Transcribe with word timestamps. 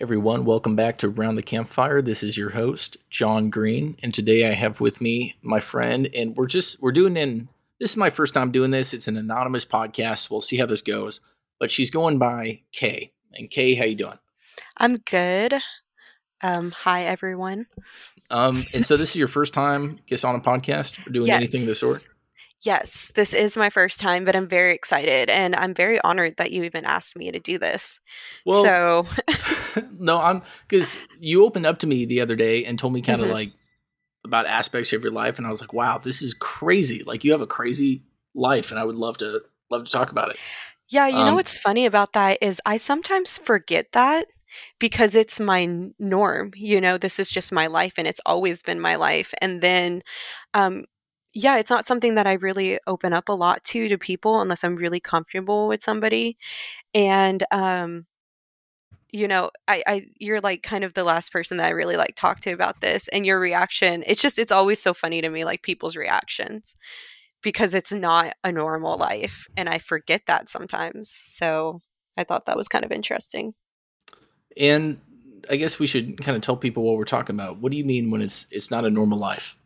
Everyone, 0.00 0.44
welcome 0.44 0.74
back 0.74 0.98
to 0.98 1.08
Round 1.08 1.38
the 1.38 1.42
Campfire. 1.42 2.02
This 2.02 2.22
is 2.22 2.36
your 2.36 2.50
host, 2.50 2.96
John 3.10 3.48
Green, 3.48 3.96
and 4.02 4.12
today 4.12 4.48
I 4.48 4.52
have 4.52 4.80
with 4.80 5.00
me 5.00 5.36
my 5.40 5.60
friend, 5.60 6.08
and 6.14 6.36
we're 6.36 6.46
just 6.46 6.82
we're 6.82 6.90
doing 6.92 7.16
in 7.16 7.48
this 7.78 7.90
is 7.90 7.96
my 7.96 8.10
first 8.10 8.34
time 8.34 8.50
doing 8.50 8.70
this. 8.72 8.92
It's 8.92 9.08
an 9.08 9.16
anonymous 9.16 9.64
podcast. 9.64 10.30
We'll 10.30 10.40
see 10.40 10.56
how 10.56 10.66
this 10.66 10.80
goes. 10.80 11.20
But 11.60 11.70
she's 11.70 11.90
going 11.90 12.18
by 12.18 12.62
Kay. 12.72 13.12
And 13.34 13.48
Kay, 13.50 13.74
how 13.74 13.84
you 13.84 13.94
doing? 13.94 14.18
I'm 14.76 14.96
good. 14.96 15.54
Um, 16.42 16.72
hi 16.72 17.04
everyone. 17.04 17.66
Um, 18.30 18.64
and 18.74 18.84
so 18.84 18.96
this 18.96 19.10
is 19.10 19.16
your 19.16 19.28
first 19.28 19.54
time, 19.54 19.98
guess, 20.06 20.24
on 20.24 20.34
a 20.34 20.40
podcast 20.40 21.06
or 21.06 21.10
doing 21.10 21.28
Yes. 21.28 21.36
anything 21.36 21.62
of 21.62 21.68
the 21.68 21.74
sort? 21.74 22.08
Yes, 22.62 23.12
this 23.14 23.34
is 23.34 23.56
my 23.56 23.68
first 23.70 24.00
time, 24.00 24.24
but 24.24 24.34
I'm 24.34 24.48
very 24.48 24.74
excited 24.74 25.28
and 25.28 25.54
I'm 25.54 25.74
very 25.74 26.00
honored 26.00 26.38
that 26.38 26.50
you 26.50 26.64
even 26.64 26.84
asked 26.86 27.16
me 27.16 27.30
to 27.30 27.38
do 27.38 27.58
this. 27.58 28.00
Well, 28.46 28.64
so, 28.64 29.06
no, 29.98 30.20
I'm 30.20 30.42
because 30.68 30.96
you 31.18 31.44
opened 31.44 31.66
up 31.66 31.78
to 31.80 31.86
me 31.86 32.04
the 32.04 32.20
other 32.20 32.36
day 32.36 32.64
and 32.64 32.78
told 32.78 32.92
me 32.92 33.02
kind 33.02 33.22
of 33.22 33.28
Mhm. 33.28 33.28
like 33.28 33.52
about 34.24 34.46
aspects 34.46 34.92
of 34.92 35.02
your 35.04 35.12
life, 35.12 35.38
and 35.38 35.46
I 35.46 35.50
was 35.50 35.60
like, 35.60 35.72
wow, 35.74 35.98
this 35.98 36.22
is 36.22 36.34
crazy. 36.34 37.04
Like 37.04 37.24
you 37.24 37.32
have 37.32 37.42
a 37.42 37.46
crazy 37.46 38.04
life, 38.34 38.70
and 38.70 38.80
I 38.80 38.84
would 38.84 38.96
love 38.96 39.18
to 39.18 39.42
love 39.70 39.84
to 39.84 39.92
talk 39.92 40.12
about 40.12 40.30
it. 40.30 40.40
yeah, 40.88 41.06
you 41.08 41.24
know 41.24 41.34
Um, 41.34 41.36
what's 41.36 41.58
funny 41.58 41.86
about 41.86 42.12
that 42.12 42.38
is 42.40 42.60
I 42.66 42.76
sometimes 42.76 43.38
forget 43.38 43.86
that 43.92 44.26
because 44.78 45.14
it's 45.14 45.40
my 45.40 45.68
norm. 45.98 46.52
You 46.56 46.80
know, 46.80 46.98
this 46.98 47.18
is 47.18 47.30
just 47.30 47.52
my 47.52 47.66
life 47.66 47.94
and 47.98 48.06
it's 48.06 48.20
always 48.26 48.62
been 48.62 48.80
my 48.80 48.96
life. 48.96 49.32
And 49.40 49.62
then, 49.62 50.02
um, 50.54 50.84
yeah, 51.34 51.56
it's 51.58 51.70
not 51.70 51.86
something 51.86 52.14
that 52.16 52.26
I 52.26 52.34
really 52.34 52.78
open 52.86 53.12
up 53.12 53.28
a 53.28 53.32
lot 53.32 53.64
to 53.64 53.88
to 53.88 53.98
people 53.98 54.40
unless 54.40 54.62
I'm 54.64 54.76
really 54.76 55.00
comfortable 55.00 55.66
with 55.68 55.82
somebody. 55.82 56.36
And 56.94 57.44
um, 57.52 58.06
you 59.14 59.28
know, 59.28 59.52
I, 59.68 59.82
I 59.86 60.06
you're 60.18 60.40
like 60.40 60.64
kind 60.64 60.82
of 60.82 60.94
the 60.94 61.04
last 61.04 61.30
person 61.30 61.58
that 61.58 61.66
I 61.66 61.70
really 61.70 61.96
like 61.96 62.16
talk 62.16 62.40
to 62.40 62.50
about 62.50 62.80
this 62.80 63.06
and 63.08 63.24
your 63.24 63.38
reaction. 63.38 64.02
It's 64.08 64.20
just 64.20 64.40
it's 64.40 64.50
always 64.50 64.82
so 64.82 64.92
funny 64.92 65.20
to 65.20 65.30
me, 65.30 65.44
like 65.44 65.62
people's 65.62 65.96
reactions. 65.96 66.74
Because 67.40 67.74
it's 67.74 67.92
not 67.92 68.34
a 68.42 68.50
normal 68.50 68.96
life 68.96 69.46
and 69.56 69.68
I 69.68 69.78
forget 69.78 70.22
that 70.26 70.48
sometimes. 70.48 71.10
So 71.10 71.82
I 72.16 72.24
thought 72.24 72.46
that 72.46 72.56
was 72.56 72.68
kind 72.68 72.84
of 72.84 72.90
interesting. 72.90 73.52
And 74.56 74.98
I 75.50 75.56
guess 75.56 75.78
we 75.78 75.86
should 75.86 76.20
kind 76.22 76.36
of 76.36 76.42
tell 76.42 76.56
people 76.56 76.82
what 76.82 76.96
we're 76.96 77.04
talking 77.04 77.36
about. 77.36 77.58
What 77.58 77.70
do 77.70 77.78
you 77.78 77.84
mean 77.84 78.10
when 78.10 78.22
it's 78.22 78.48
it's 78.50 78.70
not 78.70 78.84
a 78.84 78.90
normal 78.90 79.18
life? 79.18 79.56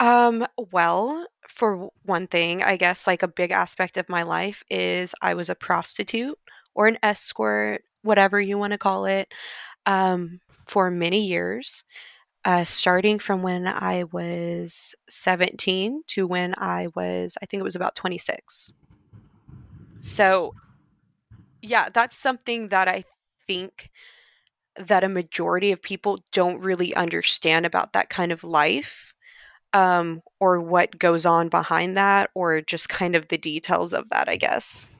Um, 0.00 0.46
well, 0.72 1.26
for 1.48 1.88
one 2.02 2.26
thing, 2.26 2.62
I 2.62 2.76
guess 2.76 3.06
like 3.06 3.22
a 3.22 3.28
big 3.28 3.52
aspect 3.52 3.96
of 3.96 4.08
my 4.10 4.22
life 4.22 4.62
is 4.68 5.14
I 5.22 5.32
was 5.32 5.48
a 5.48 5.54
prostitute 5.54 6.38
or 6.74 6.88
an 6.88 6.98
escort, 7.02 7.84
whatever 8.04 8.40
you 8.40 8.58
want 8.58 8.72
to 8.72 8.78
call 8.78 9.06
it, 9.06 9.32
um, 9.86 10.40
for 10.66 10.90
many 10.90 11.26
years. 11.26 11.84
uh, 12.44 12.64
starting 12.64 13.18
from 13.18 13.42
when 13.42 13.66
I 13.66 14.04
was 14.12 14.94
17 15.08 16.02
to 16.08 16.26
when 16.26 16.54
I 16.58 16.88
was, 16.94 17.36
I 17.42 17.46
think 17.46 17.60
it 17.60 17.64
was 17.64 17.76
about 17.76 17.94
26. 17.94 18.72
So, 20.00 20.54
yeah, 21.62 21.88
that's 21.92 22.16
something 22.16 22.68
that 22.68 22.88
I 22.88 23.04
think 23.46 23.90
that 24.76 25.04
a 25.04 25.08
majority 25.08 25.72
of 25.72 25.82
people 25.82 26.18
don't 26.32 26.60
really 26.60 26.94
understand 26.94 27.66
about 27.66 27.92
that 27.94 28.10
kind 28.10 28.32
of 28.32 28.44
life 28.44 29.14
um, 29.72 30.22
or 30.40 30.60
what 30.60 30.98
goes 30.98 31.26
on 31.26 31.48
behind 31.48 31.96
that 31.96 32.30
or 32.34 32.60
just 32.60 32.88
kind 32.88 33.16
of 33.16 33.28
the 33.28 33.38
details 33.38 33.92
of 33.94 34.08
that, 34.10 34.28
I 34.28 34.36
guess. 34.36 34.90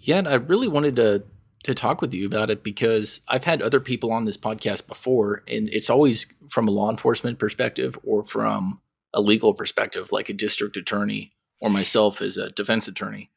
Yeah, 0.00 0.18
and 0.18 0.28
I 0.28 0.34
really 0.34 0.68
wanted 0.68 0.96
to 0.96 1.24
to 1.64 1.74
talk 1.74 2.00
with 2.00 2.14
you 2.14 2.26
about 2.26 2.50
it 2.50 2.62
because 2.62 3.20
I've 3.28 3.44
had 3.44 3.60
other 3.62 3.80
people 3.80 4.12
on 4.12 4.24
this 4.24 4.36
podcast 4.36 4.86
before, 4.86 5.42
and 5.48 5.68
it's 5.70 5.90
always 5.90 6.26
from 6.50 6.68
a 6.68 6.70
law 6.70 6.90
enforcement 6.90 7.38
perspective 7.38 7.98
or 8.04 8.24
from 8.24 8.80
a 9.12 9.20
legal 9.20 9.54
perspective, 9.54 10.12
like 10.12 10.28
a 10.28 10.34
district 10.34 10.76
attorney 10.76 11.32
or 11.60 11.70
myself 11.70 12.20
as 12.20 12.36
a 12.36 12.50
defense 12.50 12.88
attorney. 12.88 13.30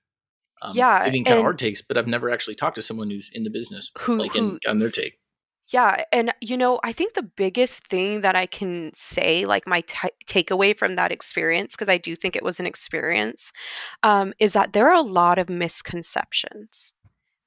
Um, 0.62 0.76
Yeah, 0.76 1.06
giving 1.06 1.24
kind 1.24 1.38
of 1.38 1.44
hard 1.44 1.60
takes, 1.60 1.82
but 1.82 1.98
I've 1.98 2.08
never 2.08 2.30
actually 2.32 2.56
talked 2.56 2.76
to 2.76 2.82
someone 2.82 3.10
who's 3.10 3.30
in 3.32 3.44
the 3.44 3.50
business, 3.50 3.92
Who- 4.00 4.18
like 4.18 4.34
who- 4.34 4.40
and 4.40 4.62
on 4.68 4.80
their 4.80 4.90
take. 4.90 5.20
Yeah, 5.70 6.04
and 6.14 6.32
you 6.42 6.56
know, 6.58 6.80
I 6.84 6.94
think 6.94 7.14
the 7.14 7.22
biggest 7.24 7.86
thing 7.88 8.22
that 8.22 8.36
I 8.38 8.46
can 8.46 8.92
say, 8.96 9.46
like 9.46 9.68
my 9.68 9.82
t- 9.82 10.08
takeaway 10.26 10.76
from 10.78 10.96
that 10.96 11.12
experience, 11.12 11.74
because 11.74 11.90
I 11.90 11.98
do 11.98 12.16
think 12.16 12.36
it 12.36 12.44
was 12.44 12.60
an 12.60 12.66
experience, 12.66 13.52
um, 14.02 14.34
is 14.40 14.54
that 14.54 14.72
there 14.74 14.88
are 14.88 14.96
a 14.96 15.02
lot 15.02 15.38
of 15.38 15.50
misconceptions. 15.50 16.94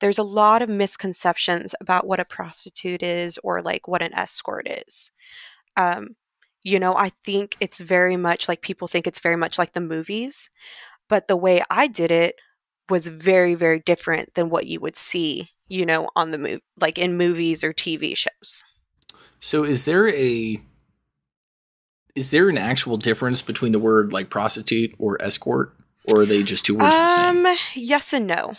There's 0.01 0.19
a 0.19 0.23
lot 0.23 0.63
of 0.63 0.69
misconceptions 0.69 1.75
about 1.81 2.07
what 2.07 2.21
a 2.21 2.25
prostitute 2.25 3.03
is 3.03 3.39
or 3.43 3.63
like 3.63 3.87
what 3.87 4.03
an 4.03 4.15
escort 4.15 4.69
is. 4.69 5.11
Um, 5.77 6.17
you 6.63 6.79
know, 6.79 6.97
I 6.97 7.13
think 7.25 7.57
it's 7.61 7.81
very 7.81 8.17
much 8.17 8.49
like 8.49 8.61
people 8.63 8.89
think 8.89 9.07
it's 9.07 9.21
very 9.21 9.37
much 9.37 9.59
like 9.59 9.73
the 9.73 9.81
movies, 9.81 10.51
but 11.09 11.29
the 11.29 11.37
way 11.37 11.63
I 11.71 11.87
did 11.87 12.11
it 12.11 12.37
was 12.89 13.09
very, 13.09 13.55
very 13.55 13.81
different 13.81 14.35
than 14.35 14.51
what 14.51 14.67
you 14.67 14.81
would 14.81 14.97
see, 14.97 15.51
you 15.69 15.87
know, 15.87 16.11
on 16.17 16.33
the 16.33 16.39
move, 16.39 16.61
like 16.79 16.99
in 16.99 17.17
movies 17.17 17.63
or 17.65 17.73
TV 17.73 18.17
shows. 18.17 18.65
So, 19.39 19.65
is 19.65 19.85
there 19.85 20.09
a 20.09 20.59
is 22.15 22.31
there 22.31 22.49
an 22.49 22.59
actual 22.59 22.97
difference 22.97 23.41
between 23.41 23.73
the 23.73 23.79
word 23.79 24.13
like 24.13 24.29
prostitute 24.29 24.95
or 24.99 25.21
escort, 25.23 25.75
or 26.09 26.21
are 26.21 26.27
they 26.27 26.43
just 26.43 26.67
two 26.67 26.75
words 26.75 26.95
for 26.95 27.03
the 27.03 27.09
same? 27.09 27.47
Um, 27.47 27.57
yes 27.75 28.13
and 28.13 28.27
no. 28.27 28.57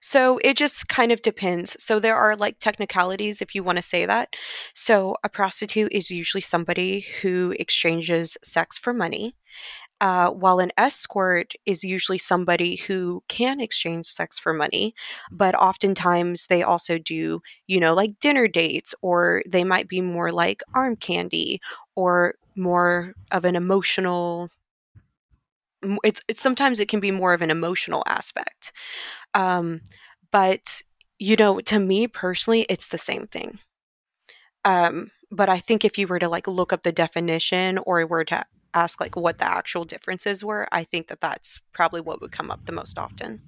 So 0.00 0.38
it 0.42 0.56
just 0.56 0.88
kind 0.88 1.12
of 1.12 1.22
depends. 1.22 1.76
So 1.82 1.98
there 1.98 2.16
are 2.16 2.36
like 2.36 2.58
technicalities 2.58 3.42
if 3.42 3.54
you 3.54 3.62
want 3.62 3.76
to 3.76 3.82
say 3.82 4.06
that. 4.06 4.34
So 4.74 5.16
a 5.24 5.28
prostitute 5.28 5.92
is 5.92 6.10
usually 6.10 6.40
somebody 6.40 7.00
who 7.22 7.54
exchanges 7.58 8.36
sex 8.42 8.78
for 8.78 8.92
money. 8.94 9.36
Uh, 10.00 10.30
while 10.30 10.60
an 10.60 10.72
escort 10.78 11.52
is 11.66 11.84
usually 11.84 12.16
somebody 12.16 12.76
who 12.76 13.22
can 13.28 13.60
exchange 13.60 14.06
sex 14.06 14.38
for 14.38 14.54
money, 14.54 14.94
but 15.30 15.54
oftentimes 15.54 16.46
they 16.46 16.62
also 16.62 16.96
do, 16.96 17.42
you 17.66 17.78
know, 17.78 17.92
like 17.92 18.18
dinner 18.18 18.48
dates, 18.48 18.94
or 19.02 19.42
they 19.46 19.62
might 19.62 19.88
be 19.88 20.00
more 20.00 20.32
like 20.32 20.62
arm 20.74 20.96
candy, 20.96 21.60
or 21.96 22.34
more 22.56 23.12
of 23.30 23.44
an 23.44 23.56
emotional. 23.56 24.48
It's, 26.04 26.20
it's 26.28 26.40
sometimes 26.40 26.80
it 26.80 26.88
can 26.88 27.00
be 27.00 27.10
more 27.10 27.32
of 27.32 27.42
an 27.42 27.50
emotional 27.50 28.02
aspect, 28.06 28.72
um, 29.34 29.80
but 30.30 30.82
you 31.18 31.36
know, 31.36 31.60
to 31.60 31.78
me 31.78 32.06
personally, 32.06 32.66
it's 32.68 32.88
the 32.88 32.98
same 32.98 33.26
thing. 33.26 33.58
Um, 34.64 35.10
but 35.30 35.48
I 35.48 35.58
think 35.58 35.84
if 35.84 35.98
you 35.98 36.06
were 36.06 36.18
to 36.18 36.28
like 36.28 36.46
look 36.46 36.72
up 36.72 36.82
the 36.82 36.92
definition 36.92 37.78
or 37.78 38.06
were 38.06 38.24
to 38.24 38.44
ask 38.74 39.00
like 39.00 39.16
what 39.16 39.38
the 39.38 39.44
actual 39.44 39.84
differences 39.84 40.44
were, 40.44 40.66
I 40.72 40.84
think 40.84 41.08
that 41.08 41.20
that's 41.20 41.60
probably 41.72 42.00
what 42.00 42.20
would 42.20 42.32
come 42.32 42.50
up 42.50 42.64
the 42.66 42.72
most 42.72 42.98
often. 42.98 43.42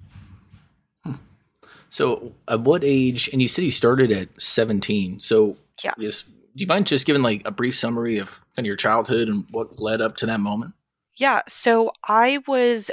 So, 1.93 2.33
at 2.47 2.61
what 2.61 2.83
age? 2.83 3.29
And 3.31 3.39
you 3.39 3.47
said 3.47 3.63
you 3.65 3.69
started 3.69 4.11
at 4.11 4.41
seventeen. 4.41 5.19
So, 5.19 5.57
Yeah. 5.83 5.93
yes. 5.97 6.23
Do 6.23 6.31
you 6.55 6.65
mind 6.65 6.87
just 6.87 7.05
giving 7.05 7.21
like 7.21 7.47
a 7.47 7.51
brief 7.51 7.77
summary 7.77 8.17
of 8.17 8.41
kind 8.55 8.65
of 8.65 8.67
your 8.67 8.75
childhood 8.75 9.29
and 9.29 9.45
what 9.51 9.79
led 9.79 10.01
up 10.01 10.17
to 10.17 10.25
that 10.25 10.39
moment? 10.39 10.73
Yeah, 11.15 11.41
so 11.47 11.91
I 12.07 12.39
was 12.47 12.89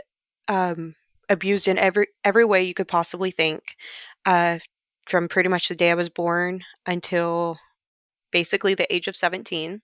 um, 0.48 0.94
abused 1.28 1.68
in 1.68 1.78
every 1.78 2.08
every 2.24 2.44
way 2.44 2.62
you 2.62 2.74
could 2.74 2.88
possibly 2.88 3.30
think, 3.30 3.76
uh, 4.26 4.58
from 5.06 5.28
pretty 5.28 5.48
much 5.48 5.68
the 5.68 5.74
day 5.74 5.90
I 5.90 5.94
was 5.94 6.08
born 6.10 6.62
until 6.86 7.58
basically 8.32 8.74
the 8.74 8.92
age 8.94 9.08
of 9.08 9.16
seventeen. 9.16 9.82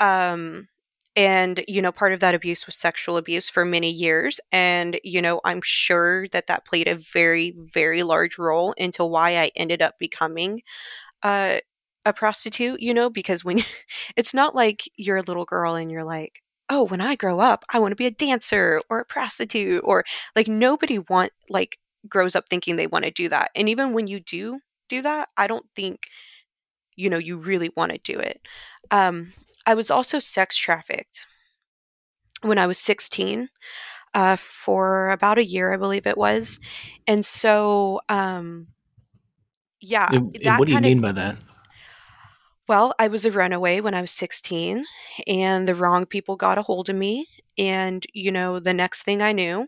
Um, 0.00 0.68
and 1.16 1.64
you 1.68 1.82
know, 1.82 1.92
part 1.92 2.12
of 2.14 2.20
that 2.20 2.34
abuse 2.36 2.66
was 2.66 2.76
sexual 2.76 3.16
abuse 3.18 3.50
for 3.50 3.64
many 3.64 3.90
years, 3.92 4.40
and 4.52 5.00
you 5.04 5.22
know, 5.22 5.40
I'm 5.44 5.62
sure 5.64 6.28
that 6.30 6.48
that 6.48 6.66
played 6.66 6.88
a 6.88 6.96
very 6.96 7.54
very 7.74 8.02
large 8.04 8.38
role 8.38 8.72
into 8.74 9.04
why 9.04 9.36
I 9.38 9.50
ended 9.56 9.82
up 9.82 9.98
becoming 10.00 10.62
uh, 11.24 11.58
a 12.06 12.12
prostitute. 12.14 12.80
You 12.82 12.94
know, 12.94 13.10
because 13.10 13.44
when 13.44 13.60
it's 14.16 14.34
not 14.34 14.54
like 14.56 14.84
you're 14.96 15.18
a 15.18 15.22
little 15.22 15.44
girl 15.46 15.74
and 15.76 15.90
you're 15.90 16.04
like 16.04 16.42
oh 16.70 16.82
when 16.84 17.00
i 17.00 17.14
grow 17.14 17.40
up 17.40 17.64
i 17.72 17.78
want 17.78 17.92
to 17.92 17.96
be 17.96 18.06
a 18.06 18.10
dancer 18.10 18.80
or 18.90 19.00
a 19.00 19.04
prostitute 19.04 19.82
or 19.84 20.04
like 20.36 20.48
nobody 20.48 20.98
want 20.98 21.32
like 21.48 21.78
grows 22.08 22.34
up 22.36 22.48
thinking 22.48 22.76
they 22.76 22.86
want 22.86 23.04
to 23.04 23.10
do 23.10 23.28
that 23.28 23.50
and 23.54 23.68
even 23.68 23.92
when 23.92 24.06
you 24.06 24.20
do 24.20 24.60
do 24.88 25.02
that 25.02 25.28
i 25.36 25.46
don't 25.46 25.66
think 25.74 26.06
you 26.96 27.10
know 27.10 27.18
you 27.18 27.36
really 27.36 27.70
want 27.76 27.92
to 27.92 27.98
do 27.98 28.18
it 28.18 28.40
um 28.90 29.32
i 29.66 29.74
was 29.74 29.90
also 29.90 30.18
sex 30.18 30.56
trafficked 30.56 31.26
when 32.42 32.58
i 32.58 32.66
was 32.66 32.78
16 32.78 33.48
uh 34.14 34.36
for 34.36 35.10
about 35.10 35.38
a 35.38 35.44
year 35.44 35.72
i 35.72 35.76
believe 35.76 36.06
it 36.06 36.16
was 36.16 36.60
and 37.06 37.24
so 37.26 38.00
um 38.08 38.68
yeah 39.80 40.08
And- 40.12 40.34
and 40.36 40.44
that 40.44 40.58
what 40.58 40.66
do 40.68 40.72
you 40.74 40.80
mean 40.80 41.00
by 41.00 41.12
that? 41.12 41.38
Well, 42.68 42.94
I 42.98 43.08
was 43.08 43.24
a 43.24 43.32
runaway 43.32 43.80
when 43.80 43.94
I 43.94 44.00
was 44.00 44.10
16, 44.12 44.84
and 45.26 45.68
the 45.68 45.74
wrong 45.74 46.06
people 46.06 46.36
got 46.36 46.58
a 46.58 46.62
hold 46.62 46.88
of 46.88 46.96
me. 46.96 47.26
And, 47.56 48.04
you 48.12 48.30
know, 48.30 48.60
the 48.60 48.74
next 48.74 49.02
thing 49.02 49.22
I 49.22 49.32
knew, 49.32 49.66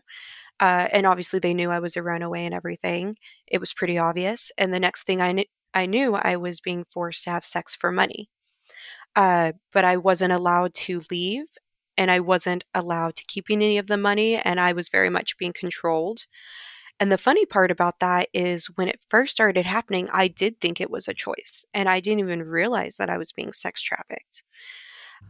uh, 0.59 0.87
and 0.91 1.05
obviously 1.07 1.39
they 1.39 1.53
knew 1.55 1.71
I 1.71 1.79
was 1.79 1.97
a 1.97 2.03
runaway 2.03 2.45
and 2.45 2.55
everything, 2.55 3.17
it 3.47 3.59
was 3.59 3.73
pretty 3.73 3.97
obvious. 3.97 4.51
And 4.57 4.73
the 4.73 4.79
next 4.79 5.03
thing 5.03 5.21
I 5.21 5.33
knew, 5.33 5.45
I 5.73 5.85
knew 5.87 6.15
I 6.15 6.37
was 6.37 6.59
being 6.61 6.85
forced 6.93 7.25
to 7.25 7.31
have 7.31 7.45
sex 7.45 7.75
for 7.75 7.91
money. 7.91 8.29
Uh, 9.15 9.53
but 9.73 9.85
I 9.85 9.97
wasn't 9.97 10.33
allowed 10.33 10.73
to 10.75 11.01
leave 11.11 11.45
and 11.97 12.09
I 12.09 12.19
wasn't 12.19 12.63
allowed 12.73 13.15
to 13.17 13.25
keep 13.25 13.45
any 13.49 13.77
of 13.77 13.87
the 13.87 13.97
money 13.97 14.37
and 14.37 14.59
I 14.59 14.73
was 14.73 14.89
very 14.89 15.09
much 15.09 15.37
being 15.37 15.53
controlled. 15.53 16.25
And 17.01 17.11
the 17.11 17.17
funny 17.17 17.47
part 17.47 17.71
about 17.71 17.99
that 17.99 18.29
is 18.31 18.67
when 18.75 18.87
it 18.87 18.99
first 19.09 19.31
started 19.31 19.65
happening, 19.65 20.07
I 20.13 20.27
did 20.27 20.61
think 20.61 20.79
it 20.79 20.91
was 20.91 21.07
a 21.07 21.15
choice 21.15 21.65
and 21.73 21.89
I 21.89 21.99
didn't 21.99 22.19
even 22.19 22.43
realize 22.43 22.97
that 22.97 23.09
I 23.09 23.17
was 23.17 23.31
being 23.31 23.53
sex 23.53 23.81
trafficked. 23.81 24.43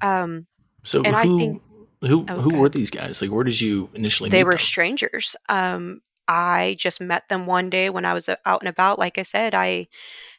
Um, 0.02 0.48
so 0.84 1.02
and 1.02 1.16
who, 1.16 1.22
I 1.22 1.24
think 1.24 1.62
who 2.02 2.26
oh, 2.28 2.42
who 2.42 2.56
were 2.56 2.68
these 2.68 2.90
guys? 2.90 3.22
Like, 3.22 3.32
where 3.32 3.46
did 3.46 3.62
you 3.62 3.90
initially? 3.94 4.30
They 4.30 4.44
were 4.44 4.52
them? 4.52 4.60
strangers. 4.60 5.38
Um, 5.48 6.02
I 6.28 6.76
just 6.78 7.00
met 7.00 7.30
them 7.30 7.46
one 7.46 7.70
day 7.70 7.90
when 7.90 8.04
I 8.04 8.14
was 8.14 8.28
uh, 8.28 8.36
out 8.46 8.62
and 8.62 8.70
about. 8.70 9.00
Like 9.00 9.18
I 9.18 9.24
said, 9.24 9.56
I 9.56 9.88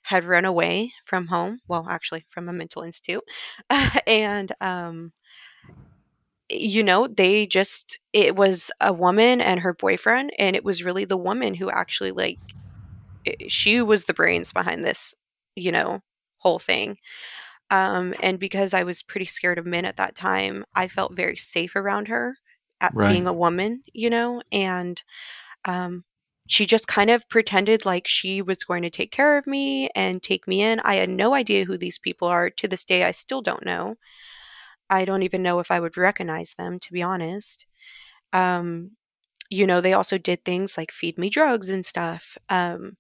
had 0.02 0.24
run 0.24 0.44
away 0.44 0.92
from 1.06 1.28
home. 1.28 1.60
Well, 1.66 1.86
actually, 1.88 2.26
from 2.28 2.50
a 2.50 2.52
mental 2.52 2.82
institute, 2.82 3.24
and 4.06 4.52
um, 4.60 5.12
you 6.52 6.82
know, 6.82 7.06
they 7.06 7.46
just 7.46 7.98
it 8.12 8.36
was 8.36 8.70
a 8.80 8.92
woman 8.92 9.40
and 9.40 9.60
her 9.60 9.74
boyfriend, 9.74 10.32
and 10.38 10.56
it 10.56 10.64
was 10.64 10.84
really 10.84 11.04
the 11.04 11.16
woman 11.16 11.54
who 11.54 11.70
actually 11.70 12.12
like 12.12 12.38
she 13.48 13.80
was 13.80 14.04
the 14.04 14.14
brains 14.14 14.52
behind 14.52 14.84
this, 14.84 15.14
you 15.54 15.72
know, 15.72 16.00
whole 16.38 16.58
thing. 16.58 16.98
Um, 17.70 18.14
and 18.20 18.38
because 18.38 18.74
I 18.74 18.82
was 18.82 19.02
pretty 19.02 19.26
scared 19.26 19.58
of 19.58 19.66
men 19.66 19.84
at 19.84 19.96
that 19.96 20.14
time, 20.14 20.64
I 20.74 20.88
felt 20.88 21.16
very 21.16 21.36
safe 21.36 21.74
around 21.74 22.08
her 22.08 22.36
at 22.80 22.94
right. 22.94 23.10
being 23.10 23.26
a 23.26 23.32
woman, 23.32 23.82
you 23.92 24.10
know, 24.10 24.42
and 24.50 25.02
um, 25.64 26.04
she 26.48 26.66
just 26.66 26.86
kind 26.86 27.10
of 27.10 27.28
pretended 27.28 27.86
like 27.86 28.06
she 28.06 28.42
was 28.42 28.64
going 28.64 28.82
to 28.82 28.90
take 28.90 29.10
care 29.10 29.38
of 29.38 29.46
me 29.46 29.88
and 29.94 30.22
take 30.22 30.46
me 30.46 30.60
in. 30.60 30.80
I 30.80 30.96
had 30.96 31.08
no 31.08 31.34
idea 31.34 31.64
who 31.64 31.78
these 31.78 31.98
people 31.98 32.28
are. 32.28 32.50
To 32.50 32.68
this 32.68 32.84
day, 32.84 33.04
I 33.04 33.12
still 33.12 33.40
don't 33.40 33.64
know. 33.64 33.96
I 34.92 35.06
don't 35.06 35.24
even 35.24 35.42
know 35.42 35.60
if 35.60 35.70
I 35.72 35.80
would 35.80 35.96
recognize 35.98 36.54
them, 36.54 36.78
to 36.80 36.92
be 36.92 37.02
honest. 37.02 37.66
Um, 38.32 38.92
you 39.50 39.66
know, 39.66 39.80
they 39.80 39.94
also 39.94 40.18
did 40.18 40.44
things 40.44 40.76
like 40.78 40.92
feed 40.92 41.18
me 41.18 41.30
drugs 41.30 41.68
and 41.70 41.86
stuff. 41.86 42.38
Um, 42.50 42.96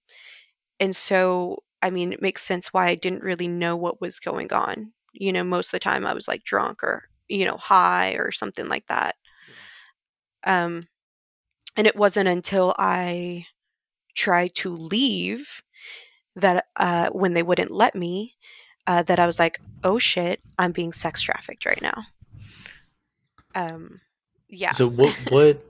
and 0.80 0.94
so 0.96 1.62
I 1.82 1.90
mean, 1.90 2.12
it 2.12 2.22
makes 2.22 2.42
sense 2.42 2.72
why 2.72 2.88
I 2.88 2.94
didn't 2.94 3.24
really 3.24 3.48
know 3.48 3.76
what 3.76 4.00
was 4.00 4.20
going 4.20 4.52
on. 4.52 4.92
You 5.14 5.32
know, 5.32 5.44
most 5.44 5.68
of 5.68 5.72
the 5.72 5.78
time 5.80 6.06
I 6.06 6.14
was 6.14 6.28
like 6.28 6.44
drunk 6.44 6.82
or, 6.84 7.04
you 7.28 7.44
know, 7.44 7.56
high 7.56 8.12
or 8.12 8.32
something 8.32 8.68
like 8.68 8.86
that. 8.88 9.16
Um, 10.44 10.88
and 11.76 11.86
it 11.86 11.96
wasn't 11.96 12.28
until 12.28 12.74
I 12.78 13.46
tried 14.16 14.54
to 14.56 14.76
leave 14.76 15.62
that 16.36 16.66
uh, 16.76 17.10
when 17.10 17.34
they 17.34 17.42
wouldn't 17.44 17.72
let 17.72 17.94
me, 17.96 18.36
uh, 18.86 19.02
that 19.04 19.18
I 19.18 19.26
was 19.26 19.38
like, 19.38 19.60
oh 19.84 19.98
shit, 19.98 20.40
I'm 20.58 20.72
being 20.72 20.92
sex 20.92 21.22
trafficked 21.22 21.66
right 21.66 21.80
now. 21.82 22.06
Um, 23.54 24.00
yeah. 24.48 24.72
So 24.72 24.88
what? 24.88 25.16
What? 25.30 25.64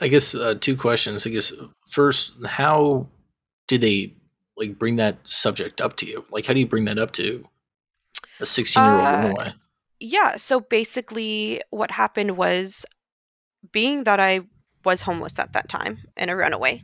I 0.00 0.08
guess 0.08 0.34
uh, 0.34 0.54
two 0.58 0.76
questions. 0.76 1.26
I 1.26 1.30
guess 1.30 1.52
first, 1.88 2.34
how 2.44 3.06
did 3.68 3.82
they 3.82 4.14
like 4.56 4.78
bring 4.78 4.96
that 4.96 5.24
subject 5.26 5.80
up 5.80 5.96
to 5.98 6.06
you? 6.06 6.24
Like, 6.30 6.46
how 6.46 6.54
do 6.54 6.60
you 6.60 6.66
bring 6.66 6.86
that 6.86 6.98
up 6.98 7.12
to 7.12 7.48
a 8.40 8.46
16 8.46 8.82
year 8.82 9.26
old 9.26 9.36
boy? 9.36 9.52
Yeah. 10.00 10.36
So 10.36 10.58
basically, 10.58 11.62
what 11.70 11.92
happened 11.92 12.36
was 12.36 12.84
being 13.70 14.02
that 14.04 14.18
I 14.18 14.40
was 14.84 15.02
homeless 15.02 15.38
at 15.38 15.52
that 15.52 15.68
time 15.68 15.98
and 16.16 16.30
a 16.30 16.36
runaway, 16.36 16.82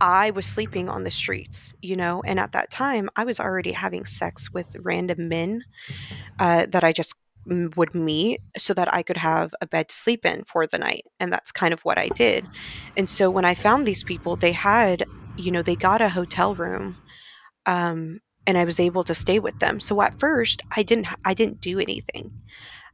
I 0.00 0.30
was 0.30 0.46
sleeping 0.46 0.88
on 0.88 1.04
the 1.04 1.10
streets, 1.10 1.74
you 1.82 1.96
know, 1.96 2.22
and 2.24 2.38
at 2.38 2.52
that 2.52 2.70
time, 2.70 3.08
I 3.16 3.24
was 3.24 3.40
already 3.40 3.72
having 3.72 4.04
sex 4.04 4.52
with 4.52 4.76
random 4.80 5.28
men 5.28 5.64
uh, 6.38 6.66
that 6.70 6.84
I 6.84 6.92
just 6.92 7.14
would 7.46 7.94
meet 7.94 8.40
so 8.56 8.74
that 8.74 8.92
I 8.92 9.02
could 9.02 9.16
have 9.16 9.54
a 9.60 9.66
bed 9.66 9.88
to 9.88 9.94
sleep 9.94 10.24
in 10.24 10.44
for 10.44 10.66
the 10.66 10.78
night. 10.78 11.04
And 11.18 11.32
that's 11.32 11.52
kind 11.52 11.72
of 11.72 11.80
what 11.80 11.98
I 11.98 12.08
did. 12.08 12.46
And 12.96 13.08
so 13.08 13.30
when 13.30 13.44
I 13.44 13.54
found 13.54 13.86
these 13.86 14.04
people, 14.04 14.36
they 14.36 14.52
had, 14.52 15.04
you 15.36 15.50
know, 15.50 15.62
they 15.62 15.76
got 15.76 16.00
a 16.02 16.10
hotel 16.10 16.54
room 16.54 16.96
um, 17.66 18.20
and 18.46 18.58
I 18.58 18.64
was 18.64 18.80
able 18.80 19.04
to 19.04 19.14
stay 19.14 19.38
with 19.38 19.58
them. 19.58 19.80
So 19.80 20.00
at 20.02 20.18
first, 20.18 20.62
I 20.74 20.82
didn't 20.82 21.08
I 21.24 21.34
didn't 21.34 21.60
do 21.60 21.78
anything. 21.78 22.32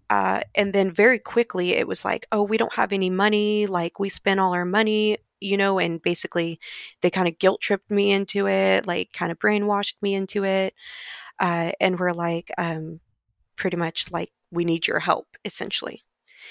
Uh, 0.09 0.41
and 0.55 0.73
then 0.73 0.91
very 0.91 1.19
quickly, 1.19 1.75
it 1.75 1.89
was 1.89 2.05
like, 2.05 2.27
oh, 2.33 2.43
we 2.43 2.57
don't 2.57 2.75
have 2.75 2.93
any 2.93 3.11
money. 3.11 3.67
Like 3.67 3.99
we 3.99 4.09
spent 4.09 4.41
all 4.41 4.55
our 4.55 4.65
money, 4.65 5.19
you 5.41 5.57
know. 5.57 5.79
And 5.79 6.01
basically, 6.01 6.61
they 7.03 7.11
kind 7.11 7.29
of 7.29 7.39
guilt 7.39 7.61
tripped 7.61 7.91
me 7.91 8.13
into 8.13 8.47
it, 8.49 8.87
like 8.87 9.13
kind 9.13 9.33
of 9.33 9.39
brainwashed 9.39 9.97
me 10.01 10.15
into 10.15 10.45
it, 10.45 10.75
uh, 11.41 11.73
and 11.81 11.99
we're 11.99 12.13
like, 12.13 12.51
um, 12.59 13.01
pretty 13.57 13.77
much 13.77 14.11
like, 14.13 14.33
we 14.51 14.65
need 14.65 14.87
your 14.87 15.01
help, 15.01 15.27
essentially. 15.45 16.03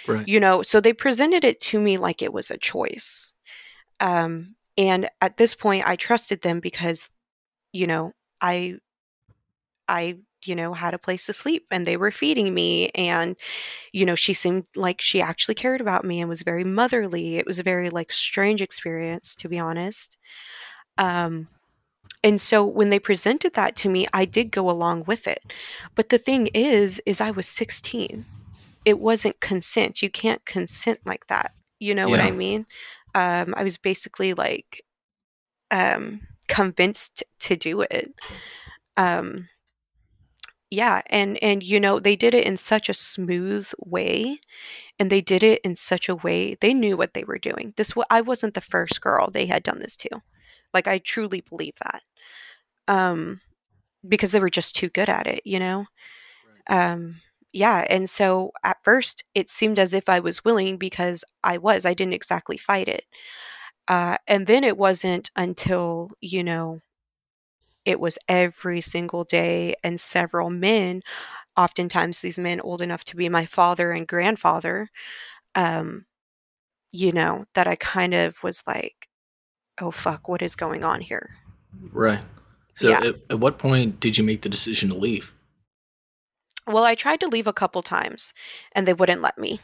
Right. 0.08 0.28
You 0.28 0.40
know, 0.40 0.62
so 0.62 0.81
they 0.81 0.94
presented 0.94 1.44
it 1.46 1.62
to 1.62 1.80
me 1.80 1.98
like 1.98 2.22
it 2.22 2.34
was 2.34 2.51
a 2.51 2.58
choice. 2.58 3.34
Um, 4.01 4.56
and 4.78 5.10
at 5.22 5.38
this 5.38 5.56
point, 5.56 5.88
I 5.88 5.96
trusted 5.96 6.42
them 6.42 6.60
because 6.60 7.10
you 7.75 7.88
know, 7.88 8.13
I 8.42 8.75
I 9.88 10.18
you 10.47 10.56
know 10.56 10.74
had 10.74 10.94
a 10.94 11.00
place 11.00 11.25
to 11.25 11.33
sleep 11.33 11.65
and 11.71 11.86
they 11.86 11.97
were 11.97 12.12
feeding 12.12 12.53
me 12.53 12.89
and 12.89 13.36
you 13.92 14.06
know 14.06 14.15
she 14.15 14.33
seemed 14.33 14.65
like 14.75 15.01
she 15.01 15.21
actually 15.21 15.56
cared 15.56 15.81
about 15.81 16.06
me 16.06 16.19
and 16.19 16.30
was 16.30 16.42
very 16.44 16.63
motherly. 16.63 17.38
It 17.38 17.45
was 17.45 17.59
a 17.59 17.63
very 17.63 17.89
like 17.89 18.12
strange 18.12 18.62
experience 18.62 19.36
to 19.36 19.50
be 19.50 19.59
honest. 19.59 20.18
Um 20.97 21.47
and 22.24 22.42
so 22.42 22.65
when 22.65 22.89
they 22.89 23.00
presented 23.00 23.53
that 23.53 23.75
to 23.77 23.89
me 23.89 24.07
i 24.13 24.25
did 24.25 24.51
go 24.51 24.69
along 24.69 25.03
with 25.06 25.27
it. 25.27 25.53
But 25.95 26.09
the 26.09 26.18
thing 26.18 26.48
is 26.48 27.01
is 27.06 27.21
i 27.21 27.31
was 27.31 27.48
16 27.48 28.25
it 28.86 29.00
wasn't 29.00 29.39
consent. 29.39 30.03
You 30.03 30.12
can't 30.12 30.45
consent 30.45 31.00
like 31.06 31.25
that. 31.27 31.53
You 31.80 31.95
know 31.95 32.06
yeah. 32.06 32.12
what 32.12 32.21
i 32.21 32.31
mean? 32.31 32.65
Um 33.13 33.53
i 33.57 33.63
was 33.63 33.77
basically 33.77 34.33
like 34.33 34.83
um 35.71 36.21
convinced 36.48 37.24
to 37.39 37.56
do 37.56 37.81
it. 37.81 38.13
Um 38.98 39.50
yeah 40.75 41.01
and 41.07 41.42
and 41.44 41.63
you 41.63 41.80
know 41.80 42.00
they 42.00 42.16
did 42.16 42.33
it 42.33 42.45
in 42.45 42.57
such 42.57 42.89
a 42.89 42.94
smooth 42.94 43.68
way 43.80 44.39
and 45.00 45.12
they 45.12 45.22
did 45.22 45.44
it 45.44 45.62
in 45.63 45.75
such 45.75 46.10
a 46.10 46.16
way 46.16 46.56
they 46.62 46.74
knew 46.74 46.98
what 46.98 47.13
they 47.13 47.24
were 47.24 47.39
doing. 47.39 47.74
This 47.77 47.94
i 48.10 48.22
wasn't 48.22 48.54
the 48.56 48.62
first 48.62 49.01
girl 49.01 49.30
they 49.31 49.45
had 49.48 49.63
done 49.63 49.80
this 49.80 49.95
to. 49.98 50.10
Like 50.74 50.88
i 50.88 51.00
truly 51.00 51.42
believe 51.42 51.75
that 51.83 52.04
um 52.88 53.42
because 54.07 54.31
they 54.31 54.39
were 54.39 54.50
just 54.50 54.75
too 54.75 54.89
good 54.89 55.10
at 55.10 55.27
it 55.27 55.42
you 55.45 55.60
know? 55.60 55.86
Right. 56.70 56.91
um 56.91 57.22
yeah 57.53 57.86
and 57.89 58.10
so 58.10 58.51
at 58.63 58.77
first 58.84 59.24
it 59.36 59.50
seemed 59.50 59.79
as 59.79 59.94
if 59.94 60.10
i 60.10 60.20
was 60.20 60.46
willing 60.46 60.77
because 60.77 61.24
i 61.44 61.58
was 61.58 61.86
i 61.86 61.94
didn't 61.94 62.13
exactly 62.13 62.58
fight 62.58 62.88
it 62.89 63.05
uh, 63.88 64.17
and 64.27 64.48
then 64.48 64.63
it 64.63 64.77
wasn't 64.77 65.29
until, 65.36 66.12
you 66.22 66.44
know, 66.44 66.79
it 67.86 68.00
was 68.00 68.18
every 68.27 68.82
single 68.82 69.24
day 69.24 69.75
and 69.84 70.00
several 70.00 70.50
men, 70.50 71.01
oftentimes 71.56 72.20
these 72.20 72.39
men 72.39 72.60
old 72.60 72.82
enough 72.82 73.04
to 73.06 73.15
be 73.15 73.30
my 73.30 73.46
father 73.46 73.92
and 73.92 74.08
grandfather, 74.08 74.89
um, 75.54 76.06
you 76.92 77.12
know, 77.12 77.46
that 77.54 77.68
I 77.68 77.75
kind 77.75 78.13
of 78.13 78.42
was 78.44 78.63
like, 78.65 79.08
oh, 79.80 79.92
fuck, 79.92 80.27
what 80.27 80.42
is 80.42 80.56
going 80.56 80.84
on 80.84 81.01
here? 81.01 81.32
Right. 81.92 82.22
So 82.74 82.89
yeah. 82.89 83.00
at, 83.00 83.15
at 83.30 83.39
what 83.39 83.58
point 83.58 84.00
did 84.00 84.18
you 84.18 84.24
make 84.24 84.42
the 84.42 84.50
decision 84.50 84.89
to 84.89 84.96
leave? 84.96 85.34
Well, 86.68 86.84
I 86.84 86.96
tried 86.96 87.20
to 87.20 87.27
leave 87.27 87.48
a 87.48 87.54
couple 87.54 87.84
times 87.84 88.34
and 88.72 88.88
they 88.88 88.94
wouldn't 88.94 89.22
let 89.22 89.38
me. 89.38 89.60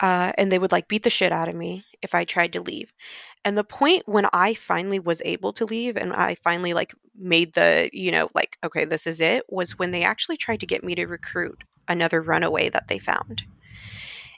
Uh, 0.00 0.32
and 0.38 0.50
they 0.50 0.58
would 0.58 0.72
like 0.72 0.88
beat 0.88 1.02
the 1.02 1.10
shit 1.10 1.32
out 1.32 1.48
of 1.48 1.54
me 1.54 1.84
if 2.00 2.14
I 2.14 2.24
tried 2.24 2.54
to 2.54 2.62
leave. 2.62 2.94
And 3.44 3.56
the 3.56 3.64
point 3.64 4.02
when 4.06 4.26
I 4.32 4.54
finally 4.54 4.98
was 4.98 5.22
able 5.24 5.52
to 5.54 5.64
leave 5.64 5.96
and 5.96 6.12
I 6.12 6.34
finally 6.36 6.74
like 6.74 6.94
made 7.16 7.54
the, 7.54 7.88
you 7.92 8.12
know, 8.12 8.28
like, 8.34 8.58
okay, 8.64 8.84
this 8.84 9.06
is 9.06 9.20
it, 9.20 9.44
was 9.48 9.78
when 9.78 9.92
they 9.92 10.02
actually 10.02 10.36
tried 10.36 10.60
to 10.60 10.66
get 10.66 10.84
me 10.84 10.94
to 10.94 11.06
recruit 11.06 11.64
another 11.88 12.20
runaway 12.20 12.68
that 12.68 12.88
they 12.88 12.98
found. 12.98 13.44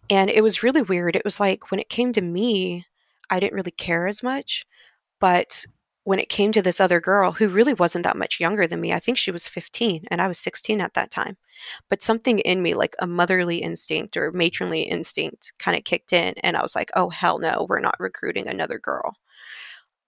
And 0.08 0.30
it 0.30 0.42
was 0.42 0.62
really 0.62 0.82
weird. 0.82 1.16
It 1.16 1.24
was 1.24 1.40
like 1.40 1.70
when 1.70 1.80
it 1.80 1.88
came 1.88 2.12
to 2.12 2.20
me, 2.20 2.86
I 3.28 3.40
didn't 3.40 3.54
really 3.54 3.70
care 3.72 4.06
as 4.06 4.22
much. 4.22 4.66
But 5.18 5.64
when 6.04 6.18
it 6.18 6.28
came 6.28 6.50
to 6.52 6.62
this 6.62 6.80
other 6.80 7.00
girl 7.00 7.32
who 7.32 7.48
really 7.48 7.74
wasn't 7.74 8.04
that 8.04 8.16
much 8.16 8.40
younger 8.40 8.66
than 8.66 8.80
me, 8.80 8.92
I 8.92 8.98
think 8.98 9.18
she 9.18 9.30
was 9.30 9.46
15 9.46 10.04
and 10.10 10.20
I 10.20 10.26
was 10.26 10.38
16 10.38 10.80
at 10.80 10.94
that 10.94 11.10
time. 11.10 11.36
But 11.88 12.02
something 12.02 12.40
in 12.40 12.60
me, 12.62 12.74
like 12.74 12.96
a 12.98 13.06
motherly 13.06 13.58
instinct 13.58 14.16
or 14.16 14.32
matronly 14.32 14.82
instinct, 14.82 15.52
kind 15.58 15.76
of 15.76 15.84
kicked 15.84 16.12
in. 16.12 16.34
And 16.42 16.56
I 16.56 16.62
was 16.62 16.74
like, 16.74 16.90
oh, 16.96 17.10
hell 17.10 17.38
no, 17.38 17.66
we're 17.68 17.80
not 17.80 18.00
recruiting 18.00 18.48
another 18.48 18.78
girl. 18.78 19.16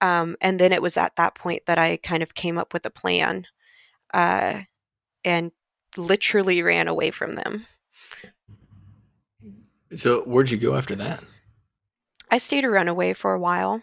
Um, 0.01 0.37
and 0.41 0.59
then 0.59 0.73
it 0.73 0.83
was 0.83 0.97
at 0.97 1.17
that 1.17 1.37
point 1.37 1.63
that 1.67 1.79
I 1.79 1.97
kind 1.99 2.23
of 2.23 2.35
came 2.35 2.59
up 2.59 2.73
with 2.75 2.85
a 2.87 2.91
plan 2.91 3.47
uh, 4.13 4.61
and 5.25 5.53
literally 5.97 6.61
ran 6.63 6.89
away 6.89 7.11
from 7.13 7.35
them. 7.35 7.67
So, 9.95 10.23
where'd 10.23 10.51
you 10.51 10.59
go 10.59 10.75
after 10.75 10.97
that? 10.97 11.23
I 12.31 12.39
stayed 12.39 12.65
a 12.65 12.71
runaway 12.71 13.13
for 13.13 13.33
a 13.33 13.39
while. 13.39 13.81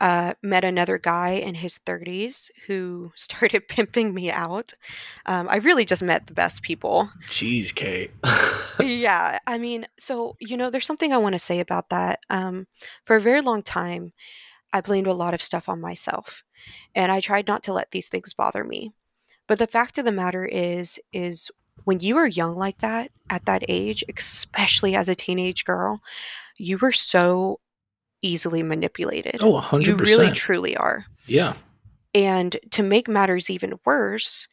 Uh, 0.00 0.34
met 0.42 0.64
another 0.64 0.98
guy 0.98 1.30
in 1.30 1.54
his 1.54 1.80
30s 1.86 2.50
who 2.66 3.12
started 3.16 3.68
pimping 3.68 4.14
me 4.14 4.30
out. 4.30 4.74
Um, 5.26 5.48
I 5.48 5.56
really 5.56 5.84
just 5.84 6.02
met 6.02 6.26
the 6.26 6.34
best 6.34 6.62
people. 6.62 7.10
Jeez, 7.28 7.74
Kate. 7.74 8.10
yeah, 8.80 9.38
I 9.46 9.58
mean, 9.58 9.86
so, 9.98 10.36
you 10.40 10.56
know, 10.56 10.70
there's 10.70 10.86
something 10.86 11.12
I 11.12 11.18
want 11.18 11.34
to 11.34 11.38
say 11.38 11.60
about 11.60 11.90
that. 11.90 12.20
Um, 12.30 12.66
for 13.04 13.16
a 13.16 13.20
very 13.20 13.40
long 13.40 13.62
time, 13.62 14.12
I 14.72 14.80
blamed 14.80 15.06
a 15.06 15.14
lot 15.14 15.34
of 15.34 15.42
stuff 15.42 15.68
on 15.68 15.80
myself, 15.80 16.42
and 16.94 17.10
I 17.10 17.20
tried 17.20 17.46
not 17.46 17.62
to 17.64 17.72
let 17.72 17.92
these 17.92 18.08
things 18.08 18.34
bother 18.34 18.64
me. 18.64 18.92
But 19.46 19.58
the 19.58 19.66
fact 19.66 19.96
of 19.96 20.04
the 20.04 20.12
matter 20.12 20.44
is, 20.44 20.98
is 21.12 21.50
when 21.84 22.00
you 22.00 22.16
are 22.16 22.26
young 22.26 22.56
like 22.56 22.78
that 22.78 23.10
at 23.30 23.46
that 23.46 23.64
age, 23.68 24.04
especially 24.16 24.96
as 24.96 25.08
a 25.08 25.14
teenage 25.14 25.64
girl, 25.64 26.00
you 26.58 26.78
were 26.78 26.92
so 26.92 27.60
easily 28.22 28.62
manipulated. 28.62 29.38
Oh, 29.40 29.60
100%. 29.60 29.86
You 29.86 29.96
really 29.96 30.32
truly 30.32 30.76
are. 30.76 31.06
Yeah. 31.26 31.54
And 32.14 32.56
to 32.70 32.82
make 32.82 33.08
matters 33.08 33.50
even 33.50 33.78
worse, 33.84 34.48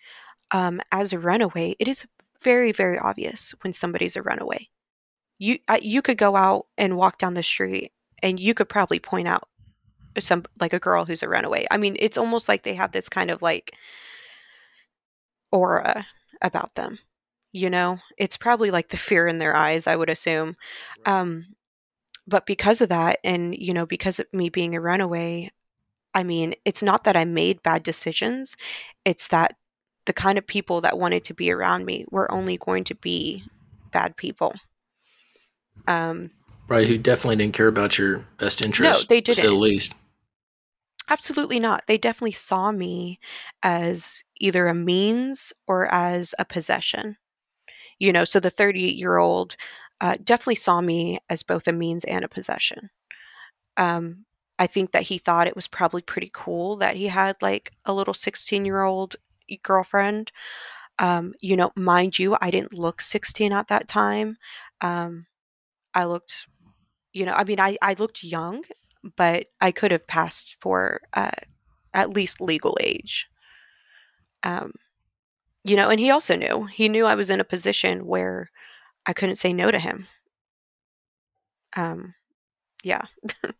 um, 0.51 0.82
as 0.91 1.13
a 1.13 1.20
runaway, 1.20 1.75
it 1.79 1.88
is 1.88 2.05
very, 2.41 2.72
very 2.72 3.00
obvious 3.00 3.53
when 3.62 3.74
somebody's 3.74 4.15
a 4.15 4.22
runaway. 4.22 4.67
You 5.39 5.60
uh, 5.67 5.79
you 5.82 6.01
could 6.01 6.17
go 6.17 6.36
out 6.36 6.67
and 6.77 6.96
walk 6.96 7.17
down 7.17 7.34
the 7.34 7.43
street, 7.43 7.91
and 8.22 8.39
you 8.39 8.53
could 8.53 8.70
probably 8.70 9.00
point 9.00 9.27
out 9.27 9.48
some 10.20 10.46
like 10.60 10.74
a 10.74 10.79
girl 10.79 11.05
who's 11.05 11.24
a 11.24 11.29
runaway. 11.29 11.65
I 11.72 11.77
mean, 11.77 11.96
it's 12.00 12.17
almost 12.17 12.48
like 12.48 12.63
they 12.63 12.75
have 12.75 12.91
this 12.91 13.10
kind 13.10 13.32
of 13.32 13.41
like 13.41 13.74
aura 15.51 16.05
about 16.41 16.75
them. 16.75 17.00
You 17.51 17.70
know, 17.70 18.00
it's 18.17 18.38
probably 18.38 18.72
like 18.72 18.89
the 18.89 18.98
fear 18.98 19.27
in 19.27 19.39
their 19.39 19.55
eyes. 19.55 19.88
I 19.88 19.96
would 19.96 20.10
assume. 20.10 20.55
Um, 21.05 21.55
but 22.27 22.45
because 22.45 22.81
of 22.81 22.89
that 22.89 23.19
and 23.23 23.55
you 23.55 23.73
know 23.73 23.85
because 23.85 24.19
of 24.19 24.25
me 24.33 24.49
being 24.49 24.75
a 24.75 24.81
runaway 24.81 25.51
i 26.13 26.23
mean 26.23 26.53
it's 26.65 26.83
not 26.83 27.03
that 27.03 27.17
i 27.17 27.25
made 27.25 27.61
bad 27.63 27.83
decisions 27.83 28.55
it's 29.05 29.27
that 29.27 29.55
the 30.05 30.13
kind 30.13 30.37
of 30.37 30.45
people 30.45 30.81
that 30.81 30.97
wanted 30.97 31.23
to 31.25 31.33
be 31.33 31.51
around 31.51 31.85
me 31.85 32.05
were 32.11 32.31
only 32.31 32.57
going 32.57 32.83
to 32.85 32.95
be 32.95 33.43
bad 33.91 34.17
people. 34.17 34.53
Um 35.87 36.31
right 36.67 36.87
who 36.87 36.97
definitely 36.97 37.35
didn't 37.37 37.53
care 37.53 37.67
about 37.67 37.97
your 37.97 38.25
best 38.37 38.61
interest 38.61 39.09
no 39.09 39.13
they 39.13 39.21
didn't. 39.21 39.45
at 39.45 39.53
least. 39.53 39.93
Absolutely 41.09 41.59
not. 41.59 41.83
They 41.87 41.97
definitely 41.97 42.31
saw 42.31 42.71
me 42.71 43.19
as 43.61 44.23
either 44.39 44.67
a 44.67 44.73
means 44.73 45.51
or 45.67 45.93
as 45.93 46.33
a 46.39 46.45
possession. 46.45 47.17
You 47.99 48.13
know 48.13 48.25
so 48.25 48.39
the 48.39 48.49
38 48.49 48.95
year 48.95 49.17
old 49.17 49.55
uh, 50.03 50.17
definitely 50.22 50.55
saw 50.55 50.81
me 50.81 51.17
as 51.29 51.43
both 51.43 51.65
a 51.65 51.72
means 51.72 52.03
and 52.03 52.25
a 52.25 52.27
possession. 52.27 52.89
Um, 53.77 54.25
I 54.60 54.67
think 54.67 54.91
that 54.91 55.03
he 55.03 55.17
thought 55.17 55.48
it 55.48 55.55
was 55.55 55.69
probably 55.69 56.01
pretty 56.01 56.29
cool 56.33 56.75
that 56.75 56.98
he 56.98 57.07
had 57.07 57.38
like 57.41 57.72
a 57.86 57.93
little 57.93 58.13
16 58.13 58.65
year 58.65 58.83
old 58.83 59.15
girlfriend. 59.63 60.33
Um, 61.00 61.33
you 61.39 61.55
know, 61.55 61.72
mind 61.77 62.19
you, 62.19 62.36
I 62.41 62.51
didn't 62.51 62.74
look 62.74 63.01
16 63.01 63.53
at 63.53 63.69
that 63.69 63.88
time. 63.88 64.36
Um, 64.81 65.25
I 65.93 66.03
looked, 66.03 66.48
you 67.13 67.25
know, 67.25 67.33
I 67.33 67.45
mean, 67.45 67.62
I, 67.62 67.77
I 67.81 67.93
looked 67.93 68.25
young, 68.25 68.63
but 69.15 69.45
I 69.62 69.72
could 69.72 69.91
have 69.91 70.05
passed 70.05 70.57
for 70.60 71.00
uh, 71.13 71.31
at 71.93 72.10
least 72.10 72.41
legal 72.41 72.77
age. 72.81 73.29
Um, 74.43 74.74
you 75.63 75.77
know, 75.77 75.89
and 75.89 76.00
he 76.01 76.12
also 76.12 76.36
knew. 76.36 76.65
He 76.65 76.89
knew 76.89 77.05
I 77.05 77.15
was 77.15 77.29
in 77.29 77.39
a 77.39 77.45
position 77.45 78.05
where 78.05 78.51
I 79.05 79.13
couldn't 79.13 79.36
say 79.36 79.53
no 79.53 79.72
to 79.72 79.79
him. 79.79 80.07
Um, 81.75 82.13
yeah. 82.83 83.05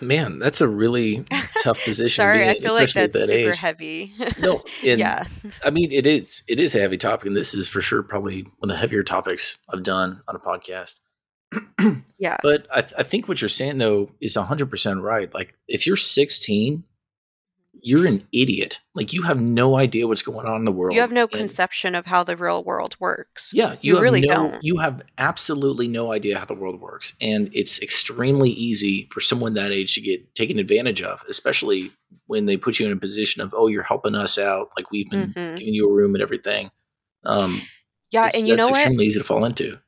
Man, 0.00 0.38
that's 0.38 0.60
a 0.60 0.68
really 0.68 1.24
tough 1.62 1.82
position. 1.84 2.22
Sorry, 2.22 2.48
I 2.48 2.58
feel 2.60 2.74
like 2.74 2.92
that's 2.92 3.12
that 3.12 3.28
super 3.28 3.50
age. 3.50 3.58
heavy. 3.58 4.14
No, 4.38 4.62
yeah. 4.82 5.24
I 5.64 5.70
mean 5.70 5.90
it 5.90 6.06
is 6.06 6.42
it 6.48 6.60
is 6.60 6.74
a 6.74 6.80
heavy 6.80 6.96
topic, 6.96 7.26
and 7.26 7.36
this 7.36 7.54
is 7.54 7.66
for 7.68 7.80
sure 7.80 8.02
probably 8.02 8.42
one 8.58 8.70
of 8.70 8.76
the 8.76 8.76
heavier 8.76 9.02
topics 9.02 9.56
I've 9.72 9.82
done 9.82 10.22
on 10.28 10.36
a 10.36 10.38
podcast. 10.38 11.00
yeah. 12.18 12.36
But 12.42 12.66
I, 12.72 12.82
th- 12.82 12.94
I 12.96 13.02
think 13.02 13.26
what 13.26 13.40
you're 13.40 13.48
saying 13.48 13.78
though 13.78 14.10
is 14.20 14.36
100 14.36 14.70
percent 14.70 15.00
right. 15.02 15.32
Like 15.34 15.54
if 15.66 15.86
you're 15.86 15.96
16 15.96 16.84
you're 17.82 18.06
an 18.06 18.22
idiot. 18.32 18.80
Like 18.94 19.12
you 19.12 19.22
have 19.22 19.40
no 19.40 19.76
idea 19.76 20.06
what's 20.06 20.22
going 20.22 20.46
on 20.46 20.56
in 20.56 20.64
the 20.64 20.72
world. 20.72 20.94
You 20.94 21.00
have 21.00 21.12
no 21.12 21.22
And- 21.22 21.30
conception 21.30 21.94
of 21.94 22.06
how 22.06 22.24
the 22.24 22.36
real 22.36 22.62
world 22.64 22.96
works. 23.00 23.50
Yeah, 23.54 23.76
You 23.80 23.94
have 23.94 24.02
really 24.02 24.20
no, 24.20 24.34
don't. 24.34 24.58
You 24.62 24.78
have 24.78 25.02
absolutely 25.18 25.88
no 25.88 26.12
idea 26.12 26.38
how 26.38 26.44
the 26.44 26.54
world 26.54 26.80
works, 26.80 27.14
and 27.20 27.48
it's 27.52 27.80
extremely 27.80 28.50
easy 28.50 29.08
for 29.12 29.20
someone 29.20 29.54
that 29.54 29.72
age 29.72 29.94
to 29.94 30.00
get 30.00 30.34
taken 30.34 30.58
advantage 30.58 31.02
of, 31.02 31.24
especially 31.28 31.92
when 32.26 32.46
they 32.46 32.56
put 32.56 32.78
you 32.78 32.86
in 32.86 32.92
a 32.92 32.96
position 32.96 33.42
of, 33.42 33.54
"Oh, 33.56 33.68
you're 33.68 33.82
helping 33.82 34.14
us 34.14 34.38
out. 34.38 34.70
Like 34.76 34.90
we've 34.90 35.08
been 35.10 35.32
Mhm. 35.32 35.56
giving 35.58 35.74
you 35.74 35.88
a 35.88 35.92
room 35.92 36.14
and 36.14 36.22
everything." 36.22 36.70
Um, 37.24 37.62
Yeah, 38.10 38.28
and 38.34 38.48
you 38.48 38.56
that's 38.56 38.66
know 38.66 38.70
what? 38.72 38.80
extremely 38.80 39.06
easy 39.06 39.20
to 39.20 39.24
fall 39.24 39.44
into. 39.44 39.78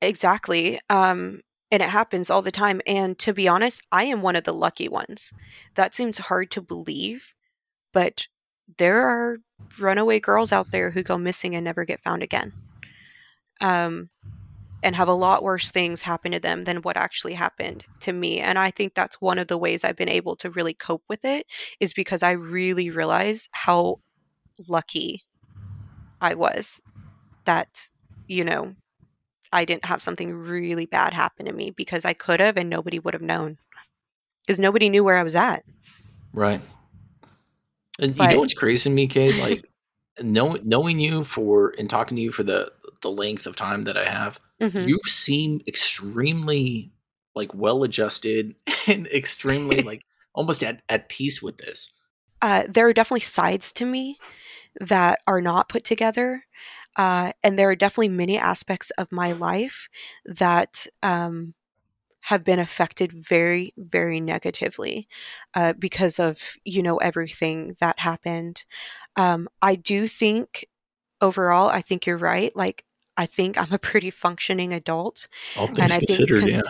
Exactly. 0.00 0.80
Um, 0.90 1.40
and 1.70 1.82
it 1.82 1.88
happens 1.88 2.30
all 2.30 2.42
the 2.42 2.50
time. 2.50 2.80
And 2.86 3.18
to 3.20 3.32
be 3.32 3.48
honest, 3.48 3.82
I 3.92 4.04
am 4.04 4.22
one 4.22 4.36
of 4.36 4.44
the 4.44 4.54
lucky 4.54 4.88
ones. 4.88 5.32
That 5.74 5.94
seems 5.94 6.18
hard 6.18 6.50
to 6.52 6.62
believe, 6.62 7.34
but 7.92 8.26
there 8.78 9.02
are 9.02 9.38
runaway 9.80 10.20
girls 10.20 10.52
out 10.52 10.70
there 10.70 10.90
who 10.90 11.02
go 11.02 11.18
missing 11.18 11.54
and 11.54 11.64
never 11.64 11.84
get 11.84 12.02
found 12.02 12.22
again. 12.22 12.52
Um, 13.60 14.10
and 14.82 14.94
have 14.94 15.08
a 15.08 15.12
lot 15.12 15.42
worse 15.42 15.70
things 15.70 16.02
happen 16.02 16.32
to 16.32 16.38
them 16.38 16.64
than 16.64 16.82
what 16.82 16.96
actually 16.96 17.34
happened 17.34 17.84
to 18.00 18.12
me. 18.12 18.38
And 18.38 18.58
I 18.58 18.70
think 18.70 18.94
that's 18.94 19.20
one 19.20 19.38
of 19.38 19.48
the 19.48 19.58
ways 19.58 19.82
I've 19.82 19.96
been 19.96 20.08
able 20.08 20.36
to 20.36 20.50
really 20.50 20.74
cope 20.74 21.02
with 21.08 21.24
it 21.24 21.46
is 21.80 21.92
because 21.92 22.22
I 22.22 22.32
really 22.32 22.90
realize 22.90 23.48
how 23.52 24.00
lucky 24.68 25.24
I 26.20 26.34
was 26.34 26.80
that, 27.44 27.90
you 28.28 28.44
know, 28.44 28.74
I 29.52 29.64
didn't 29.64 29.84
have 29.86 30.02
something 30.02 30.32
really 30.32 30.86
bad 30.86 31.14
happen 31.14 31.46
to 31.46 31.52
me 31.52 31.70
because 31.70 32.04
I 32.04 32.12
could 32.12 32.40
have 32.40 32.56
and 32.56 32.68
nobody 32.68 32.98
would 32.98 33.14
have 33.14 33.22
known. 33.22 33.58
Because 34.46 34.58
nobody 34.58 34.88
knew 34.88 35.04
where 35.04 35.16
I 35.16 35.22
was 35.22 35.34
at. 35.34 35.64
Right. 36.32 36.60
And 38.00 38.16
you 38.16 38.28
know 38.28 38.38
what's 38.38 38.54
crazy 38.54 38.84
to 38.84 38.94
me, 38.94 39.06
Kate? 39.06 39.34
Like 39.36 39.64
knowing 40.22 40.68
knowing 40.68 41.00
you 41.00 41.24
for 41.24 41.74
and 41.78 41.88
talking 41.90 42.16
to 42.16 42.22
you 42.22 42.32
for 42.32 42.42
the 42.42 42.72
the 43.02 43.10
length 43.10 43.46
of 43.46 43.56
time 43.56 43.84
that 43.84 43.96
I 43.96 44.08
have, 44.08 44.38
Mhm. 44.60 44.86
you 44.88 45.00
seem 45.06 45.60
extremely 45.66 46.92
like 47.34 47.54
well 47.54 47.82
adjusted 47.82 48.54
and 48.86 49.06
extremely 49.08 49.82
like 49.82 50.04
almost 50.34 50.62
at, 50.62 50.82
at 50.88 51.08
peace 51.08 51.42
with 51.42 51.58
this. 51.58 51.92
uh, 52.40 52.62
there 52.68 52.86
are 52.86 52.92
definitely 52.92 53.20
sides 53.20 53.72
to 53.72 53.84
me 53.84 54.16
that 54.80 55.18
are 55.26 55.40
not 55.40 55.68
put 55.68 55.84
together. 55.84 56.44
Uh, 56.98 57.32
and 57.44 57.58
there 57.58 57.70
are 57.70 57.76
definitely 57.76 58.08
many 58.08 58.36
aspects 58.36 58.90
of 58.90 59.12
my 59.12 59.32
life 59.32 59.88
that 60.26 60.86
um, 61.02 61.54
have 62.22 62.44
been 62.44 62.58
affected 62.58 63.12
very, 63.12 63.72
very 63.78 64.20
negatively 64.20 65.08
uh, 65.54 65.72
because 65.72 66.18
of, 66.18 66.56
you 66.64 66.82
know, 66.82 66.96
everything 66.98 67.76
that 67.80 68.00
happened. 68.00 68.64
Um, 69.16 69.48
I 69.62 69.76
do 69.76 70.08
think 70.08 70.66
overall, 71.20 71.68
I 71.68 71.80
think 71.80 72.04
you're 72.04 72.18
right. 72.18 72.54
Like, 72.56 72.84
I 73.16 73.26
think 73.26 73.56
I'm 73.56 73.72
a 73.72 73.78
pretty 73.78 74.10
functioning 74.10 74.72
adult. 74.72 75.28
All 75.56 75.66
and 75.66 75.76
things 75.76 75.92
I 75.92 75.98
think 75.98 76.28
considered, 76.28 76.48
yeah. 76.48 76.60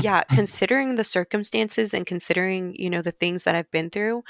yeah, 0.00 0.22
considering 0.30 0.94
the 0.94 1.04
circumstances 1.04 1.92
and 1.92 2.06
considering 2.06 2.74
you 2.76 2.90
know 2.90 3.02
the 3.02 3.12
things 3.12 3.44
that 3.44 3.54
I've 3.54 3.70
been 3.70 3.88
through, 3.88 4.24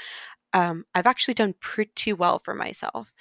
um, 0.53 0.85
I've 0.93 1.07
actually 1.07 1.33
done 1.33 1.55
pretty 1.59 2.13
well 2.13 2.39
for 2.39 2.53
myself, 2.53 3.11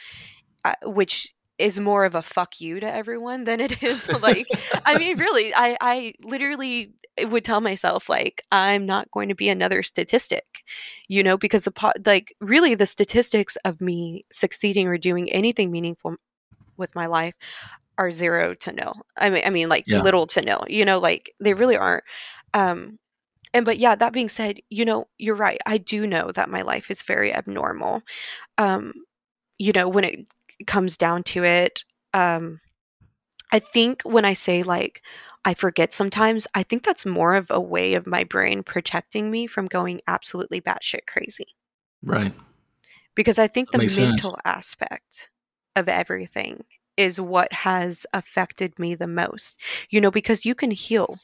uh, 0.64 0.74
which 0.84 1.32
is 1.62 1.78
more 1.80 2.04
of 2.04 2.14
a 2.14 2.22
fuck 2.22 2.60
you 2.60 2.80
to 2.80 2.86
everyone 2.92 3.44
than 3.44 3.60
it 3.60 3.82
is 3.82 4.08
like 4.22 4.46
I 4.84 4.96
mean 4.96 5.18
really 5.18 5.54
I 5.54 5.76
I 5.80 6.12
literally 6.22 6.92
would 7.26 7.44
tell 7.44 7.60
myself 7.60 8.08
like 8.08 8.42
I'm 8.50 8.86
not 8.86 9.10
going 9.10 9.28
to 9.28 9.34
be 9.34 9.48
another 9.48 9.82
statistic 9.82 10.44
you 11.08 11.22
know 11.22 11.36
because 11.36 11.64
the 11.64 11.70
po- 11.70 11.92
like 12.06 12.34
really 12.40 12.74
the 12.74 12.86
statistics 12.86 13.56
of 13.64 13.80
me 13.80 14.24
succeeding 14.32 14.88
or 14.88 14.98
doing 14.98 15.30
anything 15.30 15.70
meaningful 15.70 16.16
with 16.76 16.94
my 16.94 17.06
life 17.06 17.34
are 17.98 18.10
zero 18.10 18.54
to 18.54 18.72
nil. 18.72 18.94
I 19.18 19.28
mean, 19.28 19.42
I 19.44 19.50
mean, 19.50 19.68
like 19.68 19.84
Yeah. 19.86 20.02
little 20.02 20.26
to 20.28 20.40
nil. 20.40 20.64
You 20.68 20.84
know, 20.86 20.98
like 20.98 21.34
they 21.40 21.52
really 21.52 21.76
aren't. 21.76 22.04
Um, 22.54 22.98
and 23.52 23.66
but 23.66 23.78
yeah, 23.78 23.94
that 23.94 24.14
being 24.14 24.30
said, 24.30 24.60
you 24.70 24.86
know, 24.86 25.08
you're 25.18 25.34
right. 25.36 25.60
I 25.66 25.76
do 25.76 26.06
know 26.06 26.32
that 26.34 26.48
my 26.48 26.62
life 26.62 26.90
is 26.90 27.02
very 27.02 27.34
abnormal. 27.34 28.02
Um, 28.56 28.92
you 29.58 29.72
know, 29.72 29.88
when 29.88 30.04
it 30.04 30.26
comes 30.66 30.96
down 30.96 31.22
to 31.24 31.44
it, 31.44 31.84
um, 32.14 32.60
I 33.52 33.58
think 33.60 34.02
when 34.04 34.24
I 34.24 34.34
say 34.34 34.62
like 34.62 35.02
I 35.44 35.54
forget 35.54 35.92
sometimes, 35.92 36.46
I 36.54 36.62
think 36.62 36.84
that's 36.84 37.06
more 37.06 37.34
of 37.34 37.50
a 37.50 37.60
way 37.60 37.94
of 37.94 38.06
my 38.06 38.24
brain 38.24 38.62
protecting 38.62 39.30
me 39.30 39.46
from 39.46 39.66
going 39.66 40.00
absolutely 40.06 40.60
batshit 40.60 41.06
crazy 41.08 41.46
Right. 42.02 42.32
because 43.14 43.38
I 43.38 43.46
think 43.46 43.70
That 43.70 43.78
the 43.78 43.78
makes 43.78 43.94
sense. 43.94 44.10
mental 44.12 44.38
aspect 44.44 45.30
of 45.76 45.88
everything 45.88 46.64
is 46.96 47.18
what 47.20 47.52
has 47.52 48.06
affected 48.12 48.78
me 48.78 48.94
the 48.94 49.06
most. 49.06 49.58
You 49.90 50.00
know, 50.00 50.10
because 50.10 50.44
you 50.44 50.54
can 50.54 50.70
heal. 50.70 51.18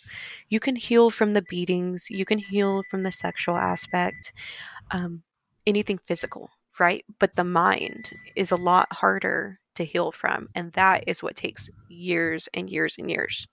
You 0.49 0.61
can 0.61 0.77
heal 0.77 1.11
from 1.11 1.35
the 1.35 1.43
beatings, 1.43 2.09
you 2.11 2.25
can 2.25 2.39
heal 2.39 2.83
from 2.91 3.03
the 3.03 3.13
sexual 3.13 3.57
aspect, 3.57 4.33
um, 4.91 5.23
anything 5.67 5.99
physical, 5.99 6.51
right? 6.81 7.05
But 7.19 7.35
the 7.35 7.45
mind 7.45 8.13
is 8.37 8.51
a 8.51 8.57
lot 8.57 8.89
harder 8.93 9.61
to 9.75 9.85
heal 9.85 10.13
from. 10.13 10.49
And 10.55 10.73
that 10.73 11.05
is 11.07 11.23
what 11.23 11.37
takes 11.37 11.71
years 11.89 12.49
and 12.53 12.69
years 12.69 12.97
and 12.99 13.11
years. 13.11 13.47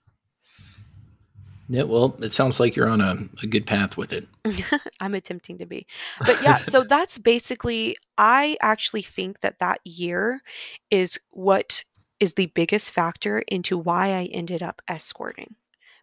Yeah, 1.68 1.82
well, 1.82 2.16
it 2.20 2.32
sounds 2.32 2.60
like 2.60 2.76
you're 2.76 2.88
on 2.88 3.00
a, 3.00 3.16
a 3.42 3.46
good 3.46 3.66
path 3.66 3.96
with 3.96 4.12
it. 4.12 4.28
I'm 5.00 5.14
attempting 5.14 5.58
to 5.58 5.66
be. 5.66 5.86
But 6.20 6.40
yeah, 6.42 6.58
so 6.58 6.84
that's 6.88 7.18
basically, 7.18 7.96
I 8.16 8.56
actually 8.60 9.02
think 9.02 9.40
that 9.40 9.58
that 9.58 9.80
year 9.84 10.42
is 10.90 11.18
what 11.30 11.82
is 12.20 12.34
the 12.34 12.46
biggest 12.46 12.92
factor 12.92 13.40
into 13.48 13.76
why 13.76 14.12
I 14.12 14.24
ended 14.32 14.62
up 14.62 14.80
escorting, 14.88 15.56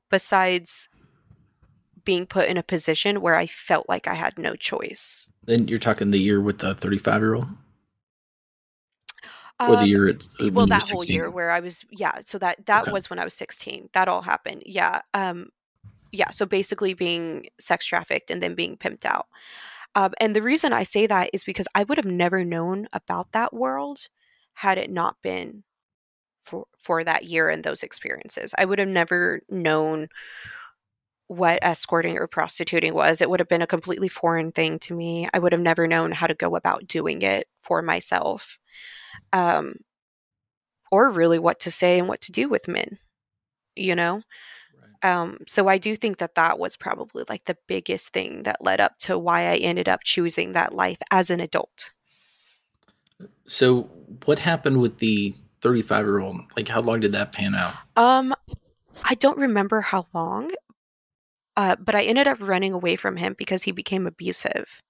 besides 0.10 0.90
being 2.06 2.26
put 2.26 2.48
in 2.48 2.58
a 2.58 2.64
position 2.64 3.22
where 3.22 3.36
I 3.36 3.46
felt 3.46 3.88
like 3.88 4.08
I 4.08 4.16
had 4.16 4.38
no 4.38 4.56
choice. 4.56 5.30
Then 5.44 5.68
you're 5.68 5.80
talking 5.80 6.12
the 6.12 6.20
year 6.20 6.42
with 6.42 6.60
the 6.60 6.76
35 6.76 7.22
year 7.22 7.36
old? 7.36 7.48
or 9.60 9.76
the 9.76 9.82
um, 9.82 9.88
year 9.88 10.08
it, 10.08 10.28
uh, 10.40 10.50
well 10.52 10.68
that 10.68 10.88
whole 10.90 11.06
year 11.06 11.30
where 11.30 11.52
i 11.52 11.60
was 11.60 11.86
yeah 11.92 12.20
so 12.26 12.38
that 12.38 12.66
that 12.66 12.84
okay. 12.84 12.92
was 12.92 13.10
when 13.10 13.20
i 13.20 13.24
was 13.24 13.34
16 13.34 13.90
that 13.94 14.08
all 14.08 14.22
happened 14.22 14.64
yeah 14.66 15.02
um 15.14 15.50
yeah 16.12 16.32
so 16.32 16.46
basically 16.46 16.94
being 16.94 17.48
sex 17.60 17.86
trafficked 17.86 18.32
and 18.32 18.42
then 18.42 18.56
being 18.56 18.78
pimped 18.78 19.06
out 19.06 19.28
um, 19.96 20.14
and 20.20 20.36
the 20.36 20.42
reason 20.42 20.74
i 20.74 20.84
say 20.84 21.08
that 21.08 21.30
is 21.34 21.44
because 21.44 21.68
i 21.76 21.84
would 21.84 21.98
have 21.98 22.06
never 22.06 22.44
known 22.44 22.88
about 22.94 23.32
that 23.32 23.54
world 23.54 24.08
had 24.54 24.78
it 24.78 24.90
not 24.90 25.22
been 25.22 25.64
for 26.44 26.66
for 26.78 27.04
that 27.04 27.26
year 27.26 27.50
and 27.50 27.64
those 27.64 27.84
experiences 27.84 28.54
i 28.58 28.66
would 28.66 28.80
have 28.80 28.88
never 28.88 29.42
known 29.50 30.08
what 31.28 31.60
escorting 31.62 32.18
or 32.18 32.28
prostituting 32.28 32.94
was 32.94 33.22
it 33.22 33.30
would 33.30 33.40
have 33.40 33.50
been 33.50 33.62
a 33.62 33.68
completely 33.68 34.08
foreign 34.08 34.52
thing 34.52 34.78
to 34.78 34.94
me 34.94 35.28
i 35.34 35.40
would 35.40 35.52
have 35.52 35.62
never 35.62 35.88
known 35.88 36.12
how 36.12 36.28
to 36.28 36.34
go 36.34 36.56
about 36.56 36.88
doing 36.88 37.22
it 37.22 37.48
for 37.62 37.82
myself 37.82 38.60
um, 39.32 39.76
or 40.94 41.10
really 41.10 41.40
what 41.40 41.60
to 41.62 41.72
say 41.72 41.98
and 41.98 42.08
what 42.08 42.22
to 42.22 42.32
do 42.32 42.48
with 42.48 42.68
men, 42.68 43.00
you 43.76 43.96
know? 43.96 44.22
Um, 45.02 45.40
so 45.48 45.68
I 45.68 45.80
do 45.80 45.96
think 45.96 46.20
that 46.20 46.36
that 46.36 46.60
was 46.60 46.78
probably 46.78 47.24
like 47.28 47.46
the 47.46 47.58
biggest 47.68 48.14
thing 48.14 48.44
that 48.44 48.64
led 48.64 48.80
up 48.80 49.00
to 49.00 49.18
why 49.18 49.48
I 49.48 49.56
ended 49.56 49.90
up 49.90 50.02
choosing 50.04 50.54
that 50.54 50.76
life 50.76 51.00
as 51.10 51.32
an 51.32 51.40
adult. 51.40 51.90
So 53.48 53.90
what 54.26 54.38
happened 54.38 54.80
with 54.82 55.00
the 55.00 55.34
35 55.62 56.06
year 56.06 56.20
old? 56.20 56.42
Like 56.56 56.68
how 56.68 56.82
long 56.82 57.00
did 57.00 57.12
that 57.14 57.34
pan 57.34 57.56
out? 57.56 57.74
Um, 57.98 58.34
I 59.04 59.16
don't 59.16 59.40
remember 59.40 59.82
how 59.82 60.06
long, 60.14 60.52
uh, 61.56 61.76
but 61.80 61.96
I 61.96 62.04
ended 62.04 62.28
up 62.28 62.38
running 62.40 62.74
away 62.74 62.96
from 62.96 63.18
him 63.18 63.36
because 63.38 63.64
he 63.64 63.72
became 63.72 64.08
abusive. 64.08 64.82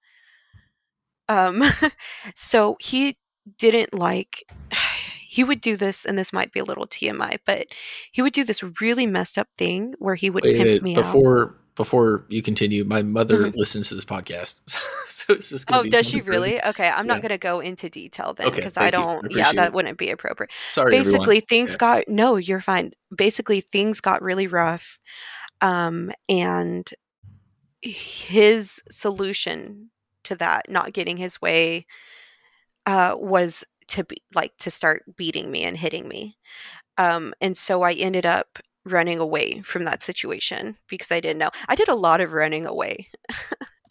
Um, 1.28 1.62
so 2.34 2.76
he 2.80 3.16
didn't 3.58 3.94
like 3.94 4.44
he 5.28 5.44
would 5.44 5.60
do 5.60 5.76
this 5.76 6.04
and 6.04 6.16
this 6.16 6.32
might 6.32 6.52
be 6.52 6.60
a 6.60 6.64
little 6.64 6.86
TMI, 6.86 7.38
but 7.46 7.66
he 8.12 8.22
would 8.22 8.32
do 8.32 8.44
this 8.44 8.62
really 8.80 9.06
messed 9.06 9.36
up 9.36 9.48
thing 9.58 9.94
where 9.98 10.14
he 10.14 10.30
would 10.30 10.44
wait, 10.44 10.56
pimp 10.56 10.82
me 10.82 10.94
before 10.94 11.42
out. 11.42 11.54
before 11.74 12.24
you 12.28 12.40
continue, 12.40 12.84
my 12.84 13.02
mother 13.02 13.38
mm-hmm. 13.38 13.58
listens 13.58 13.88
to 13.88 13.96
this 13.96 14.04
podcast. 14.04 14.60
so 15.08 15.34
is 15.34 15.50
this 15.50 15.64
Oh, 15.72 15.82
does 15.82 16.06
she 16.06 16.20
really? 16.20 16.62
Okay, 16.62 16.88
I'm 16.88 17.06
yeah. 17.06 17.14
not 17.14 17.20
going 17.20 17.30
to 17.30 17.38
go 17.38 17.58
into 17.60 17.90
detail 17.90 18.32
then 18.34 18.50
because 18.52 18.76
okay, 18.76 18.86
I 18.86 18.90
don't 18.90 19.26
I 19.26 19.36
yeah, 19.36 19.52
that 19.52 19.68
it. 19.68 19.72
wouldn't 19.72 19.98
be 19.98 20.10
appropriate. 20.10 20.52
Sorry 20.70 20.90
Basically 20.90 21.38
everyone. 21.38 21.42
things 21.48 21.72
yeah. 21.72 21.78
got 21.78 22.08
no, 22.08 22.36
you're 22.36 22.60
fine. 22.60 22.92
Basically 23.14 23.60
things 23.60 24.00
got 24.00 24.22
really 24.22 24.46
rough. 24.46 25.00
Um 25.64 26.12
and 26.28 26.88
his 27.82 28.80
solution 28.90 29.90
to 30.24 30.34
that 30.36 30.70
not 30.70 30.92
getting 30.92 31.16
his 31.16 31.40
way 31.40 31.86
uh, 32.86 33.14
was 33.16 33.64
to 33.88 34.04
be 34.04 34.22
like 34.34 34.56
to 34.58 34.70
start 34.70 35.04
beating 35.16 35.50
me 35.50 35.64
and 35.64 35.76
hitting 35.76 36.08
me. 36.08 36.36
Um, 36.96 37.34
and 37.40 37.56
so 37.56 37.82
I 37.82 37.92
ended 37.92 38.26
up 38.26 38.58
running 38.84 39.18
away 39.18 39.62
from 39.62 39.84
that 39.84 40.02
situation 40.02 40.76
because 40.88 41.10
I 41.10 41.20
didn't 41.20 41.38
know. 41.38 41.50
I 41.68 41.74
did 41.74 41.88
a 41.88 41.94
lot 41.94 42.20
of 42.20 42.32
running 42.32 42.66
away. 42.66 43.08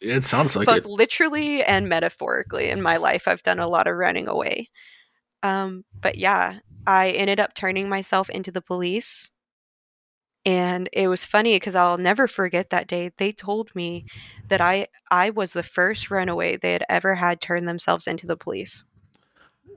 it 0.02 0.24
sounds 0.24 0.56
like 0.56 0.65
but 0.65 0.80
it. 0.80 0.86
literally 0.86 1.63
and 1.63 1.89
metaphorically 1.89 2.69
in 2.69 2.82
my 2.82 2.98
life, 2.98 3.28
I've 3.28 3.43
done 3.43 3.60
a 3.60 3.67
lot 3.67 3.88
of 3.88 3.95
running 3.95 4.28
away. 4.28 4.69
Um, 5.41 5.84
but 6.00 6.17
yeah, 6.17 6.60
I 6.88 7.10
ended 7.12 7.39
up 7.39 7.54
turning 7.54 7.89
myself 7.89 8.30
into 8.30 8.52
the 8.52 8.62
police. 8.62 9.30
And 10.45 10.89
it 10.91 11.08
was 11.08 11.25
funny 11.25 11.56
because 11.56 11.75
I'll 11.75 11.97
never 11.97 12.27
forget 12.27 12.69
that 12.69 12.88
day. 12.88 13.12
They 13.17 13.32
told 13.32 13.73
me 13.75 14.06
that 14.49 14.60
I 14.60 14.88
I 15.10 15.29
was 15.29 15.53
the 15.53 15.63
first 15.63 16.12
runaway 16.12 16.58
they 16.58 16.73
had 16.73 16.84
ever 16.89 17.15
had 17.15 17.39
turn 17.39 17.65
themselves 17.65 18.08
into 18.08 18.27
the 18.27 18.36
police. 18.36 18.84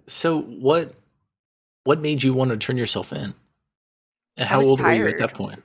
So 0.07 0.43
what 0.43 0.95
what 1.85 2.01
made 2.01 2.23
you 2.23 2.35
want 2.35 2.51
to 2.51 2.57
turn 2.57 2.77
yourself 2.77 3.13
in? 3.13 3.35
And 4.37 4.49
how 4.49 4.61
old 4.63 4.81
tired. 4.81 5.01
were 5.01 5.09
you 5.09 5.15
at 5.15 5.21
that 5.21 5.35
point? 5.35 5.63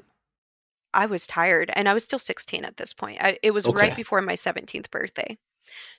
I 0.93 1.05
was 1.05 1.25
tired 1.25 1.71
and 1.73 1.89
I 1.89 1.93
was 1.93 2.03
still 2.03 2.19
16 2.19 2.63
at 2.65 2.77
this 2.77 2.93
point. 2.93 3.17
I, 3.21 3.37
it 3.41 3.51
was 3.51 3.65
okay. 3.65 3.75
right 3.75 3.95
before 3.95 4.21
my 4.21 4.35
17th 4.35 4.91
birthday. 4.91 5.37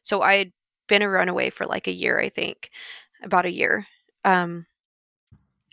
So 0.02 0.22
I 0.22 0.34
had 0.34 0.52
been 0.86 1.02
a 1.02 1.08
runaway 1.08 1.50
for 1.50 1.66
like 1.66 1.86
a 1.86 1.92
year, 1.92 2.20
I 2.20 2.28
think, 2.28 2.70
about 3.22 3.46
a 3.46 3.52
year. 3.52 3.86
Um, 4.24 4.66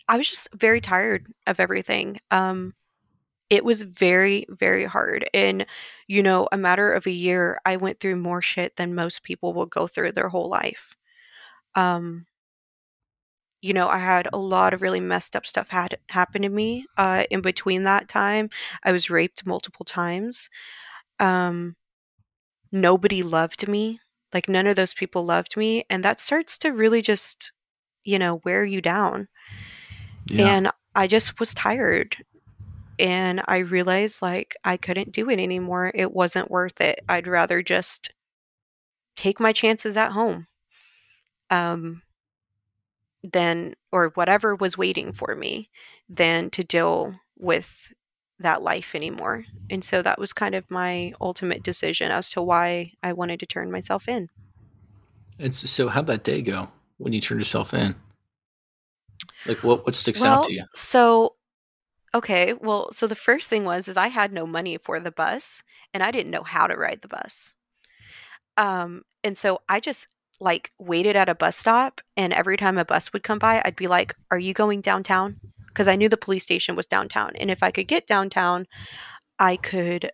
I 0.08 0.16
was 0.16 0.28
just 0.28 0.48
very 0.54 0.80
tired 0.80 1.26
of 1.46 1.60
everything. 1.60 2.18
Um, 2.30 2.74
it 3.50 3.64
was 3.64 3.82
very, 3.82 4.46
very 4.48 4.84
hard. 4.84 5.28
In, 5.32 5.66
you 6.06 6.22
know, 6.22 6.48
a 6.52 6.56
matter 6.56 6.92
of 6.92 7.06
a 7.06 7.10
year, 7.10 7.60
I 7.66 7.76
went 7.76 8.00
through 8.00 8.16
more 8.16 8.40
shit 8.40 8.76
than 8.76 8.94
most 8.94 9.24
people 9.24 9.52
will 9.52 9.66
go 9.66 9.86
through 9.86 10.12
their 10.12 10.28
whole 10.28 10.48
life. 10.48 10.94
Um, 11.74 12.26
you 13.60 13.74
know, 13.74 13.88
I 13.88 13.98
had 13.98 14.28
a 14.32 14.38
lot 14.38 14.72
of 14.72 14.82
really 14.82 15.00
messed 15.00 15.36
up 15.36 15.46
stuff 15.46 15.68
had 15.68 15.98
happened 16.08 16.44
to 16.44 16.48
me. 16.48 16.86
Uh, 16.96 17.24
in 17.30 17.42
between 17.42 17.82
that 17.82 18.08
time, 18.08 18.48
I 18.84 18.92
was 18.92 19.10
raped 19.10 19.44
multiple 19.44 19.84
times. 19.84 20.48
Um, 21.18 21.76
nobody 22.72 23.22
loved 23.22 23.68
me. 23.68 24.00
Like 24.32 24.48
none 24.48 24.66
of 24.66 24.76
those 24.76 24.94
people 24.94 25.24
loved 25.24 25.56
me, 25.56 25.84
and 25.90 26.04
that 26.04 26.20
starts 26.20 26.56
to 26.58 26.70
really 26.70 27.02
just, 27.02 27.50
you 28.04 28.16
know, 28.16 28.40
wear 28.44 28.64
you 28.64 28.80
down. 28.80 29.26
Yeah. 30.26 30.46
And 30.46 30.70
I 30.94 31.08
just 31.08 31.40
was 31.40 31.52
tired, 31.52 32.16
and 33.00 33.42
I 33.48 33.58
realized 33.58 34.20
like 34.20 34.54
I 34.62 34.76
couldn't 34.76 35.12
do 35.12 35.30
it 35.30 35.40
anymore. 35.40 35.90
It 35.94 36.12
wasn't 36.12 36.50
worth 36.50 36.80
it. 36.80 37.00
I'd 37.08 37.26
rather 37.26 37.62
just 37.62 38.12
take 39.16 39.40
my 39.40 39.52
chances 39.52 39.96
at 39.96 40.12
home. 40.12 40.46
Um, 41.48 42.02
than 43.22 43.74
or 43.92 44.10
whatever 44.14 44.54
was 44.54 44.78
waiting 44.78 45.12
for 45.12 45.34
me 45.34 45.68
than 46.08 46.50
to 46.50 46.64
deal 46.64 47.14
with 47.38 47.92
that 48.38 48.62
life 48.62 48.94
anymore. 48.94 49.44
And 49.68 49.84
so 49.84 50.00
that 50.02 50.18
was 50.18 50.32
kind 50.32 50.54
of 50.54 50.70
my 50.70 51.12
ultimate 51.20 51.62
decision 51.62 52.10
as 52.10 52.30
to 52.30 52.42
why 52.42 52.92
I 53.02 53.12
wanted 53.12 53.40
to 53.40 53.46
turn 53.46 53.70
myself 53.70 54.08
in. 54.08 54.28
And 55.38 55.54
so 55.54 55.88
how'd 55.88 56.06
that 56.06 56.24
day 56.24 56.40
go 56.40 56.70
when 56.98 57.12
you 57.12 57.20
turned 57.20 57.40
yourself 57.40 57.74
in? 57.74 57.94
Like 59.46 59.62
what 59.62 59.84
what 59.84 59.94
sticks 59.94 60.20
well, 60.20 60.38
out 60.38 60.44
to 60.44 60.52
you? 60.52 60.64
So 60.74 61.34
okay, 62.14 62.52
well, 62.54 62.92
so 62.92 63.06
the 63.06 63.14
first 63.14 63.48
thing 63.48 63.64
was 63.64 63.88
is 63.88 63.96
I 63.96 64.08
had 64.08 64.32
no 64.32 64.46
money 64.46 64.78
for 64.78 65.00
the 65.00 65.12
bus 65.12 65.62
and 65.94 66.02
I 66.02 66.10
didn't 66.10 66.30
know 66.32 66.42
how 66.42 66.66
to 66.66 66.76
ride 66.76 67.02
the 67.02 67.08
bus. 67.08 67.54
Um 68.56 69.02
and 69.22 69.36
so 69.36 69.60
I 69.68 69.80
just 69.80 70.06
like 70.40 70.72
waited 70.78 71.16
at 71.16 71.28
a 71.28 71.34
bus 71.34 71.56
stop 71.56 72.00
and 72.16 72.32
every 72.32 72.56
time 72.56 72.78
a 72.78 72.84
bus 72.84 73.12
would 73.12 73.22
come 73.22 73.38
by 73.38 73.60
I'd 73.64 73.76
be 73.76 73.86
like, 73.86 74.14
"Are 74.30 74.38
you 74.38 74.54
going 74.54 74.80
downtown?" 74.80 75.40
because 75.68 75.86
I 75.88 75.94
knew 75.96 76.08
the 76.08 76.16
police 76.16 76.42
station 76.44 76.74
was 76.76 76.86
downtown 76.86 77.32
and 77.36 77.50
if 77.50 77.62
I 77.62 77.70
could 77.70 77.86
get 77.88 78.06
downtown, 78.06 78.66
I 79.38 79.56
could 79.56 80.12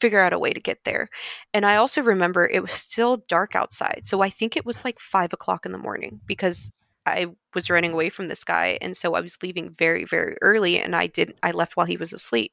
figure 0.00 0.20
out 0.20 0.32
a 0.34 0.38
way 0.38 0.52
to 0.52 0.60
get 0.60 0.80
there. 0.84 1.08
And 1.54 1.66
I 1.66 1.76
also 1.76 2.02
remember 2.02 2.46
it 2.48 2.62
was 2.62 2.72
still 2.72 3.18
dark 3.28 3.54
outside. 3.56 4.02
So 4.06 4.22
I 4.22 4.30
think 4.30 4.56
it 4.56 4.66
was 4.66 4.84
like 4.84 5.00
five 5.00 5.32
o'clock 5.32 5.66
in 5.66 5.72
the 5.72 5.78
morning 5.78 6.20
because 6.26 6.70
I 7.10 7.26
was 7.54 7.70
running 7.70 7.92
away 7.92 8.10
from 8.10 8.28
this 8.28 8.44
guy. 8.44 8.78
And 8.80 8.96
so 8.96 9.14
I 9.14 9.20
was 9.20 9.38
leaving 9.42 9.74
very, 9.78 10.04
very 10.04 10.36
early 10.42 10.80
and 10.80 10.94
I 10.96 11.06
did 11.06 11.34
I 11.42 11.50
left 11.52 11.76
while 11.76 11.86
he 11.86 11.96
was 11.96 12.12
asleep. 12.12 12.52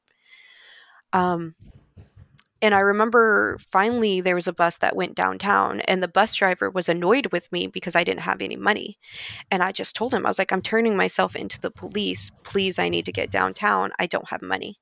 Um 1.12 1.54
and 2.60 2.74
I 2.74 2.80
remember 2.80 3.58
finally 3.70 4.20
there 4.20 4.34
was 4.34 4.48
a 4.48 4.52
bus 4.52 4.78
that 4.78 4.96
went 4.96 5.14
downtown, 5.14 5.80
and 5.82 6.02
the 6.02 6.08
bus 6.08 6.34
driver 6.34 6.68
was 6.70 6.88
annoyed 6.88 7.28
with 7.32 7.50
me 7.52 7.68
because 7.68 7.94
I 7.94 8.02
didn't 8.02 8.22
have 8.22 8.42
any 8.42 8.56
money. 8.56 8.98
And 9.50 9.62
I 9.62 9.70
just 9.72 9.94
told 9.94 10.12
him, 10.12 10.26
I 10.26 10.28
was 10.30 10.38
like, 10.38 10.52
I'm 10.52 10.62
turning 10.62 10.96
myself 10.96 11.36
into 11.36 11.60
the 11.60 11.70
police. 11.70 12.30
Please, 12.42 12.78
I 12.78 12.88
need 12.88 13.04
to 13.06 13.12
get 13.12 13.30
downtown. 13.30 13.92
I 13.98 14.06
don't 14.06 14.28
have 14.30 14.42
money. 14.42 14.80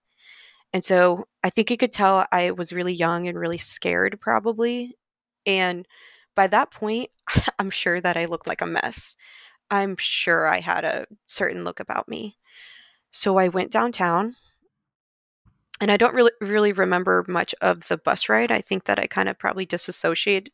And 0.73 0.85
so 0.85 1.27
I 1.45 1.51
think 1.51 1.69
he 1.69 1.77
could 1.77 1.93
tell 1.93 2.27
I 2.33 2.51
was 2.51 2.73
really 2.73 2.95
young 2.95 3.29
and 3.29 3.39
really 3.39 3.59
scared, 3.59 4.19
probably. 4.21 4.97
And 5.45 5.87
by 6.35 6.47
that 6.49 6.71
point, 6.71 7.11
I'm 7.59 7.71
sure 7.71 8.01
that 8.01 8.17
I 8.17 8.25
looked 8.27 8.49
like 8.49 8.63
a 8.63 8.67
mess. 8.67 9.17
I'm 9.71 9.97
sure 9.97 10.47
I 10.47 10.61
had 10.61 10.85
a 10.85 11.07
certain 11.27 11.65
look 11.65 11.81
about 11.81 12.09
me. 12.09 12.37
So 13.13 13.39
I 13.39 13.49
went 13.49 13.73
downtown 13.73 14.37
and 15.81 15.91
I 15.91 15.97
don't 15.97 16.15
really 16.15 16.33
really 16.41 16.73
remember 16.73 17.25
much 17.29 17.55
of 17.61 17.89
the 17.89 17.97
bus 17.99 18.29
ride. 18.29 18.51
I 18.51 18.61
think 18.61 18.85
that 18.85 18.99
I 18.99 19.07
kind 19.07 19.29
of 19.29 19.39
probably 19.39 19.67
disassociated 19.67 20.51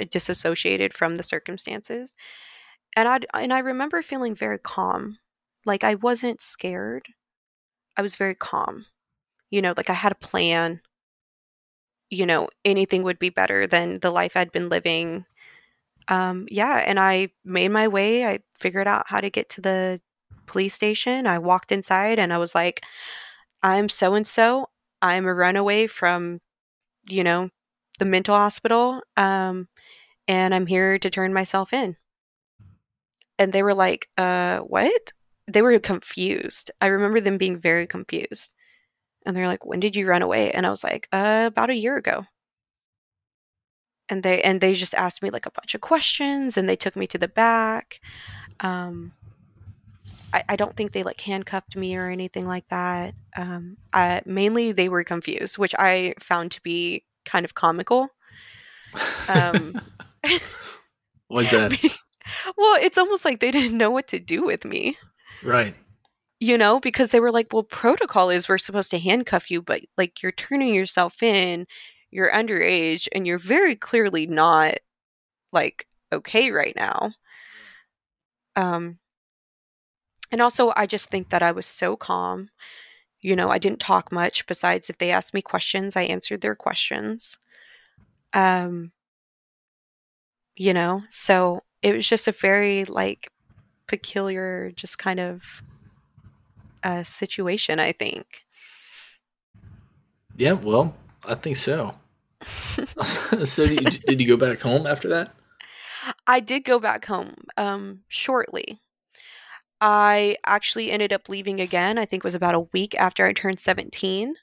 uh, 0.00 0.04
disassociated 0.10 0.94
from 0.94 1.16
the 1.16 1.22
circumstances. 1.22 2.14
And 2.96 3.08
I 3.08 3.20
and 3.34 3.52
I 3.52 3.60
remember 3.60 4.02
feeling 4.02 4.34
very 4.34 4.58
calm. 4.58 5.18
Like 5.66 5.84
I 5.84 5.96
wasn't 5.96 6.40
scared. 6.40 7.06
I 7.96 8.02
was 8.02 8.16
very 8.16 8.36
calm. 8.36 8.86
You 9.50 9.62
know, 9.62 9.74
like 9.76 9.90
I 9.90 9.94
had 9.94 10.12
a 10.12 10.16
plan. 10.16 10.82
You 12.10 12.26
know, 12.26 12.48
anything 12.64 13.02
would 13.04 13.18
be 13.18 13.30
better 13.30 13.66
than 13.66 13.98
the 14.00 14.10
life 14.10 14.36
I'd 14.36 14.52
been 14.52 14.68
living. 14.68 15.24
Um, 16.08 16.46
yeah, 16.50 16.82
and 16.86 17.00
I 17.00 17.28
made 17.44 17.68
my 17.68 17.88
way. 17.88 18.26
I 18.26 18.40
figured 18.58 18.86
out 18.86 19.06
how 19.08 19.20
to 19.20 19.30
get 19.30 19.48
to 19.50 19.60
the 19.60 20.00
police 20.46 20.74
station. 20.74 21.26
I 21.26 21.38
walked 21.38 21.72
inside 21.72 22.18
and 22.18 22.32
I 22.32 22.38
was 22.38 22.54
like, 22.54 22.82
I'm 23.62 23.88
so 23.88 24.14
and 24.14 24.26
so. 24.26 24.68
I'm 25.02 25.26
a 25.26 25.34
runaway 25.34 25.86
from, 25.86 26.40
you 27.08 27.24
know, 27.24 27.50
the 27.98 28.04
mental 28.04 28.36
hospital. 28.36 29.00
Um, 29.16 29.68
and 30.28 30.54
I'm 30.54 30.66
here 30.66 30.98
to 30.98 31.10
turn 31.10 31.32
myself 31.32 31.72
in. 31.72 31.96
And 33.38 33.52
they 33.52 33.62
were 33.62 33.74
like, 33.74 34.08
uh, 34.16 34.60
what? 34.60 35.12
They 35.46 35.62
were 35.62 35.78
confused. 35.78 36.70
I 36.80 36.86
remember 36.86 37.20
them 37.20 37.38
being 37.38 37.58
very 37.60 37.86
confused. 37.86 38.50
And 39.24 39.36
they're 39.36 39.46
like, 39.46 39.66
when 39.66 39.80
did 39.80 39.96
you 39.96 40.06
run 40.08 40.22
away? 40.22 40.52
And 40.52 40.66
I 40.66 40.70
was 40.70 40.82
like, 40.82 41.08
uh, 41.12 41.44
about 41.46 41.70
a 41.70 41.76
year 41.76 41.96
ago. 41.96 42.24
And 44.08 44.22
they 44.22 44.40
and 44.42 44.60
they 44.60 44.74
just 44.74 44.94
asked 44.94 45.22
me 45.22 45.30
like 45.30 45.46
a 45.46 45.50
bunch 45.50 45.74
of 45.74 45.80
questions 45.80 46.56
and 46.56 46.68
they 46.68 46.76
took 46.76 46.94
me 46.96 47.06
to 47.08 47.18
the 47.18 47.28
back. 47.28 48.00
Um, 48.60 49.12
I, 50.32 50.44
I 50.50 50.56
don't 50.56 50.76
think 50.76 50.92
they 50.92 51.02
like 51.02 51.20
handcuffed 51.20 51.76
me 51.76 51.96
or 51.96 52.10
anything 52.10 52.46
like 52.46 52.68
that. 52.68 53.14
Um, 53.36 53.76
I, 53.92 54.22
mainly 54.26 54.72
they 54.72 54.88
were 54.88 55.04
confused, 55.04 55.58
which 55.58 55.74
I 55.78 56.14
found 56.20 56.52
to 56.52 56.62
be 56.62 57.04
kind 57.24 57.44
of 57.44 57.54
comical. 57.54 58.08
Um, 59.28 59.80
What's 61.28 61.50
that? 61.52 61.72
well, 62.56 62.76
it's 62.80 62.98
almost 62.98 63.24
like 63.24 63.40
they 63.40 63.50
didn't 63.50 63.76
know 63.76 63.90
what 63.90 64.08
to 64.08 64.18
do 64.18 64.44
with 64.44 64.64
me. 64.64 64.96
Right. 65.42 65.74
You 66.38 66.58
know, 66.58 66.80
because 66.80 67.10
they 67.10 67.20
were 67.20 67.32
like, 67.32 67.52
well, 67.52 67.62
protocol 67.62 68.30
is 68.30 68.48
we're 68.48 68.58
supposed 68.58 68.90
to 68.90 68.98
handcuff 68.98 69.50
you, 69.50 69.62
but 69.62 69.82
like 69.96 70.22
you're 70.22 70.32
turning 70.32 70.74
yourself 70.74 71.22
in, 71.22 71.66
you're 72.16 72.32
underage, 72.32 73.08
and 73.12 73.26
you're 73.26 73.36
very 73.36 73.76
clearly 73.76 74.26
not 74.26 74.76
like 75.52 75.86
okay 76.10 76.50
right 76.50 76.74
now. 76.74 77.12
Um, 78.56 78.98
and 80.32 80.40
also, 80.40 80.72
I 80.74 80.86
just 80.86 81.10
think 81.10 81.28
that 81.28 81.42
I 81.42 81.52
was 81.52 81.66
so 81.66 81.94
calm. 81.94 82.48
You 83.20 83.36
know, 83.36 83.50
I 83.50 83.58
didn't 83.58 83.80
talk 83.80 84.10
much 84.10 84.46
besides 84.46 84.88
if 84.88 84.96
they 84.96 85.10
asked 85.10 85.34
me 85.34 85.42
questions, 85.42 85.94
I 85.94 86.04
answered 86.04 86.40
their 86.40 86.54
questions. 86.54 87.36
Um, 88.32 88.92
you 90.54 90.72
know, 90.72 91.02
so 91.10 91.64
it 91.82 91.94
was 91.94 92.08
just 92.08 92.26
a 92.26 92.32
very 92.32 92.86
like 92.86 93.30
peculiar, 93.86 94.72
just 94.74 94.96
kind 94.96 95.20
of 95.20 95.62
uh, 96.82 97.02
situation, 97.02 97.78
I 97.78 97.92
think. 97.92 98.46
Yeah, 100.38 100.52
well, 100.52 100.94
I 101.28 101.34
think 101.34 101.58
so. 101.58 101.94
so 103.44 103.66
did 103.66 103.94
you, 103.94 104.00
did 104.00 104.20
you 104.20 104.26
go 104.26 104.36
back 104.36 104.60
home 104.60 104.86
after 104.86 105.08
that? 105.08 105.34
I 106.26 106.40
did 106.40 106.64
go 106.64 106.78
back 106.78 107.04
home 107.06 107.34
um, 107.56 108.00
shortly. 108.08 108.80
I 109.80 110.36
actually 110.46 110.90
ended 110.90 111.12
up 111.12 111.28
leaving 111.28 111.60
again. 111.60 111.98
I 111.98 112.04
think 112.04 112.22
it 112.22 112.26
was 112.26 112.34
about 112.34 112.54
a 112.54 112.60
week 112.60 112.94
after 112.94 113.26
I 113.26 113.32
turned 113.32 113.60
17. 113.60 114.34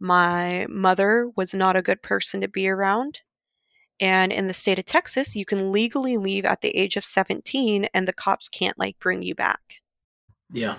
My 0.00 0.66
mother 0.68 1.30
was 1.36 1.52
not 1.52 1.76
a 1.76 1.82
good 1.82 2.02
person 2.02 2.40
to 2.40 2.48
be 2.48 2.68
around. 2.68 3.20
And 4.00 4.32
in 4.32 4.46
the 4.48 4.54
state 4.54 4.78
of 4.78 4.84
Texas, 4.84 5.36
you 5.36 5.44
can 5.44 5.70
legally 5.70 6.16
leave 6.16 6.44
at 6.44 6.60
the 6.60 6.76
age 6.76 6.96
of 6.96 7.04
17 7.04 7.86
and 7.94 8.08
the 8.08 8.12
cops 8.12 8.48
can't 8.48 8.78
like 8.78 8.98
bring 8.98 9.22
you 9.22 9.34
back. 9.34 9.60
Yeah. 10.50 10.76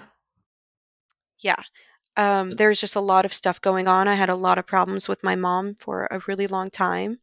Yeah. 1.39 1.61
Um, 2.15 2.51
there's 2.51 2.79
just 2.79 2.95
a 2.95 3.01
lot 3.01 3.25
of 3.25 3.33
stuff 3.33 3.59
going 3.59 3.87
on. 3.87 4.07
I 4.07 4.15
had 4.15 4.29
a 4.29 4.35
lot 4.35 4.57
of 4.57 4.67
problems 4.67 5.09
with 5.09 5.23
my 5.23 5.35
mom 5.35 5.75
for 5.75 6.07
a 6.11 6.21
really 6.27 6.47
long 6.47 6.69
time. 6.69 7.19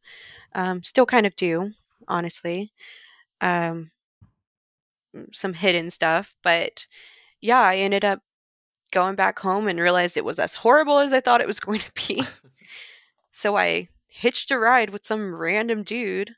Um, 0.55 0.83
still 0.83 1.07
kind 1.07 1.27
of 1.27 1.37
do, 1.37 1.73
honestly. 2.09 2.73
Um, 3.41 3.93
some 5.33 5.55
hidden 5.55 5.91
stuff, 5.91 6.35
but 6.43 6.87
yeah, 7.41 7.61
I 7.61 7.77
ended 7.77 8.05
up 8.05 8.21
going 8.93 9.15
back 9.15 9.39
home 9.39 9.69
and 9.69 9.79
realized 9.79 10.17
it 10.17 10.25
was 10.25 10.39
as 10.39 10.55
horrible 10.55 10.99
as 10.99 11.13
I 11.13 11.21
thought 11.21 11.41
it 11.41 11.47
was 11.47 11.61
going 11.61 11.81
to 11.81 11.93
be. 11.95 12.23
so 13.31 13.57
I 13.57 13.89
hitched 14.09 14.51
a 14.51 14.59
ride 14.59 14.91
with 14.91 15.07
some 15.07 15.35
random 15.35 15.83
dude. 15.83 16.35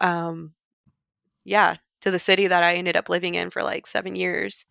Um, 0.00 0.54
yeah, 1.44 1.76
to 2.00 2.10
the 2.10 2.18
city 2.18 2.46
that 2.46 2.62
I 2.62 2.74
ended 2.74 2.96
up 2.96 3.08
living 3.08 3.34
in 3.34 3.50
for 3.50 3.62
like 3.62 3.86
seven 3.86 4.14
years. 4.14 4.64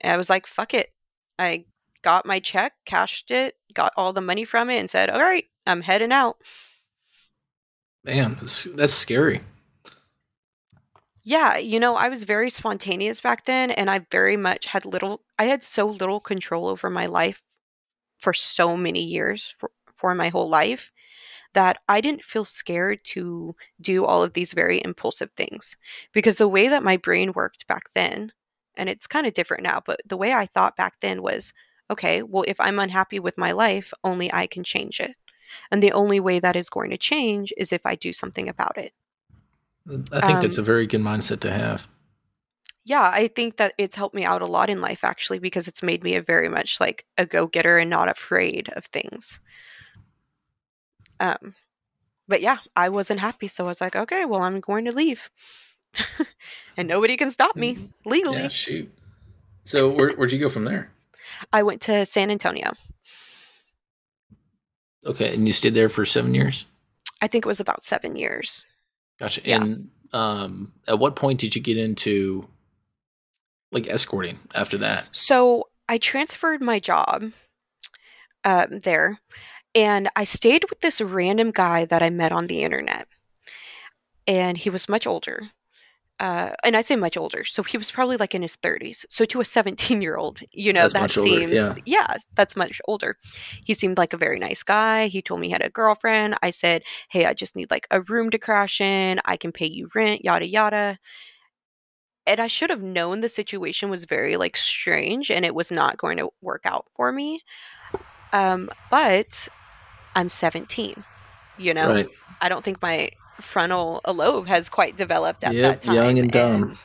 And 0.00 0.12
I 0.12 0.16
was 0.16 0.30
like, 0.30 0.46
fuck 0.46 0.74
it. 0.74 0.92
I 1.38 1.64
got 2.06 2.24
my 2.24 2.38
check, 2.38 2.72
cashed 2.84 3.32
it, 3.32 3.56
got 3.74 3.92
all 3.96 4.12
the 4.12 4.20
money 4.20 4.44
from 4.44 4.70
it, 4.70 4.78
and 4.78 4.88
said, 4.88 5.10
all 5.10 5.18
right, 5.18 5.46
I'm 5.66 5.80
heading 5.80 6.12
out. 6.12 6.36
Man, 8.04 8.36
that's, 8.38 8.62
that's 8.62 8.92
scary. 8.92 9.40
Yeah, 11.24 11.56
you 11.56 11.80
know, 11.80 11.96
I 11.96 12.08
was 12.08 12.22
very 12.22 12.48
spontaneous 12.48 13.20
back 13.20 13.44
then, 13.44 13.72
and 13.72 13.90
I 13.90 14.06
very 14.12 14.36
much 14.36 14.66
had 14.66 14.84
little, 14.84 15.22
I 15.36 15.46
had 15.46 15.64
so 15.64 15.88
little 15.88 16.20
control 16.20 16.68
over 16.68 16.88
my 16.88 17.06
life 17.06 17.42
for 18.18 18.32
so 18.32 18.76
many 18.76 19.02
years, 19.02 19.56
for, 19.58 19.72
for 19.96 20.14
my 20.14 20.28
whole 20.28 20.48
life, 20.48 20.92
that 21.54 21.78
I 21.88 22.00
didn't 22.00 22.22
feel 22.22 22.44
scared 22.44 23.00
to 23.06 23.56
do 23.80 24.04
all 24.04 24.22
of 24.22 24.34
these 24.34 24.52
very 24.52 24.80
impulsive 24.84 25.30
things. 25.36 25.76
Because 26.12 26.36
the 26.36 26.46
way 26.46 26.68
that 26.68 26.84
my 26.84 26.96
brain 26.96 27.32
worked 27.32 27.66
back 27.66 27.92
then, 27.96 28.30
and 28.76 28.88
it's 28.88 29.08
kind 29.08 29.26
of 29.26 29.34
different 29.34 29.64
now, 29.64 29.82
but 29.84 30.02
the 30.06 30.16
way 30.16 30.32
I 30.32 30.46
thought 30.46 30.76
back 30.76 31.00
then 31.00 31.20
was 31.20 31.52
okay, 31.90 32.22
well, 32.22 32.44
if 32.46 32.60
I'm 32.60 32.78
unhappy 32.78 33.18
with 33.18 33.38
my 33.38 33.52
life, 33.52 33.92
only 34.02 34.32
I 34.32 34.46
can 34.46 34.64
change 34.64 35.00
it. 35.00 35.12
And 35.70 35.82
the 35.82 35.92
only 35.92 36.20
way 36.20 36.38
that 36.38 36.56
is 36.56 36.68
going 36.68 36.90
to 36.90 36.98
change 36.98 37.52
is 37.56 37.72
if 37.72 37.86
I 37.86 37.94
do 37.94 38.12
something 38.12 38.48
about 38.48 38.76
it. 38.76 38.92
I 39.88 40.20
think 40.20 40.36
um, 40.36 40.40
that's 40.40 40.58
a 40.58 40.62
very 40.62 40.86
good 40.86 41.00
mindset 41.00 41.40
to 41.40 41.50
have. 41.50 41.86
Yeah, 42.84 43.10
I 43.12 43.28
think 43.28 43.56
that 43.56 43.72
it's 43.78 43.96
helped 43.96 44.14
me 44.14 44.24
out 44.24 44.42
a 44.42 44.46
lot 44.46 44.70
in 44.70 44.80
life 44.80 45.02
actually 45.02 45.38
because 45.38 45.66
it's 45.66 45.82
made 45.82 46.04
me 46.04 46.14
a 46.14 46.22
very 46.22 46.48
much 46.48 46.80
like 46.80 47.04
a 47.18 47.26
go-getter 47.26 47.78
and 47.78 47.90
not 47.90 48.08
afraid 48.08 48.68
of 48.74 48.86
things. 48.86 49.40
Um 51.18 51.54
but 52.28 52.40
yeah, 52.40 52.58
I 52.74 52.88
wasn't 52.88 53.20
happy 53.20 53.48
so 53.48 53.64
I 53.64 53.68
was 53.68 53.80
like, 53.80 53.96
okay, 53.96 54.24
well, 54.24 54.42
I'm 54.42 54.60
going 54.60 54.84
to 54.84 54.92
leave. 54.92 55.30
and 56.76 56.88
nobody 56.88 57.16
can 57.16 57.30
stop 57.30 57.56
me 57.56 57.74
mm-hmm. 57.74 58.08
legally. 58.08 58.42
Yeah, 58.42 58.48
shoot. 58.48 58.92
So 59.64 59.90
where 59.90 60.10
where'd 60.10 60.32
you 60.32 60.38
go 60.38 60.48
from 60.48 60.64
there? 60.64 60.92
I 61.52 61.62
went 61.62 61.80
to 61.82 62.06
San 62.06 62.30
Antonio. 62.30 62.72
Okay, 65.04 65.32
and 65.32 65.46
you 65.46 65.52
stayed 65.52 65.74
there 65.74 65.88
for 65.88 66.04
7 66.04 66.34
years? 66.34 66.66
I 67.20 67.28
think 67.28 67.44
it 67.44 67.48
was 67.48 67.60
about 67.60 67.84
7 67.84 68.16
years. 68.16 68.64
Gotcha. 69.18 69.40
Yeah. 69.44 69.62
And 69.62 69.90
um, 70.12 70.72
at 70.86 70.98
what 70.98 71.16
point 71.16 71.40
did 71.40 71.54
you 71.54 71.62
get 71.62 71.76
into 71.76 72.48
like 73.72 73.88
escorting 73.88 74.38
after 74.54 74.78
that? 74.78 75.06
So 75.12 75.68
I 75.88 75.98
transferred 75.98 76.60
my 76.60 76.78
job 76.78 77.32
um, 78.44 78.80
there, 78.80 79.20
and 79.74 80.08
I 80.16 80.24
stayed 80.24 80.64
with 80.70 80.80
this 80.80 81.00
random 81.00 81.50
guy 81.50 81.84
that 81.84 82.02
I 82.02 82.10
met 82.10 82.32
on 82.32 82.46
the 82.46 82.62
internet, 82.62 83.08
and 84.26 84.58
he 84.58 84.70
was 84.70 84.88
much 84.88 85.06
older 85.06 85.50
uh, 86.18 86.50
and 86.64 86.76
I 86.76 86.80
say 86.80 86.96
much 86.96 87.16
older, 87.16 87.44
so 87.44 87.62
he 87.62 87.76
was 87.76 87.90
probably 87.90 88.16
like 88.16 88.34
in 88.34 88.40
his 88.40 88.56
30s. 88.56 89.04
So 89.10 89.26
to 89.26 89.40
a 89.40 89.44
17 89.44 90.00
year 90.00 90.16
old, 90.16 90.40
you 90.52 90.72
know, 90.72 90.88
that's 90.88 91.14
that 91.14 91.22
seems, 91.22 91.52
yeah. 91.52 91.74
yeah, 91.84 92.16
that's 92.34 92.56
much 92.56 92.80
older. 92.86 93.18
He 93.64 93.74
seemed 93.74 93.98
like 93.98 94.14
a 94.14 94.16
very 94.16 94.38
nice 94.38 94.62
guy. 94.62 95.08
He 95.08 95.20
told 95.20 95.40
me 95.40 95.48
he 95.48 95.52
had 95.52 95.62
a 95.62 95.68
girlfriend. 95.68 96.36
I 96.42 96.50
said, 96.50 96.84
hey, 97.10 97.26
I 97.26 97.34
just 97.34 97.54
need 97.54 97.70
like 97.70 97.86
a 97.90 98.00
room 98.00 98.30
to 98.30 98.38
crash 98.38 98.80
in. 98.80 99.20
I 99.26 99.36
can 99.36 99.52
pay 99.52 99.66
you 99.66 99.88
rent, 99.94 100.24
yada, 100.24 100.46
yada. 100.46 100.98
And 102.26 102.40
I 102.40 102.46
should 102.46 102.70
have 102.70 102.82
known 102.82 103.20
the 103.20 103.28
situation 103.28 103.90
was 103.90 104.06
very 104.06 104.36
like 104.36 104.56
strange 104.56 105.30
and 105.30 105.44
it 105.44 105.54
was 105.54 105.70
not 105.70 105.98
going 105.98 106.16
to 106.16 106.30
work 106.40 106.62
out 106.64 106.86
for 106.96 107.12
me. 107.12 107.42
Um, 108.32 108.70
but 108.90 109.48
I'm 110.14 110.30
17, 110.30 111.04
you 111.58 111.74
know? 111.74 111.90
Right. 111.90 112.08
I 112.40 112.48
don't 112.48 112.64
think 112.64 112.80
my 112.80 113.10
frontal 113.40 114.00
lobe 114.06 114.48
has 114.48 114.68
quite 114.68 114.96
developed 114.96 115.44
at 115.44 115.54
yep, 115.54 115.62
that 115.62 115.82
time. 115.82 115.94
Young 115.94 116.18
and 116.18 116.30
dumb. 116.30 116.62
And 116.62 116.78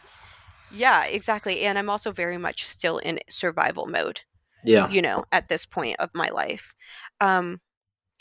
yeah, 0.72 1.06
exactly. 1.06 1.62
And 1.62 1.78
I'm 1.78 1.90
also 1.90 2.12
very 2.12 2.38
much 2.38 2.66
still 2.66 2.98
in 3.00 3.20
survival 3.30 3.88
mode. 3.88 4.22
Yeah. 4.64 4.90
You 4.90 5.02
know, 5.02 5.26
at 5.32 5.50
this 5.50 5.66
point 5.66 6.00
of 6.00 6.12
my 6.14 6.30
life. 6.30 6.74
Um, 7.20 7.62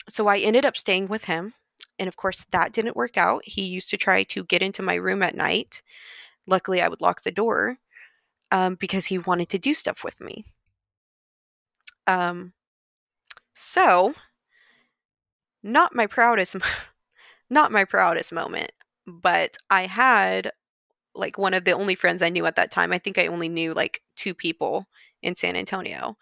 so 0.09 0.27
I 0.27 0.39
ended 0.39 0.65
up 0.65 0.75
staying 0.75 1.07
with 1.07 1.25
him. 1.25 1.53
And 1.99 2.07
of 2.07 2.17
course, 2.17 2.45
that 2.51 2.73
didn't 2.73 2.95
work 2.95 3.15
out. 3.17 3.43
He 3.45 3.63
used 3.63 3.89
to 3.89 3.97
try 3.97 4.23
to 4.23 4.43
get 4.43 4.63
into 4.63 4.81
my 4.81 4.95
room 4.95 5.21
at 5.21 5.35
night, 5.35 5.81
luckily, 6.47 6.81
I 6.81 6.87
would 6.87 7.01
lock 7.01 7.23
the 7.23 7.31
door 7.31 7.77
um, 8.51 8.75
because 8.75 9.07
he 9.07 9.17
wanted 9.17 9.49
to 9.49 9.57
do 9.57 9.73
stuff 9.73 10.03
with 10.03 10.19
me. 10.19 10.45
Um, 12.07 12.53
so, 13.53 14.13
not 15.63 15.95
my 15.95 16.07
proudest, 16.07 16.55
not 17.51 17.71
my 17.71 17.85
proudest 17.85 18.31
moment, 18.31 18.71
but 19.05 19.57
I 19.69 19.85
had 19.85 20.51
like 21.13 21.37
one 21.37 21.53
of 21.53 21.65
the 21.65 21.73
only 21.73 21.93
friends 21.93 22.21
I 22.21 22.29
knew 22.29 22.45
at 22.45 22.55
that 22.55 22.71
time. 22.71 22.93
I 22.93 22.97
think 22.97 23.17
I 23.17 23.27
only 23.27 23.49
knew 23.49 23.73
like 23.73 24.01
two 24.15 24.33
people 24.33 24.87
in 25.21 25.35
San 25.35 25.55
Antonio. 25.55 26.17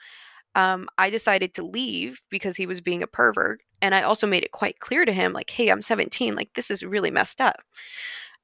Um, 0.55 0.89
I 0.97 1.09
decided 1.09 1.53
to 1.53 1.63
leave 1.63 2.21
because 2.29 2.57
he 2.57 2.65
was 2.65 2.81
being 2.81 3.03
a 3.03 3.07
pervert. 3.07 3.61
And 3.81 3.93
I 3.95 4.01
also 4.01 4.27
made 4.27 4.43
it 4.43 4.51
quite 4.51 4.79
clear 4.79 5.05
to 5.05 5.13
him, 5.13 5.31
like, 5.31 5.51
hey, 5.51 5.69
I'm 5.69 5.81
17. 5.81 6.35
Like, 6.35 6.53
this 6.55 6.69
is 6.71 6.83
really 6.83 7.11
messed 7.11 7.39
up. 7.39 7.61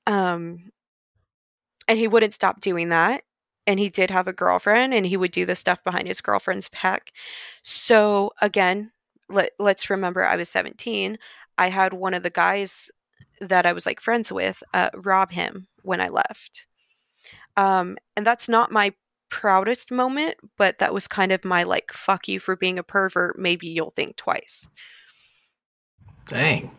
Um, 0.07 0.71
and 1.87 1.99
he 1.99 2.07
wouldn't 2.07 2.33
stop 2.33 2.61
doing 2.61 2.89
that. 2.89 3.23
And 3.67 3.79
he 3.79 3.89
did 3.89 4.11
have 4.11 4.27
a 4.27 4.33
girlfriend 4.33 4.93
and 4.93 5.05
he 5.05 5.17
would 5.17 5.31
do 5.31 5.45
the 5.45 5.55
stuff 5.55 5.83
behind 5.83 6.07
his 6.07 6.21
girlfriend's 6.21 6.69
back. 6.69 7.11
So, 7.63 8.31
again, 8.39 8.91
let, 9.27 9.51
let's 9.57 9.89
remember 9.89 10.23
I 10.23 10.35
was 10.35 10.49
17. 10.49 11.17
I 11.57 11.69
had 11.69 11.93
one 11.93 12.13
of 12.13 12.23
the 12.23 12.29
guys 12.29 12.89
that 13.41 13.65
I 13.65 13.73
was 13.73 13.85
like 13.85 13.99
friends 13.99 14.31
with 14.31 14.63
uh, 14.73 14.89
rob 14.95 15.31
him 15.31 15.67
when 15.83 16.01
I 16.01 16.09
left. 16.09 16.67
Um, 17.57 17.97
and 18.15 18.25
that's 18.25 18.49
not 18.49 18.71
my 18.71 18.93
proudest 19.29 19.91
moment, 19.91 20.37
but 20.57 20.79
that 20.79 20.93
was 20.93 21.07
kind 21.07 21.31
of 21.31 21.43
my 21.43 21.63
like, 21.63 21.91
fuck 21.91 22.27
you 22.27 22.39
for 22.39 22.55
being 22.55 22.79
a 22.79 22.83
pervert. 22.83 23.37
Maybe 23.37 23.67
you'll 23.67 23.93
think 23.95 24.15
twice. 24.15 24.67
Dang. 26.27 26.71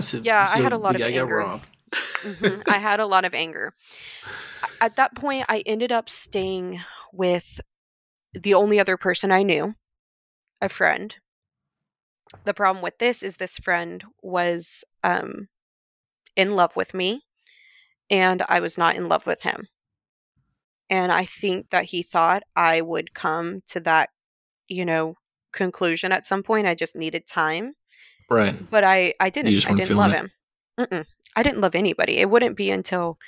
So, 0.00 0.18
yeah, 0.18 0.46
so 0.46 0.58
I 0.58 0.62
had 0.62 0.72
a 0.72 0.78
lot 0.78 0.94
of 0.94 1.02
anger. 1.02 1.60
mm-hmm. 1.92 2.62
I 2.66 2.78
had 2.78 3.00
a 3.00 3.06
lot 3.06 3.24
of 3.24 3.34
anger. 3.34 3.74
At 4.80 4.96
that 4.96 5.14
point, 5.14 5.44
I 5.48 5.62
ended 5.66 5.92
up 5.92 6.08
staying 6.08 6.80
with 7.12 7.60
the 8.32 8.54
only 8.54 8.80
other 8.80 8.96
person 8.96 9.30
I 9.30 9.42
knew, 9.42 9.74
a 10.60 10.68
friend. 10.68 11.14
The 12.44 12.54
problem 12.54 12.82
with 12.82 12.98
this 12.98 13.22
is 13.22 13.36
this 13.36 13.58
friend 13.58 14.04
was 14.22 14.84
um, 15.02 15.48
in 16.36 16.56
love 16.56 16.74
with 16.76 16.94
me, 16.94 17.22
and 18.10 18.42
I 18.48 18.60
was 18.60 18.76
not 18.76 18.96
in 18.96 19.08
love 19.08 19.26
with 19.26 19.42
him. 19.42 19.68
And 20.90 21.10
I 21.10 21.24
think 21.24 21.70
that 21.70 21.86
he 21.86 22.02
thought 22.02 22.42
I 22.54 22.80
would 22.80 23.14
come 23.14 23.62
to 23.68 23.80
that, 23.80 24.10
you 24.68 24.84
know, 24.84 25.14
conclusion 25.52 26.12
at 26.12 26.26
some 26.26 26.42
point. 26.42 26.66
I 26.66 26.74
just 26.74 26.94
needed 26.94 27.26
time. 27.26 27.74
Right. 28.30 28.70
But 28.70 28.84
I, 28.84 29.14
I 29.20 29.30
didn't. 29.30 29.70
I 29.70 29.74
didn't 29.74 29.96
love 29.96 30.12
it. 30.12 30.16
him. 30.16 30.30
Mm-mm. 30.78 31.04
I 31.36 31.42
didn't 31.42 31.60
love 31.60 31.74
anybody. 31.74 32.18
It 32.18 32.30
wouldn't 32.30 32.56
be 32.56 32.70
until 32.70 33.18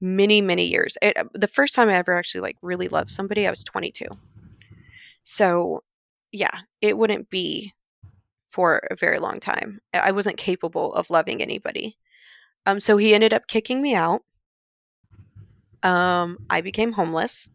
many, 0.00 0.40
many 0.40 0.66
years. 0.66 0.96
It, 1.00 1.16
the 1.34 1.48
first 1.48 1.74
time 1.74 1.88
I 1.88 1.94
ever 1.94 2.12
actually 2.14 2.40
like 2.42 2.56
really 2.62 2.88
loved 2.88 3.10
somebody, 3.10 3.46
I 3.46 3.50
was 3.50 3.64
22. 3.64 4.06
So, 5.24 5.82
yeah, 6.32 6.60
it 6.80 6.98
wouldn't 6.98 7.30
be 7.30 7.72
for 8.52 8.82
a 8.90 8.96
very 8.96 9.18
long 9.18 9.40
time. 9.40 9.80
I 9.92 10.12
wasn't 10.12 10.36
capable 10.36 10.94
of 10.94 11.10
loving 11.10 11.42
anybody. 11.42 11.98
Um, 12.66 12.78
so 12.78 12.96
he 12.96 13.14
ended 13.14 13.34
up 13.34 13.48
kicking 13.48 13.82
me 13.82 13.94
out 13.94 14.22
um, 15.82 16.38
I 16.48 16.60
became 16.60 16.92
homeless 16.92 17.50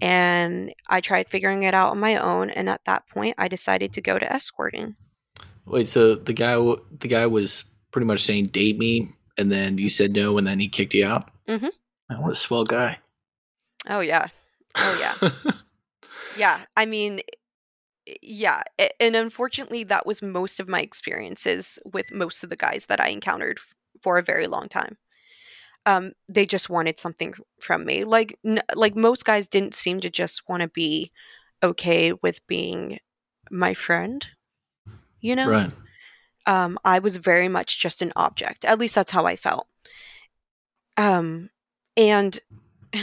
and 0.00 0.72
I 0.88 1.00
tried 1.00 1.28
figuring 1.28 1.62
it 1.64 1.74
out 1.74 1.90
on 1.90 1.98
my 1.98 2.16
own. 2.16 2.50
And 2.50 2.68
at 2.68 2.84
that 2.84 3.08
point, 3.08 3.34
I 3.38 3.48
decided 3.48 3.92
to 3.94 4.00
go 4.00 4.18
to 4.18 4.32
escorting. 4.32 4.96
Wait, 5.66 5.88
so 5.88 6.14
the 6.14 6.32
guy, 6.32 6.54
the 6.54 7.08
guy 7.08 7.26
was 7.26 7.64
pretty 7.90 8.06
much 8.06 8.22
saying 8.22 8.46
date 8.46 8.78
me, 8.78 9.12
and 9.36 9.50
then 9.50 9.78
you 9.78 9.88
said 9.88 10.12
no, 10.12 10.38
and 10.38 10.46
then 10.46 10.60
he 10.60 10.68
kicked 10.68 10.94
you 10.94 11.06
out. 11.06 11.30
Mm-hmm. 11.48 12.22
What 12.22 12.32
a 12.32 12.34
swell 12.34 12.64
guy! 12.64 12.98
Oh 13.86 14.00
yeah, 14.00 14.28
oh 14.76 14.98
yeah, 15.22 15.52
yeah. 16.38 16.60
I 16.74 16.86
mean, 16.86 17.20
yeah, 18.22 18.62
and 19.00 19.16
unfortunately, 19.16 19.84
that 19.84 20.06
was 20.06 20.22
most 20.22 20.60
of 20.60 20.68
my 20.68 20.80
experiences 20.80 21.78
with 21.84 22.12
most 22.12 22.42
of 22.42 22.50
the 22.50 22.56
guys 22.56 22.86
that 22.86 23.00
I 23.00 23.08
encountered 23.08 23.58
for 24.02 24.18
a 24.18 24.22
very 24.22 24.46
long 24.46 24.68
time 24.68 24.96
um, 25.88 26.12
they 26.28 26.44
just 26.44 26.68
wanted 26.68 26.98
something 26.98 27.32
from 27.60 27.86
me. 27.86 28.04
Like 28.04 28.38
n- 28.44 28.60
like 28.74 28.94
most 28.94 29.24
guys 29.24 29.48
didn't 29.48 29.74
seem 29.74 30.00
to 30.00 30.10
just 30.10 30.42
want 30.46 30.60
to 30.60 30.68
be 30.68 31.10
okay 31.62 32.12
with 32.12 32.46
being 32.46 32.98
my 33.50 33.72
friend. 33.72 34.26
You 35.20 35.34
know, 35.34 35.48
right? 35.48 35.72
Um, 36.46 36.78
I 36.84 36.98
was 36.98 37.16
very 37.16 37.48
much 37.48 37.80
just 37.80 38.02
an 38.02 38.12
object. 38.16 38.66
At 38.66 38.78
least 38.78 38.94
that's 38.94 39.12
how 39.12 39.24
I 39.24 39.36
felt. 39.36 39.66
Um, 40.98 41.48
and 41.96 42.38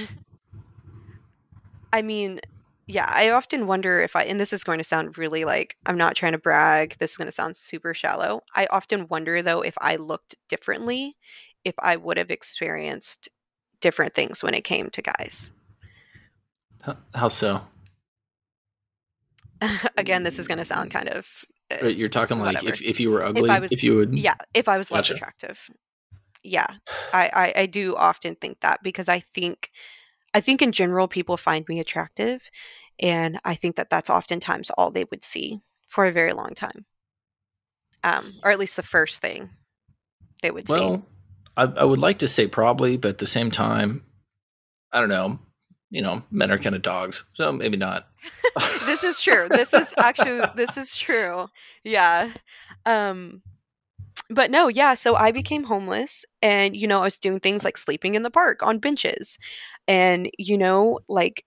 I 1.93 2.03
mean, 2.03 2.39
yeah, 2.87 3.11
I 3.13 3.29
often 3.29 3.67
wonder 3.67 4.01
if 4.01 4.15
I, 4.15 4.23
and 4.23 4.39
this 4.39 4.53
is 4.53 4.63
going 4.63 4.77
to 4.77 4.83
sound 4.83 5.17
really 5.17 5.45
like 5.45 5.75
I'm 5.85 5.97
not 5.97 6.15
trying 6.15 6.33
to 6.33 6.37
brag. 6.37 6.95
This 6.99 7.11
is 7.11 7.17
going 7.17 7.27
to 7.27 7.31
sound 7.31 7.57
super 7.57 7.93
shallow. 7.93 8.41
I 8.55 8.67
often 8.69 9.07
wonder 9.07 9.41
though 9.41 9.61
if 9.61 9.75
I 9.81 9.95
looked 9.95 10.35
differently 10.49 11.15
if 11.65 11.75
I 11.79 11.95
would 11.95 12.17
have 12.17 12.31
experienced 12.31 13.27
different 13.81 14.13
things 14.13 14.43
when 14.43 14.53
it 14.53 14.63
came 14.63 14.89
to 14.91 15.01
guys. 15.01 15.51
How 17.13 17.27
so? 17.27 17.61
Again, 19.97 20.23
this 20.23 20.37
is 20.37 20.47
going 20.47 20.59
to 20.59 20.65
sound 20.65 20.91
kind 20.91 21.09
of. 21.09 21.27
Uh, 21.81 21.87
you're 21.87 22.07
talking 22.07 22.39
like 22.39 22.63
if, 22.63 22.81
if 22.83 22.99
you 22.99 23.09
were 23.09 23.23
ugly, 23.23 23.49
if, 23.49 23.61
was, 23.61 23.71
if 23.71 23.83
you 23.83 23.95
would. 23.95 24.17
Yeah, 24.17 24.35
if 24.53 24.69
I 24.69 24.77
was 24.77 24.89
gotcha. 24.89 24.95
less 24.95 25.09
attractive. 25.09 25.69
Yeah, 26.43 26.67
I, 27.11 27.31
I 27.33 27.61
I 27.61 27.65
do 27.65 27.95
often 27.95 28.35
think 28.35 28.59
that 28.59 28.83
because 28.83 29.09
I 29.09 29.19
think, 29.19 29.71
I 30.35 30.41
think 30.41 30.61
in 30.61 30.73
general 30.73 31.07
people 31.07 31.37
find 31.37 31.65
me 31.69 31.79
attractive, 31.79 32.51
and 32.99 33.39
I 33.45 33.55
think 33.55 33.77
that 33.77 33.89
that's 33.89 34.09
oftentimes 34.09 34.69
all 34.71 34.91
they 34.91 35.05
would 35.05 35.23
see 35.23 35.61
for 35.87 36.05
a 36.05 36.11
very 36.11 36.33
long 36.33 36.53
time. 36.53 36.85
Um, 38.03 38.33
or 38.43 38.51
at 38.51 38.59
least 38.59 38.75
the 38.75 38.83
first 38.83 39.21
thing 39.21 39.51
they 40.41 40.51
would 40.51 40.67
well, 40.67 40.97
see. 40.97 41.01
I, 41.55 41.63
I 41.63 41.83
would 41.85 41.99
like 41.99 42.19
to 42.19 42.27
say 42.27 42.47
probably, 42.47 42.97
but 42.97 43.11
at 43.11 43.17
the 43.19 43.27
same 43.27 43.49
time, 43.49 44.03
I 44.91 44.99
don't 44.99 45.07
know. 45.07 45.39
You 45.89 46.01
know, 46.01 46.23
men 46.29 46.51
are 46.51 46.57
kind 46.57 46.75
of 46.75 46.81
dogs, 46.81 47.23
so 47.31 47.53
maybe 47.53 47.77
not. 47.77 48.05
this 48.85 49.05
is 49.05 49.21
true. 49.21 49.47
This 49.49 49.73
is 49.73 49.93
actually 49.97 50.41
this 50.55 50.75
is 50.75 50.97
true. 50.97 51.47
Yeah. 51.85 52.33
Um 52.85 53.41
but 54.29 54.51
no, 54.51 54.67
yeah, 54.67 54.93
so 54.95 55.15
I 55.15 55.31
became 55.31 55.63
homeless 55.63 56.25
and 56.41 56.75
you 56.75 56.87
know, 56.87 56.99
I 56.99 57.03
was 57.05 57.17
doing 57.17 57.39
things 57.39 57.63
like 57.63 57.77
sleeping 57.77 58.15
in 58.15 58.23
the 58.23 58.31
park 58.31 58.63
on 58.63 58.79
benches 58.79 59.37
and 59.87 60.29
you 60.37 60.57
know, 60.57 60.99
like 61.07 61.45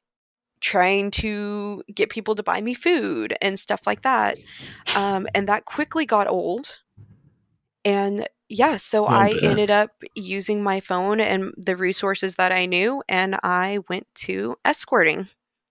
trying 0.61 1.11
to 1.12 1.83
get 1.94 2.11
people 2.11 2.35
to 2.35 2.42
buy 2.42 2.61
me 2.61 2.74
food 2.74 3.37
and 3.42 3.59
stuff 3.59 3.87
like 3.87 4.02
that. 4.02 4.38
Um 4.94 5.26
and 5.35 5.48
that 5.48 5.64
quickly 5.66 6.07
got 6.07 6.28
old. 6.28 6.78
And 7.85 8.28
yeah, 8.48 8.76
so 8.78 9.07
I 9.07 9.31
ended 9.42 9.70
up 9.70 9.90
using 10.14 10.62
my 10.62 10.81
phone 10.81 11.20
and 11.20 11.52
the 11.57 11.76
resources 11.76 12.37
that 12.37 12.50
I 12.52 12.66
knew, 12.66 13.02
and 13.09 13.37
I 13.42 13.81
went 13.88 14.07
to 14.16 14.57
escorting, 14.64 15.28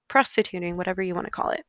prostituting, 0.07 0.77
whatever 0.77 1.01
you 1.01 1.15
want 1.15 1.25
to 1.25 1.31
call 1.31 1.49
it. 1.49 1.65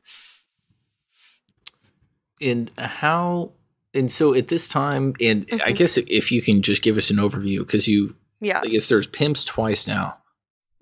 And 2.40 2.70
how, 2.78 3.52
and 3.94 4.10
so 4.10 4.34
at 4.34 4.48
this 4.48 4.68
time, 4.68 5.14
and 5.20 5.46
mm-hmm. 5.46 5.66
I 5.66 5.72
guess 5.72 5.96
if 5.96 6.30
you 6.30 6.42
can 6.42 6.62
just 6.62 6.82
give 6.82 6.96
us 6.96 7.10
an 7.10 7.16
overview, 7.16 7.58
because 7.58 7.88
you, 7.88 8.16
yeah, 8.40 8.60
I 8.62 8.68
guess 8.68 8.88
there's 8.88 9.06
pimps 9.06 9.44
twice 9.44 9.86
now. 9.86 10.18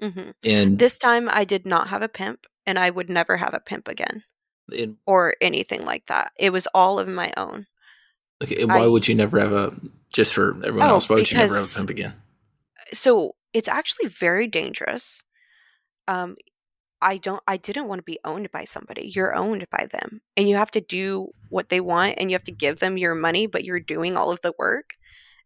Mm-hmm. 0.03 0.31
And 0.45 0.79
this 0.79 0.99
time 0.99 1.29
I 1.31 1.45
did 1.45 1.65
not 1.65 1.89
have 1.89 2.03
a 2.03 2.09
pimp, 2.09 2.47
and 2.67 2.79
I 2.79 2.91
would 2.91 3.09
never 3.09 3.37
have 3.37 3.55
a 3.55 3.61
pimp 3.61 3.89
again, 3.89 4.25
and, 4.77 4.97
or 5.07 5.35
anything 5.41 5.83
like 5.83 6.07
that. 6.07 6.33
It 6.39 6.51
was 6.51 6.67
all 6.75 6.99
of 6.99 7.09
my 7.09 7.33
own. 7.37 7.67
Okay, 8.43 8.61
and 8.61 8.71
why 8.71 8.85
I, 8.85 8.87
would 8.87 9.09
you 9.09 9.15
never 9.15 9.41
have 9.41 9.53
a 9.53 9.75
just 10.13 10.35
for 10.35 10.51
everyone 10.65 10.89
oh, 10.89 10.95
else? 10.95 11.09
Why 11.09 11.17
would 11.17 11.31
you 11.31 11.39
never 11.39 11.55
have 11.55 11.65
a 11.65 11.79
pimp 11.79 11.91
again? 11.91 12.15
So 12.93 13.37
it's 13.53 13.69
actually 13.69 14.09
very 14.09 14.47
dangerous. 14.47 15.23
Um, 16.09 16.37
I 17.01 17.19
don't. 17.19 17.43
I 17.47 17.57
didn't 17.57 17.89
want 17.89 17.99
to 18.01 18.05
be 18.05 18.19
owned 18.25 18.51
by 18.53 18.65
somebody. 18.65 19.13
You're 19.15 19.35
owned 19.35 19.67
by 19.71 19.87
them, 19.91 20.21
and 20.37 20.49
you 20.49 20.57
have 20.57 20.71
to 20.73 20.81
do 20.81 21.29
what 21.51 21.69
they 21.69 21.81
want, 21.81 22.15
and 22.19 22.31
you 22.31 22.35
have 22.35 22.45
to 22.45 22.53
give 22.53 22.79
them 22.79 22.97
your 22.97 23.15
money, 23.15 23.47
but 23.47 23.65
you're 23.65 23.81
doing 23.81 24.17
all 24.17 24.31
of 24.31 24.41
the 24.43 24.55
work. 24.59 24.95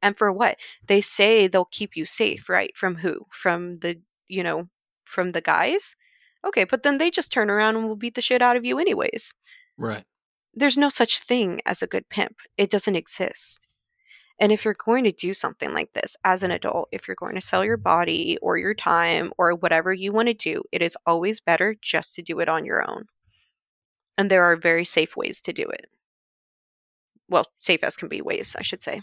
And 0.02 0.16
for 0.16 0.32
what? 0.32 0.58
They 0.86 1.00
say 1.00 1.46
they'll 1.46 1.66
keep 1.66 1.96
you 1.96 2.06
safe, 2.06 2.48
right? 2.48 2.76
From 2.76 2.96
who? 2.96 3.26
From 3.30 3.74
the 3.74 4.00
you 4.28 4.42
know, 4.42 4.68
from 5.04 5.32
the 5.32 5.40
guys. 5.40 5.96
Okay, 6.44 6.64
but 6.64 6.82
then 6.82 6.98
they 6.98 7.10
just 7.10 7.32
turn 7.32 7.50
around 7.50 7.76
and 7.76 7.86
will 7.86 7.96
beat 7.96 8.14
the 8.14 8.22
shit 8.22 8.42
out 8.42 8.56
of 8.56 8.64
you 8.64 8.78
anyways. 8.78 9.34
Right 9.76 10.04
there's 10.54 10.76
no 10.76 10.88
such 10.88 11.20
thing 11.20 11.60
as 11.64 11.82
a 11.82 11.86
good 11.86 12.08
pimp. 12.08 12.36
It 12.56 12.70
doesn't 12.70 12.96
exist. 12.96 13.68
And 14.40 14.50
if 14.50 14.64
you're 14.64 14.74
going 14.74 15.04
to 15.04 15.12
do 15.12 15.34
something 15.34 15.74
like 15.74 15.92
this 15.92 16.16
as 16.24 16.42
an 16.42 16.50
adult, 16.50 16.88
if 16.90 17.06
you're 17.06 17.14
going 17.14 17.34
to 17.34 17.42
sell 17.42 17.62
your 17.62 17.76
body 17.76 18.38
or 18.40 18.56
your 18.56 18.72
time 18.74 19.32
or 19.36 19.54
whatever 19.54 19.92
you 19.92 20.12
want 20.12 20.28
to 20.28 20.34
do, 20.34 20.62
it 20.72 20.80
is 20.80 20.96
always 21.06 21.40
better 21.40 21.76
just 21.80 22.14
to 22.14 22.22
do 22.22 22.40
it 22.40 22.48
on 22.48 22.64
your 22.64 22.88
own. 22.88 23.04
And 24.16 24.30
there 24.30 24.44
are 24.44 24.56
very 24.56 24.86
safe 24.86 25.14
ways 25.14 25.42
to 25.42 25.52
do 25.52 25.64
it. 25.64 25.86
Well, 27.28 27.46
safe 27.60 27.84
as 27.84 27.96
can 27.96 28.08
be 28.08 28.22
ways, 28.22 28.56
I 28.58 28.62
should 28.62 28.82
say. 28.82 29.02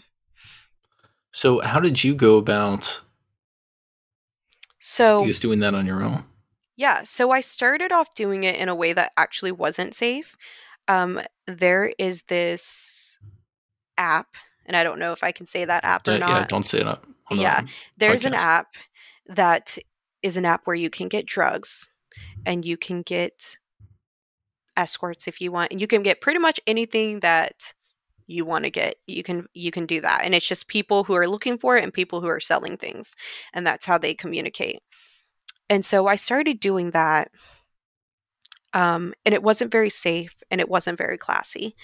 So, 1.32 1.60
how 1.60 1.80
did 1.80 2.02
you 2.02 2.14
go 2.14 2.36
about 2.36 3.02
So 4.78 5.24
just 5.24 5.42
doing 5.42 5.60
that 5.60 5.74
on 5.74 5.86
your 5.86 6.02
own? 6.02 6.24
Yeah, 6.76 7.02
so 7.04 7.30
I 7.30 7.40
started 7.40 7.90
off 7.90 8.14
doing 8.14 8.44
it 8.44 8.56
in 8.56 8.68
a 8.68 8.74
way 8.74 8.92
that 8.92 9.12
actually 9.16 9.52
wasn't 9.52 9.94
safe. 9.94 10.36
Um, 10.86 11.20
there 11.46 11.92
is 11.98 12.22
this 12.28 13.18
app, 13.96 14.28
and 14.68 14.76
I 14.76 14.84
don't 14.84 15.00
know 15.00 15.12
if 15.12 15.24
I 15.24 15.32
can 15.32 15.46
say 15.46 15.64
that 15.64 15.84
app 15.84 16.06
or 16.06 16.12
Yeah, 16.12 16.18
not. 16.18 16.28
yeah, 16.28 16.46
don't 16.46 16.62
say 16.64 16.84
the 16.84 16.98
Yeah, 17.32 17.64
There's 17.96 18.24
an 18.24 18.34
app 18.34 18.68
that 19.26 19.76
is 20.22 20.36
an 20.36 20.44
app 20.44 20.62
where 20.64 20.76
you 20.76 20.90
can 20.90 21.08
get 21.08 21.26
drugs 21.26 21.90
and 22.46 22.64
you 22.64 22.76
can 22.76 23.02
get 23.02 23.56
escorts 24.76 25.26
if 25.26 25.40
you 25.40 25.50
want, 25.50 25.72
and 25.72 25.80
you 25.80 25.86
can 25.86 26.02
get 26.02 26.20
pretty 26.20 26.38
much 26.38 26.60
anything 26.66 27.20
that 27.20 27.74
you 28.26 28.44
want 28.44 28.64
to 28.64 28.70
get. 28.70 28.96
You 29.06 29.22
can 29.22 29.46
you 29.54 29.70
can 29.70 29.86
do 29.86 30.00
that, 30.02 30.20
and 30.24 30.34
it's 30.34 30.46
just 30.46 30.68
people 30.68 31.04
who 31.04 31.14
are 31.14 31.26
looking 31.28 31.58
for 31.58 31.76
it 31.76 31.82
and 31.82 31.92
people 31.92 32.20
who 32.20 32.28
are 32.28 32.40
selling 32.40 32.76
things, 32.76 33.16
and 33.52 33.66
that's 33.66 33.86
how 33.86 33.98
they 33.98 34.14
communicate. 34.14 34.80
And 35.70 35.84
so 35.84 36.06
I 36.06 36.16
started 36.16 36.60
doing 36.60 36.92
that, 36.92 37.30
um, 38.72 39.14
and 39.24 39.34
it 39.34 39.42
wasn't 39.42 39.72
very 39.72 39.90
safe 39.90 40.34
and 40.50 40.60
it 40.60 40.68
wasn't 40.68 40.98
very 40.98 41.18
classy, 41.18 41.74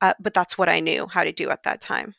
uh, 0.00 0.14
but 0.20 0.34
that's 0.34 0.56
what 0.56 0.68
I 0.68 0.80
knew 0.80 1.06
how 1.06 1.24
to 1.24 1.32
do 1.32 1.50
at 1.50 1.64
that 1.64 1.80
time. 1.80 2.14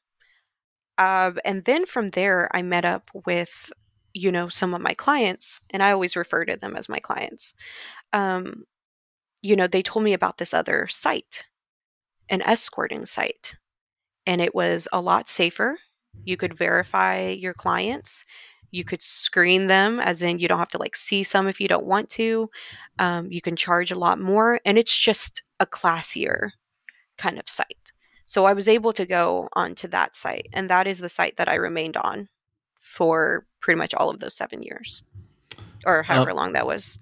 Um, 0.99 1.39
and 1.45 1.65
then 1.65 1.87
from 1.87 2.09
there, 2.09 2.49
I 2.53 2.61
met 2.61 2.85
up 2.85 3.09
with, 3.25 3.71
you 4.13 4.31
know, 4.31 4.49
some 4.49 4.75
of 4.75 4.81
my 4.81 4.93
clients, 4.93 5.61
and 5.71 5.81
I 5.81 5.91
always 5.91 6.15
refer 6.17 6.45
to 6.45 6.57
them 6.57 6.75
as 6.75 6.89
my 6.89 6.99
clients. 6.99 7.55
Um, 8.13 8.65
you 9.41 9.55
know, 9.55 9.67
they 9.67 9.81
told 9.83 10.03
me 10.03 10.13
about 10.13 10.37
this 10.37 10.53
other 10.53 10.87
site, 10.89 11.45
an 12.29 12.41
escorting 12.43 13.05
site, 13.05 13.55
and 14.27 14.41
it 14.41 14.53
was 14.55 14.87
a 14.93 15.01
lot 15.01 15.29
safer. 15.29 15.79
You 16.25 16.37
could 16.37 16.57
verify 16.57 17.29
your 17.29 17.53
clients. 17.53 18.25
You 18.71 18.83
could 18.83 19.01
screen 19.01 19.67
them, 19.67 19.99
as 19.99 20.21
in 20.21 20.39
you 20.39 20.47
don't 20.47 20.59
have 20.59 20.69
to 20.69 20.77
like 20.77 20.95
see 20.95 21.23
some 21.23 21.47
if 21.47 21.61
you 21.61 21.67
don't 21.67 21.85
want 21.85 22.09
to. 22.11 22.49
Um, 22.99 23.31
you 23.31 23.41
can 23.41 23.55
charge 23.55 23.91
a 23.91 23.97
lot 23.97 24.19
more, 24.19 24.59
and 24.65 24.77
it's 24.77 24.97
just 24.97 25.43
a 25.59 25.65
classier 25.65 26.51
kind 27.17 27.39
of 27.39 27.49
site. 27.49 27.78
So 28.29 28.45
I 28.45 28.53
was 28.53 28.67
able 28.67 28.93
to 28.93 29.07
go 29.07 29.49
onto 29.53 29.87
that 29.87 30.15
site, 30.15 30.49
and 30.53 30.69
that 30.69 30.85
is 30.85 30.99
the 30.99 31.09
site 31.09 31.37
that 31.37 31.49
I 31.49 31.55
remained 31.55 31.97
on 31.97 32.29
for 32.79 33.47
pretty 33.59 33.79
much 33.79 33.95
all 33.95 34.11
of 34.11 34.19
those 34.19 34.35
seven 34.35 34.61
years, 34.61 35.01
or 35.83 36.01
uh, 36.01 36.03
however 36.03 36.35
long 36.35 36.53
that 36.53 36.67
was. 36.67 36.99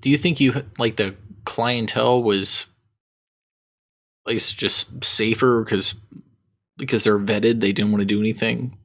Do 0.00 0.10
you 0.10 0.16
think 0.16 0.38
you 0.38 0.64
like 0.78 0.94
the 0.94 1.16
clientele 1.44 2.22
was 2.22 2.68
like 4.24 4.38
just 4.38 5.02
safer 5.02 5.64
because 5.64 5.96
because 6.76 7.02
they're 7.02 7.18
vetted, 7.18 7.58
they 7.58 7.72
didn't 7.72 7.90
want 7.90 8.02
to 8.02 8.06
do 8.06 8.20
anything 8.20 8.78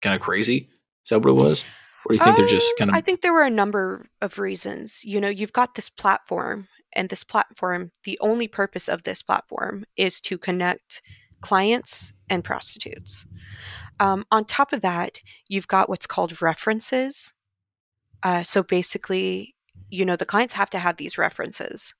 kind 0.00 0.16
of 0.16 0.22
crazy? 0.22 0.70
Is 1.04 1.10
that 1.10 1.18
what 1.18 1.28
it 1.28 1.34
was? 1.34 1.66
Or 2.06 2.14
do 2.14 2.14
you 2.14 2.24
think 2.24 2.38
they're 2.38 2.46
just 2.46 2.72
um, 2.72 2.76
kind 2.78 2.90
of? 2.92 2.96
I 2.96 3.02
think 3.02 3.20
there 3.20 3.34
were 3.34 3.44
a 3.44 3.50
number 3.50 4.06
of 4.22 4.38
reasons. 4.38 5.04
You 5.04 5.20
know, 5.20 5.28
you've 5.28 5.52
got 5.52 5.74
this 5.74 5.90
platform, 5.90 6.68
and 6.92 7.08
this 7.08 7.24
platform, 7.24 7.92
the 8.04 8.18
only 8.20 8.48
purpose 8.48 8.88
of 8.88 9.02
this 9.02 9.22
platform 9.22 9.84
is 9.96 10.20
to 10.22 10.38
connect 10.38 11.02
clients 11.40 12.12
and 12.28 12.44
prostitutes. 12.44 13.26
Um, 13.98 14.24
on 14.30 14.44
top 14.44 14.72
of 14.72 14.82
that, 14.82 15.20
you've 15.48 15.68
got 15.68 15.88
what's 15.88 16.06
called 16.06 16.40
references. 16.42 17.32
Uh, 18.22 18.42
so 18.42 18.62
basically, 18.62 19.54
you 19.88 20.04
know, 20.04 20.16
the 20.16 20.26
clients 20.26 20.54
have 20.54 20.70
to 20.70 20.78
have 20.78 20.96
these 20.96 21.18
references 21.18 21.94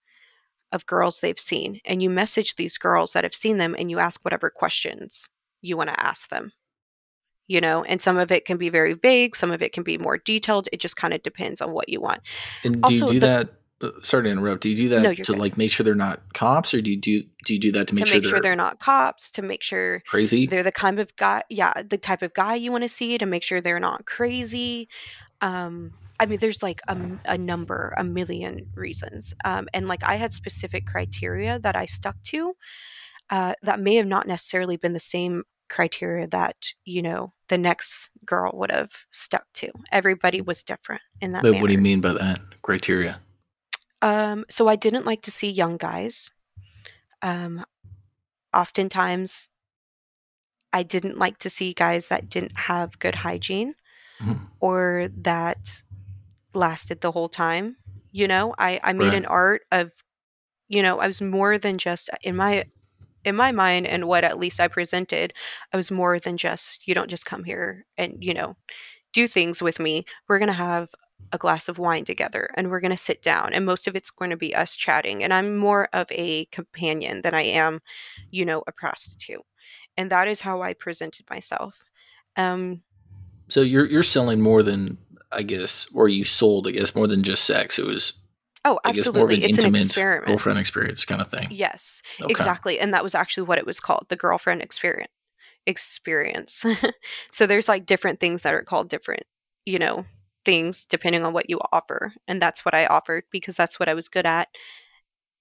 of 0.72 0.86
girls 0.86 1.18
they've 1.18 1.38
seen, 1.38 1.80
and 1.84 2.02
you 2.02 2.08
message 2.10 2.56
these 2.56 2.78
girls 2.78 3.12
that 3.12 3.24
have 3.24 3.34
seen 3.34 3.56
them 3.56 3.74
and 3.78 3.90
you 3.90 3.98
ask 3.98 4.20
whatever 4.24 4.50
questions 4.50 5.28
you 5.62 5.76
want 5.76 5.90
to 5.90 6.00
ask 6.00 6.28
them 6.28 6.52
you 7.50 7.60
know 7.60 7.82
and 7.82 8.00
some 8.00 8.16
of 8.16 8.30
it 8.30 8.44
can 8.44 8.56
be 8.56 8.68
very 8.68 8.94
vague 8.94 9.34
some 9.34 9.50
of 9.50 9.60
it 9.60 9.72
can 9.72 9.82
be 9.82 9.98
more 9.98 10.16
detailed 10.16 10.68
it 10.72 10.80
just 10.80 10.96
kind 10.96 11.12
of 11.12 11.22
depends 11.22 11.60
on 11.60 11.72
what 11.72 11.88
you 11.88 12.00
want 12.00 12.22
and 12.64 12.80
do 12.82 12.94
you 12.94 13.06
do 13.06 13.20
the- 13.20 13.26
that 13.26 13.52
sorry 14.02 14.24
to 14.24 14.30
interrupt. 14.30 14.62
Do 14.62 14.68
you 14.70 14.76
do 14.76 14.88
that 14.90 15.02
No, 15.02 15.14
to 15.14 15.22
good. 15.22 15.38
like 15.38 15.56
make 15.56 15.70
sure 15.70 15.84
they're 15.84 15.94
not 15.94 16.34
cops 16.34 16.74
or 16.74 16.80
do 16.82 16.90
you 16.90 16.96
do 16.96 17.22
do 17.44 17.54
you 17.54 17.60
do 17.60 17.72
that 17.72 17.88
to 17.88 17.94
make, 17.94 18.04
to 18.04 18.10
sure, 18.10 18.18
make 18.18 18.24
sure 18.24 18.32
they're 18.32 18.50
they're 18.50 18.56
not 18.56 18.78
cops 18.78 19.30
to 19.32 19.42
make 19.42 19.62
sure 19.62 20.02
crazy? 20.06 20.46
they're 20.46 20.62
the 20.62 20.72
kind 20.72 20.98
of 21.00 21.14
guy 21.16 21.42
yeah 21.48 21.72
the 21.88 21.96
type 21.98 22.22
of 22.22 22.34
guy 22.34 22.54
you 22.54 22.70
want 22.70 22.84
to 22.84 22.88
see 22.88 23.16
to 23.16 23.26
make 23.26 23.42
sure 23.42 23.60
they're 23.60 23.80
not 23.80 24.04
crazy 24.04 24.88
um 25.40 25.92
i 26.18 26.26
mean 26.26 26.38
there's 26.40 26.62
like 26.62 26.82
a 26.88 27.38
number 27.38 27.94
a 27.96 28.04
million 28.04 28.66
reasons 28.74 29.32
um 29.44 29.66
and 29.72 29.88
like 29.88 30.02
i 30.04 30.16
had 30.16 30.32
specific 30.32 30.84
criteria 30.86 31.58
that 31.58 31.74
i 31.76 31.86
stuck 31.86 32.16
to 32.22 32.54
uh 33.30 33.54
that 33.62 33.80
may 33.80 33.94
have 33.94 34.06
not 34.06 34.26
necessarily 34.26 34.76
been 34.76 34.92
the 34.92 35.00
same 35.00 35.44
criteria 35.70 36.26
that 36.26 36.56
you 36.84 37.00
know 37.00 37.32
the 37.48 37.56
next 37.56 38.10
girl 38.26 38.50
would 38.54 38.70
have 38.70 38.90
stuck 39.10 39.44
to 39.54 39.70
everybody 39.90 40.40
was 40.42 40.62
different 40.62 41.00
in 41.20 41.32
that 41.32 41.42
But 41.42 41.54
what 41.54 41.68
do 41.68 41.72
you 41.72 41.78
mean 41.78 42.00
by 42.00 42.12
that 42.12 42.40
criteria? 42.62 43.20
Um, 44.02 44.44
so 44.50 44.68
I 44.68 44.76
didn't 44.76 45.06
like 45.06 45.22
to 45.22 45.30
see 45.30 45.50
young 45.50 45.76
guys. 45.76 46.30
Um, 47.22 47.64
oftentimes, 48.54 49.48
I 50.72 50.82
didn't 50.82 51.18
like 51.18 51.38
to 51.38 51.50
see 51.50 51.72
guys 51.72 52.08
that 52.08 52.28
didn't 52.30 52.56
have 52.56 52.98
good 52.98 53.16
hygiene 53.16 53.74
Mhm. 54.20 54.50
or 54.60 55.08
that 55.18 55.82
lasted 56.54 57.00
the 57.00 57.12
whole 57.12 57.28
time. 57.28 57.76
You 58.12 58.28
know, 58.28 58.54
I, 58.58 58.80
I 58.82 58.92
made 58.92 59.08
Right. 59.08 59.14
an 59.18 59.26
art 59.26 59.62
of, 59.72 59.92
you 60.68 60.82
know, 60.82 61.00
I 61.00 61.06
was 61.06 61.20
more 61.20 61.58
than 61.58 61.78
just 61.78 62.10
in 62.22 62.36
my 62.36 62.64
in 63.24 63.36
my 63.36 63.52
mind 63.52 63.86
and 63.86 64.06
what 64.08 64.24
at 64.24 64.38
least 64.38 64.60
I 64.60 64.68
presented, 64.68 65.34
I 65.72 65.76
was 65.78 65.90
more 65.90 66.18
than 66.20 66.38
just 66.38 66.86
you 66.88 66.94
don't 66.94 67.10
just 67.10 67.26
come 67.26 67.44
here 67.44 67.86
and 67.98 68.16
you 68.20 68.34
know 68.34 68.56
do 69.14 69.28
things 69.28 69.62
with 69.62 69.80
me. 69.80 70.04
We're 70.28 70.38
gonna 70.40 70.52
have 70.54 70.88
a 71.32 71.38
glass 71.38 71.68
of 71.68 71.78
wine 71.78 72.04
together 72.04 72.50
and 72.56 72.70
we're 72.70 72.80
going 72.80 72.90
to 72.90 72.96
sit 72.96 73.22
down 73.22 73.52
and 73.52 73.64
most 73.64 73.86
of 73.86 73.94
it's 73.94 74.10
going 74.10 74.30
to 74.30 74.36
be 74.36 74.54
us 74.54 74.74
chatting 74.74 75.22
and 75.22 75.32
i'm 75.32 75.56
more 75.56 75.88
of 75.92 76.06
a 76.10 76.44
companion 76.46 77.22
than 77.22 77.34
i 77.34 77.42
am 77.42 77.80
you 78.30 78.44
know 78.44 78.62
a 78.66 78.72
prostitute 78.72 79.44
and 79.96 80.10
that 80.10 80.26
is 80.28 80.40
how 80.40 80.62
i 80.62 80.72
presented 80.74 81.24
myself 81.30 81.78
um 82.36 82.82
So 83.48 83.62
you're 83.62 83.86
you're 83.86 84.02
selling 84.02 84.40
more 84.40 84.62
than 84.62 84.98
I 85.32 85.42
guess, 85.42 85.86
or 85.94 86.08
you 86.08 86.24
sold 86.24 86.66
I 86.66 86.72
guess 86.72 86.94
more 86.94 87.06
than 87.06 87.22
just 87.22 87.44
sex. 87.44 87.78
It 87.78 87.86
was 87.86 88.14
oh 88.64 88.78
I 88.84 88.92
guess 88.92 89.12
more 89.12 89.26
of 89.26 89.30
absolutely 89.30 89.44
an 89.44 89.50
it's 89.50 89.58
an 89.58 89.64
intimate 89.64 89.86
experiment 89.86 90.26
girlfriend 90.26 90.58
experience 90.58 91.04
kind 91.04 91.20
of 91.20 91.30
thing. 91.30 91.48
yes 91.50 92.02
Okay. 92.22 92.32
exactly 92.32 92.78
and 92.78 92.92
that 92.94 93.02
was 93.02 93.14
actually 93.14 93.44
what 93.44 93.58
it 93.58 93.66
was 93.66 93.80
called 93.80 94.06
the 94.08 94.16
girlfriend 94.16 94.62
experience 94.62 95.12
experience 95.66 96.64
so 97.30 97.46
there's 97.46 97.68
like 97.68 97.86
different 97.86 98.18
things 98.20 98.42
that 98.42 98.54
are 98.54 98.62
called 98.62 98.88
different 98.88 99.24
you 99.66 99.78
know 99.78 100.04
things 100.44 100.84
depending 100.84 101.22
on 101.24 101.32
what 101.32 101.50
you 101.50 101.58
offer 101.72 102.12
and 102.28 102.40
that's 102.40 102.64
what 102.64 102.74
i 102.74 102.86
offered 102.86 103.24
because 103.30 103.54
that's 103.54 103.78
what 103.78 103.88
i 103.88 103.94
was 103.94 104.08
good 104.08 104.26
at 104.26 104.48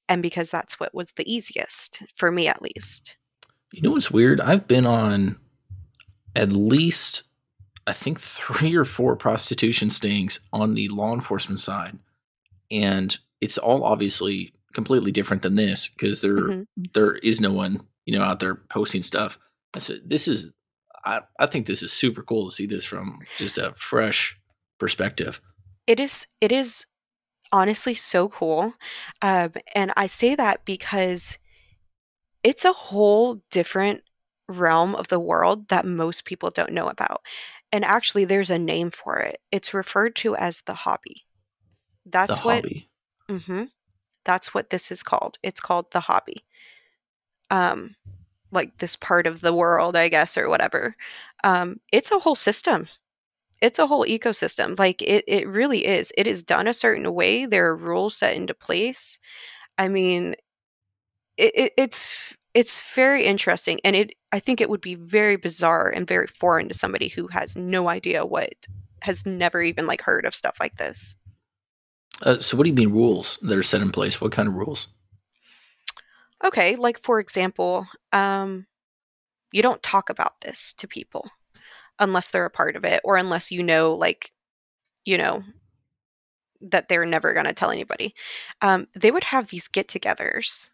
and 0.08 0.22
because 0.22 0.50
that's 0.50 0.80
what 0.80 0.94
was 0.94 1.12
the 1.16 1.32
easiest 1.32 2.04
for 2.16 2.32
me 2.32 2.48
at 2.48 2.62
least 2.62 3.16
You 3.72 3.82
know 3.84 3.92
what's 3.92 4.10
weird? 4.12 4.42
I've 4.42 4.68
been 4.68 4.86
on 4.88 5.38
at 6.36 6.52
least 6.52 7.24
I 7.88 7.94
think 7.94 8.20
three 8.20 8.76
or 8.76 8.86
four 8.86 9.16
prostitution 9.16 9.90
stings 9.90 10.40
on 10.54 10.76
the 10.76 10.88
law 10.90 11.14
enforcement 11.14 11.60
side. 11.60 11.98
And 12.72 13.18
it's 13.42 13.58
all 13.58 13.84
obviously 13.84 14.54
completely 14.74 15.12
different 15.12 15.42
than 15.44 15.56
this 15.56 15.88
because 15.88 16.22
there 16.22 16.36
Mhm. 16.38 16.66
there 16.94 17.16
is 17.16 17.42
no 17.42 17.52
one, 17.52 17.82
you 18.06 18.14
know, 18.18 18.24
out 18.24 18.40
there 18.40 18.56
posting 18.70 19.04
stuff. 19.04 19.38
I 19.76 19.80
said 19.80 20.02
this 20.06 20.28
is 20.28 20.52
I, 21.06 21.22
I 21.40 21.46
think 21.46 21.66
this 21.66 21.82
is 21.82 21.92
super 21.94 22.24
cool 22.24 22.50
to 22.50 22.56
see 22.56 22.66
this 22.68 22.86
from 22.86 23.20
just 23.38 23.58
a 23.58 23.74
fresh 23.76 24.39
perspective. 24.80 25.42
it 25.88 26.00
is 26.00 26.28
it 26.42 26.52
is 26.52 26.86
honestly 27.52 27.94
so 27.96 28.30
cool. 28.30 28.74
Um, 29.22 29.54
and 29.76 29.92
i 29.98 30.08
say 30.08 30.36
that 30.36 30.66
because 30.66 31.38
it's 32.44 32.66
a 32.66 32.74
whole 32.74 33.42
different 33.52 34.04
realm 34.48 34.96
of 34.96 35.08
the 35.10 35.20
world 35.20 35.68
that 35.70 35.86
most 35.86 36.26
people 36.26 36.50
don't 36.50 36.72
know 36.72 36.88
about. 36.90 37.22
And 37.72 37.86
actually 37.86 38.26
there's 38.26 38.50
a 38.50 38.58
name 38.58 38.92
for 38.92 39.18
it. 39.20 39.42
It's 39.52 39.74
referred 39.74 40.16
to 40.18 40.36
as 40.36 40.62
the 40.62 40.74
hobby. 40.74 41.24
That's 42.06 42.38
the 42.40 42.44
what 42.44 42.66
hobby. 42.66 42.90
hmm 43.30 43.64
that's 44.26 44.54
what 44.54 44.70
this 44.70 44.92
is 44.92 45.02
called. 45.04 45.38
It's 45.44 45.60
called 45.60 45.92
the 45.92 46.02
hobby. 46.02 46.46
Um 47.50 47.96
like 48.52 48.78
this 48.80 48.96
part 48.96 49.28
of 49.28 49.42
the 49.42 49.54
world 49.54 49.96
i 49.96 50.08
guess 50.08 50.38
or 50.38 50.50
whatever. 50.50 50.96
Um 51.44 51.80
it's 51.92 52.12
a 52.12 52.20
whole 52.20 52.36
system 52.36 52.88
it's 53.62 53.80
a 53.80 53.88
whole 53.88 54.06
ecosystem 54.06 54.78
like 54.80 55.02
it, 55.02 55.24
it 55.28 55.48
really 55.48 55.86
is 55.86 56.12
it 56.18 56.28
is 56.28 56.44
done 56.44 56.68
a 56.68 56.74
certain 56.74 57.14
way 57.14 57.46
there 57.46 57.66
are 57.68 57.76
rules 57.76 58.16
set 58.18 58.36
into 58.36 58.54
place 58.54 59.20
i 59.78 59.88
mean 59.88 60.36
it, 61.38 61.52
it, 61.56 61.74
it's 61.78 62.36
it's 62.54 62.82
very 62.94 63.26
interesting 63.26 63.80
and 63.84 63.96
it 63.96 64.14
i 64.32 64.40
think 64.40 64.60
it 64.62 64.70
would 64.70 64.82
be 64.82 64.96
very 64.96 65.36
bizarre 65.36 65.90
and 65.90 66.08
very 66.08 66.28
foreign 66.28 66.68
to 66.68 66.74
somebody 66.74 67.08
who 67.08 67.28
has 67.28 67.56
no 67.56 67.90
idea 67.90 68.26
what 68.26 68.54
has 69.02 69.26
never 69.26 69.62
even 69.62 69.88
like 69.88 70.02
heard 70.02 70.26
of 70.26 70.36
stuff 70.36 70.58
like 70.60 70.76
this 70.78 71.16
Uh, 72.24 72.38
so 72.40 72.58
what 72.58 72.64
do 72.64 72.70
you 72.70 72.76
mean 72.76 72.92
rules 72.92 73.40
that 73.42 73.58
are 73.58 73.64
set 73.64 73.82
in 73.82 73.92
place? 73.92 74.20
What 74.20 74.34
kind 74.34 74.50
of 74.50 74.56
rules? 74.56 74.90
okay 76.44 76.76
like 76.76 77.02
for 77.04 77.20
example 77.20 77.88
um 78.14 78.66
you 79.52 79.62
don't 79.62 79.84
talk 79.84 80.10
about 80.10 80.40
this 80.42 80.74
to 80.74 80.88
people 80.88 81.30
unless 82.00 82.30
they're 82.30 82.46
a 82.46 82.50
part 82.50 82.76
of 82.76 82.86
it 82.86 83.02
or 83.04 83.18
unless 83.18 83.52
you 83.52 83.64
know 83.64 83.94
like 83.94 84.32
you 85.06 85.18
know 85.18 85.44
that 86.62 86.90
they're 86.90 87.06
never 87.06 87.34
going 87.34 87.46
to 87.46 87.54
tell 87.54 87.72
anybody. 87.72 88.14
Um, 88.62 88.88
they 88.94 89.12
would 89.12 89.24
have 89.26 89.48
these 89.48 89.68
get 89.68 89.88
togethers 89.88 90.70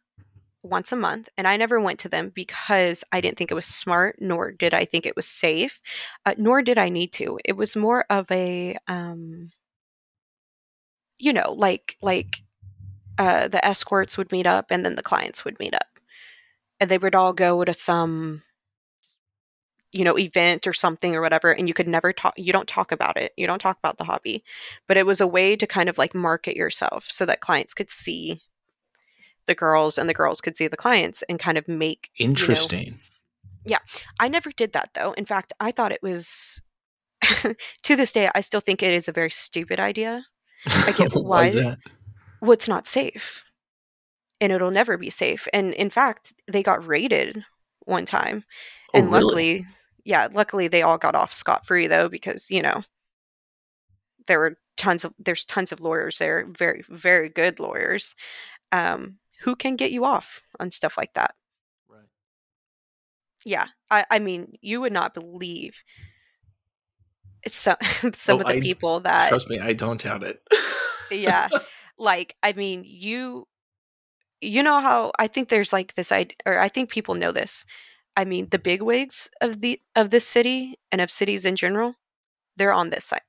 once 0.63 0.91
a 0.91 0.95
month, 0.95 1.29
and 1.37 1.47
I 1.47 1.57
never 1.57 1.79
went 1.79 1.99
to 2.01 2.09
them 2.09 2.31
because 2.33 3.03
I 3.11 3.21
didn't 3.21 3.37
think 3.37 3.51
it 3.51 3.55
was 3.55 3.65
smart, 3.65 4.17
nor 4.19 4.51
did 4.51 4.73
I 4.73 4.85
think 4.85 5.05
it 5.05 5.15
was 5.15 5.27
safe, 5.27 5.79
uh, 6.25 6.33
nor 6.37 6.61
did 6.61 6.77
I 6.77 6.89
need 6.89 7.13
to. 7.13 7.39
It 7.45 7.53
was 7.53 7.75
more 7.75 8.05
of 8.09 8.29
a, 8.31 8.77
um, 8.87 9.51
you 11.17 11.33
know, 11.33 11.51
like 11.53 11.97
like 12.01 12.41
uh, 13.17 13.47
the 13.47 13.63
escorts 13.65 14.17
would 14.17 14.31
meet 14.31 14.47
up, 14.47 14.67
and 14.71 14.85
then 14.85 14.95
the 14.95 15.03
clients 15.03 15.45
would 15.45 15.59
meet 15.59 15.75
up, 15.75 15.99
and 16.79 16.89
they 16.89 16.97
would 16.97 17.15
all 17.15 17.33
go 17.33 17.63
to 17.63 17.73
some 17.73 18.43
you 19.95 20.03
know 20.03 20.19
event 20.19 20.67
or 20.67 20.73
something 20.73 21.15
or 21.15 21.21
whatever 21.21 21.51
and 21.51 21.69
you 21.69 21.73
could 21.73 21.87
never 21.87 22.11
talk 22.11 22.33
you 22.35 22.51
don't 22.51 22.67
talk 22.67 22.91
about 22.91 23.15
it 23.15 23.31
you 23.37 23.47
don't 23.47 23.59
talk 23.59 23.77
about 23.79 23.97
the 23.97 24.03
hobby 24.03 24.43
but 24.87 24.97
it 24.97 25.05
was 25.05 25.21
a 25.21 25.27
way 25.27 25.55
to 25.55 25.65
kind 25.65 25.87
of 25.87 25.97
like 25.97 26.13
market 26.13 26.55
yourself 26.55 27.05
so 27.09 27.25
that 27.25 27.39
clients 27.39 27.73
could 27.73 27.89
see 27.89 28.41
the 29.47 29.55
girls 29.55 29.97
and 29.97 30.09
the 30.09 30.13
girls 30.13 30.41
could 30.41 30.57
see 30.57 30.67
the 30.67 30.75
clients 30.75 31.23
and 31.29 31.39
kind 31.39 31.57
of 31.57 31.67
make 31.69 32.09
interesting 32.19 32.85
you 32.85 32.91
know, 32.91 32.97
yeah 33.65 33.77
i 34.19 34.27
never 34.27 34.51
did 34.51 34.73
that 34.73 34.89
though. 34.95 35.13
In 35.13 35.25
fact 35.25 35.53
i 35.61 35.71
thought 35.71 35.93
it 35.93 36.03
was 36.03 36.61
to 37.83 37.95
this 37.95 38.11
day 38.11 38.29
i 38.35 38.41
still 38.41 38.59
think 38.59 38.83
it 38.83 38.93
is 38.93 39.07
a 39.07 39.13
very 39.13 39.31
stupid 39.31 39.79
idea. 39.79 40.25
I 40.65 40.91
get 40.91 41.11
why, 41.13 41.51
that? 41.51 41.79
well 42.41 42.51
it's 42.51 42.67
not 42.67 42.85
safe 42.85 43.45
and 44.41 44.51
it'll 44.51 44.71
never 44.71 44.97
be 44.97 45.09
safe 45.09 45.47
and 45.53 45.73
in 45.73 45.89
fact 45.89 46.33
they 46.51 46.63
got 46.63 46.85
raided 46.85 47.45
one 47.85 48.05
time 48.05 48.43
oh, 48.93 48.99
and 48.99 49.07
really? 49.13 49.23
luckily 49.23 49.65
yeah, 50.05 50.29
luckily 50.31 50.67
they 50.69 50.81
all 50.83 50.97
got 50.97 51.15
off 51.15 51.33
scot 51.33 51.65
free 51.65 51.87
though 51.87 52.07
because 52.07 52.49
you 52.49 52.61
know 52.61 52.83
there 54.27 54.39
were 54.39 54.57
tons 54.77 55.03
of 55.03 55.13
there's 55.19 55.45
tons 55.45 55.71
of 55.71 55.79
lawyers 55.81 56.17
there, 56.17 56.45
very 56.47 56.83
very 56.89 57.29
good 57.29 57.59
lawyers, 57.59 58.15
um, 58.71 59.17
who 59.41 59.55
can 59.55 59.75
get 59.75 59.91
you 59.91 60.05
off 60.05 60.41
on 60.59 60.71
stuff 60.71 60.97
like 60.97 61.13
that. 61.13 61.35
Right. 61.89 62.07
Yeah, 63.43 63.67
I 63.91 64.05
I 64.09 64.19
mean 64.19 64.53
you 64.61 64.81
would 64.81 64.93
not 64.93 65.13
believe 65.13 65.79
some 67.47 67.75
some 68.13 68.37
Oh, 68.37 68.41
of 68.41 68.47
the 68.47 68.55
I- 68.55 68.61
people 68.61 68.99
that 69.01 69.29
Trust 69.29 69.49
me, 69.49 69.59
I 69.59 69.73
don't 69.73 70.01
doubt 70.01 70.23
it. 70.23 70.41
yeah 71.11 71.49
like 71.97 72.35
i 72.43 72.51
mean 72.51 72.83
you 72.85 73.47
you 74.41 74.61
know 74.63 74.79
how 74.81 75.11
i 75.19 75.27
think 75.27 75.47
there's 75.49 75.71
like 75.71 75.93
this 75.93 76.11
idea 76.11 76.35
or 76.45 76.57
i 76.59 76.67
think 76.67 76.89
people 76.89 77.15
know 77.15 77.31
this 77.31 77.65
i 78.17 78.25
mean 78.25 78.47
the 78.51 78.59
big 78.59 78.81
wigs 78.81 79.29
of 79.41 79.61
the 79.61 79.79
of 79.95 80.09
this 80.09 80.27
city 80.27 80.77
and 80.91 81.01
of 81.01 81.09
cities 81.11 81.45
in 81.45 81.55
general 81.55 81.95
they're 82.57 82.73
on 82.73 82.89
this 82.89 83.05
side 83.05 83.21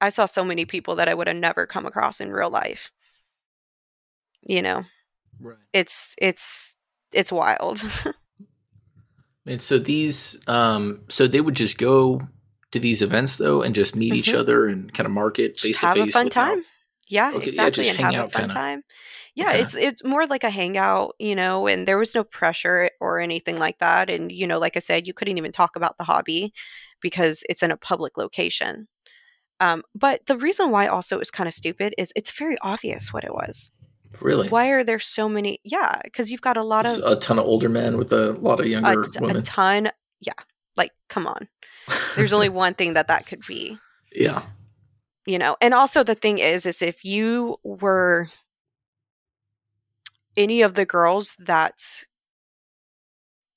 i 0.00 0.08
saw 0.10 0.26
so 0.26 0.44
many 0.44 0.64
people 0.64 0.94
that 0.96 1.08
i 1.08 1.14
would 1.14 1.26
have 1.26 1.36
never 1.36 1.66
come 1.66 1.86
across 1.86 2.20
in 2.20 2.30
real 2.32 2.50
life 2.50 2.90
you 4.42 4.62
know 4.62 4.84
right. 5.40 5.56
it's 5.72 6.14
it's 6.18 6.76
it's 7.12 7.32
wild 7.32 7.82
And 9.46 9.62
so 9.62 9.78
these, 9.78 10.38
um, 10.46 11.04
so 11.08 11.26
they 11.26 11.40
would 11.40 11.56
just 11.56 11.78
go 11.78 12.20
to 12.70 12.78
these 12.78 13.00
events 13.00 13.38
though, 13.38 13.62
and 13.62 13.74
just 13.74 13.96
meet 13.96 14.12
each 14.12 14.28
Mhm. 14.28 14.38
other 14.38 14.66
and 14.66 14.92
kind 14.92 15.06
of 15.06 15.10
market 15.12 15.58
face 15.58 15.80
to 15.80 15.86
face. 15.86 15.96
have 15.96 16.08
a 16.08 16.10
fun 16.10 16.24
without- 16.26 16.44
time 16.50 16.64
yeah 17.08 17.28
Okay, 17.30 17.38
yeah, 17.38 17.48
exactly 17.48 17.84
just 17.84 17.90
and 17.98 17.98
hang 17.98 18.12
have 18.12 18.26
a 18.26 18.28
fun 18.28 18.42
kinda. 18.42 18.54
time 18.54 18.82
yeah 19.40 19.50
Okay. 19.50 19.60
it's 19.62 19.74
it's 19.88 20.02
more 20.04 20.24
like 20.26 20.44
a 20.44 20.50
hangout 20.60 21.14
you 21.18 21.34
know 21.40 21.66
and 21.70 21.86
there 21.86 21.98
was 22.04 22.14
no 22.14 22.24
pressure 22.38 22.90
or 23.00 23.20
anything 23.20 23.56
like 23.64 23.78
that 23.78 24.04
and 24.14 24.24
you 24.40 24.46
know 24.48 24.58
like 24.64 24.76
i 24.76 24.80
said 24.88 25.06
you 25.06 25.14
couldn't 25.18 25.38
even 25.38 25.52
talk 25.52 25.72
about 25.76 25.94
the 25.98 26.04
hobby 26.12 26.52
because 27.00 27.36
it's 27.50 27.62
in 27.62 27.70
a 27.70 27.76
public 27.90 28.16
location. 28.18 28.88
Um, 29.60 29.82
but 29.94 30.16
the 30.26 30.36
reason 30.36 30.70
why 30.70 30.86
also 30.88 31.16
it 31.16 31.18
was 31.24 31.30
kind 31.38 31.46
of 31.48 31.54
stupid 31.54 31.94
is 31.98 32.12
it's 32.16 32.32
very 32.42 32.56
obvious 32.62 33.12
what 33.12 33.24
it 33.24 33.32
was. 33.34 33.70
Really, 34.20 34.48
why 34.48 34.66
are 34.74 34.84
there 34.84 34.98
so 34.98 35.28
many 35.28 35.52
yeah 35.64 36.00
because 36.04 36.30
you've 36.30 36.46
got 36.48 36.56
a 36.56 36.62
lot 36.72 36.86
It's 36.86 36.96
of 36.98 37.12
a 37.12 37.20
ton 37.20 37.38
of 37.38 37.44
older 37.44 37.68
men 37.68 37.96
with 37.98 38.12
a 38.12 38.32
lot 38.48 38.58
of 38.60 38.66
younger 38.66 39.02
t- 39.04 39.18
a 39.18 39.20
women. 39.20 39.36
A 39.36 39.42
ton 39.42 39.90
yeah 40.20 40.40
like 40.76 40.92
come 41.08 41.26
on. 41.26 41.48
There's 42.16 42.32
only 42.32 42.48
one 42.64 42.74
thing 42.74 42.94
that 42.94 43.08
that 43.08 43.26
could 43.28 43.42
be. 43.46 43.78
Yeah, 44.12 44.42
you 45.26 45.38
know 45.38 45.56
and 45.60 45.74
also 45.74 46.02
the 46.02 46.14
thing 46.14 46.38
is 46.38 46.64
is 46.66 46.80
if 46.82 47.04
you 47.04 47.58
were 47.62 48.28
any 50.38 50.62
of 50.62 50.74
the 50.74 50.86
girls 50.86 51.34
that 51.38 51.82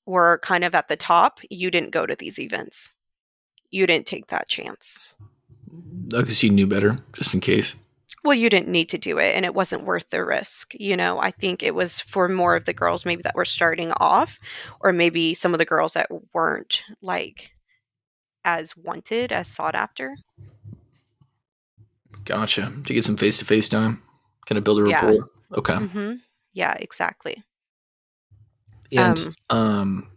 were 0.04 0.38
kind 0.42 0.64
of 0.64 0.74
at 0.74 0.88
the 0.88 0.96
top 0.96 1.38
you 1.48 1.70
didn't 1.70 1.90
go 1.92 2.04
to 2.04 2.16
these 2.16 2.38
events 2.38 2.92
you 3.70 3.86
didn't 3.86 4.06
take 4.06 4.26
that 4.26 4.48
chance 4.48 5.02
because 6.08 6.42
you 6.42 6.50
knew 6.50 6.66
better, 6.66 6.98
just 7.14 7.32
in 7.32 7.40
case. 7.40 7.74
well 8.24 8.34
you 8.34 8.50
didn't 8.50 8.68
need 8.68 8.88
to 8.90 8.98
do 8.98 9.16
it 9.18 9.34
and 9.34 9.44
it 9.46 9.54
wasn't 9.54 9.84
worth 9.84 10.10
the 10.10 10.24
risk 10.24 10.72
you 10.74 10.96
know 10.96 11.18
i 11.20 11.30
think 11.30 11.62
it 11.62 11.74
was 11.74 12.00
for 12.00 12.28
more 12.28 12.56
of 12.56 12.64
the 12.64 12.72
girls 12.74 13.06
maybe 13.06 13.22
that 13.22 13.34
were 13.36 13.44
starting 13.44 13.92
off 14.00 14.38
or 14.80 14.92
maybe 14.92 15.32
some 15.34 15.54
of 15.54 15.58
the 15.58 15.64
girls 15.64 15.92
that 15.94 16.08
weren't 16.34 16.82
like 17.00 17.52
as 18.44 18.76
wanted 18.76 19.30
as 19.32 19.46
sought 19.46 19.74
after 19.76 20.16
Gotcha. 22.24 22.72
To 22.86 22.94
get 22.94 23.04
some 23.04 23.16
face 23.16 23.38
to 23.38 23.44
face 23.44 23.68
time, 23.68 24.00
kind 24.46 24.56
of 24.56 24.62
build 24.62 24.78
a 24.78 24.88
Yeah. 24.88 25.04
rapport. 25.04 25.26
Okay. 25.56 25.76
hmm 25.76 26.12
yeah 26.52 26.74
exactly 26.80 27.42
And 28.92 29.18
Um, 29.18 29.34
um, 29.50 30.10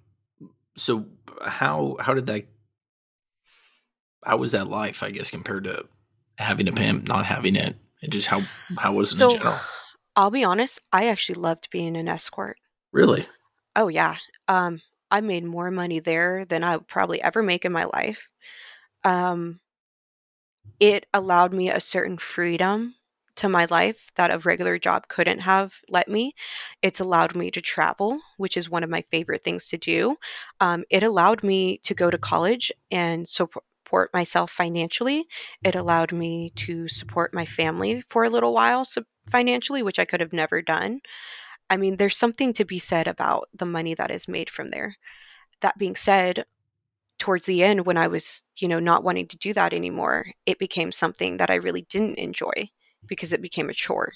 so 0.78 1.08
how 1.42 1.98
how 2.00 2.14
did 2.14 2.28
that? 2.28 2.48
How 4.24 4.38
was 4.38 4.52
that 4.54 4.68
life? 4.68 5.04
I 5.04 5.12
guess 5.12 5.30
compared 5.32 5.66
to 5.66 5.88
having 6.38 6.68
a 6.68 6.72
pimp, 6.74 7.08
not 7.08 7.26
having 7.26 7.56
it, 7.56 7.78
and 8.02 8.12
just 8.12 8.28
how 8.28 8.42
how 8.78 8.94
was 8.94 9.14
it 9.14 9.22
in 9.22 9.28
general? 9.28 9.60
i'll 10.16 10.32
be 10.32 10.44
honest 10.44 10.80
i 10.92 11.08
actually 11.08 11.36
loved 11.40 11.70
being 11.70 11.96
an 11.98 12.08
escort 12.08 12.58
Really? 12.92 13.26
Oh 13.76 13.88
yeah. 13.88 14.18
Um 14.48 14.82
I 15.12 15.22
made 15.22 15.44
more 15.46 15.72
money 15.72 16.00
there 16.00 16.46
than 16.46 16.64
I 16.64 16.78
would 16.78 16.88
probably 16.88 17.22
ever 17.22 17.44
make 17.44 17.64
in 17.64 17.72
my 17.72 17.86
life. 17.86 18.28
Um 19.04 19.62
it 20.80 21.06
allowed 21.14 21.54
me 21.54 21.70
a 21.70 21.80
certain 21.80 22.18
freedom 22.18 22.95
to 23.36 23.50
my 23.50 23.66
life 23.66 24.12
that 24.16 24.32
a 24.32 24.40
regular 24.40 24.78
job 24.78 25.08
couldn't 25.08 25.40
have 25.40 25.76
let 25.90 26.08
me. 26.08 26.34
It's 26.82 27.00
allowed 27.00 27.36
me 27.36 27.52
to 27.52 27.62
travel, 27.62 28.20
which 28.38 28.58
is 28.58 28.70
one 28.70 28.84
of 28.84 28.90
my 28.90 29.04
favorite 29.12 29.44
things 29.44 29.68
to 29.68 29.78
do. 29.78 30.18
Um, 30.60 30.84
it 30.90 31.04
allowed 31.04 31.44
me 31.44 31.78
to 31.80 31.94
go 31.94 32.10
to 32.10 32.18
college 32.18 32.72
and 32.92 33.28
support 33.28 34.14
myself 34.14 34.52
financially. 34.52 35.26
It 35.64 35.76
allowed 35.76 36.12
me 36.12 36.52
to 36.56 36.88
support 36.88 37.34
my 37.34 37.46
family 37.46 38.04
for 38.08 38.24
a 38.24 38.30
little 38.30 38.54
while 38.54 38.86
so 38.86 39.04
financially, 39.30 39.84
which 39.84 40.00
I 40.00 40.06
could 40.06 40.22
have 40.22 40.34
never 40.34 40.62
done. 40.62 41.02
I 41.70 41.78
mean, 41.78 41.98
there's 41.98 42.18
something 42.18 42.54
to 42.54 42.66
be 42.66 42.80
said 42.80 43.08
about 43.08 43.50
the 43.54 43.66
money 43.66 43.96
that 43.96 44.12
is 44.12 44.28
made 44.28 44.50
from 44.50 44.70
there. 44.70 44.98
That 45.62 45.78
being 45.78 45.96
said, 45.96 46.46
towards 47.18 47.46
the 47.46 47.64
end, 47.64 47.86
when 47.86 47.98
I 47.98 48.08
was, 48.08 48.44
you 48.58 48.68
know, 48.68 48.80
not 48.80 49.04
wanting 49.04 49.28
to 49.30 49.38
do 49.38 49.54
that 49.54 49.74
anymore, 49.74 50.28
it 50.46 50.60
became 50.60 50.92
something 50.92 51.38
that 51.38 51.50
I 51.50 51.56
really 51.56 51.84
didn't 51.90 52.20
enjoy 52.20 52.70
because 53.08 53.34
it 53.34 53.42
became 53.42 53.70
a 53.70 53.74
chore. 53.74 54.14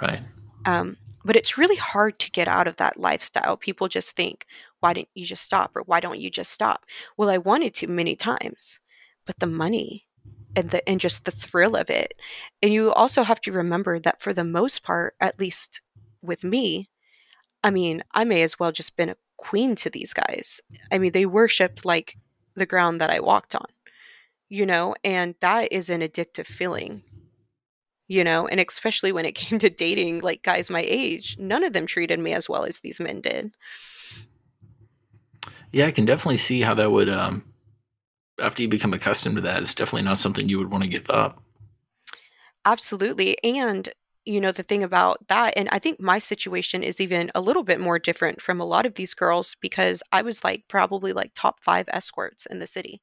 Right. 0.00 0.22
Um, 0.64 0.96
but 1.24 1.36
it's 1.36 1.58
really 1.58 1.76
hard 1.76 2.18
to 2.20 2.30
get 2.30 2.48
out 2.48 2.68
of 2.68 2.76
that 2.76 3.00
lifestyle. 3.00 3.56
People 3.56 3.88
just 3.88 4.14
think, 4.14 4.46
why 4.80 4.92
didn't 4.92 5.08
you 5.14 5.26
just 5.26 5.42
stop? 5.42 5.74
Or 5.74 5.82
why 5.82 6.00
don't 6.00 6.20
you 6.20 6.30
just 6.30 6.52
stop? 6.52 6.84
Well, 7.16 7.28
I 7.28 7.38
wanted 7.38 7.74
to 7.76 7.88
many 7.88 8.14
times, 8.14 8.78
but 9.24 9.38
the 9.40 9.46
money 9.46 10.06
and 10.54 10.70
the 10.70 10.88
and 10.88 11.00
just 11.00 11.24
the 11.24 11.30
thrill 11.30 11.76
of 11.76 11.90
it. 11.90 12.14
And 12.62 12.72
you 12.72 12.92
also 12.92 13.24
have 13.24 13.40
to 13.42 13.52
remember 13.52 13.98
that 13.98 14.22
for 14.22 14.32
the 14.32 14.44
most 14.44 14.82
part, 14.82 15.14
at 15.20 15.40
least 15.40 15.80
with 16.22 16.44
me, 16.44 16.88
I 17.64 17.70
mean, 17.70 18.04
I 18.12 18.24
may 18.24 18.42
as 18.42 18.58
well 18.58 18.70
just 18.70 18.96
been 18.96 19.10
a 19.10 19.16
queen 19.36 19.74
to 19.76 19.90
these 19.90 20.12
guys. 20.12 20.60
I 20.92 20.98
mean, 20.98 21.12
they 21.12 21.26
worshipped 21.26 21.84
like 21.84 22.16
the 22.54 22.66
ground 22.66 23.00
that 23.00 23.10
I 23.10 23.18
walked 23.18 23.54
on, 23.54 23.66
you 24.48 24.64
know, 24.64 24.94
and 25.02 25.34
that 25.40 25.72
is 25.72 25.90
an 25.90 26.00
addictive 26.00 26.46
feeling 26.46 27.02
you 28.08 28.22
know 28.24 28.46
and 28.46 28.60
especially 28.60 29.12
when 29.12 29.24
it 29.24 29.32
came 29.36 29.58
to 29.58 29.70
dating 29.70 30.20
like 30.20 30.42
guys 30.42 30.70
my 30.70 30.84
age 30.86 31.36
none 31.38 31.64
of 31.64 31.72
them 31.72 31.86
treated 31.86 32.18
me 32.18 32.32
as 32.32 32.48
well 32.48 32.64
as 32.64 32.80
these 32.80 33.00
men 33.00 33.20
did 33.20 33.52
Yeah, 35.72 35.86
I 35.86 35.90
can 35.90 36.04
definitely 36.04 36.38
see 36.38 36.62
how 36.62 36.74
that 36.74 36.90
would. 36.90 37.08
Um, 37.08 37.44
after 38.40 38.62
you 38.62 38.68
become 38.68 38.92
accustomed 38.92 39.36
to 39.36 39.42
that, 39.42 39.62
it's 39.62 39.74
definitely 39.74 40.02
not 40.02 40.18
something 40.18 40.48
you 40.48 40.58
would 40.58 40.70
want 40.70 40.84
to 40.84 40.90
give 40.90 41.08
up. 41.10 41.42
absolutely 42.64 43.36
and 43.44 43.88
you 44.24 44.40
know 44.40 44.52
the 44.52 44.62
thing 44.62 44.82
about 44.82 45.26
that 45.28 45.54
and 45.56 45.68
i 45.72 45.78
think 45.78 46.00
my 46.00 46.18
situation 46.18 46.82
is 46.82 47.00
even 47.00 47.30
a 47.34 47.40
little 47.40 47.62
bit 47.62 47.80
more 47.80 47.98
different 47.98 48.40
from 48.40 48.60
a 48.60 48.64
lot 48.64 48.86
of 48.86 48.94
these 48.94 49.14
girls 49.14 49.56
because 49.60 50.02
i 50.12 50.22
was 50.22 50.42
like 50.44 50.64
probably 50.68 51.12
like 51.12 51.32
top 51.34 51.62
five 51.62 51.88
escorts 51.88 52.46
in 52.46 52.58
the 52.58 52.66
city 52.66 53.00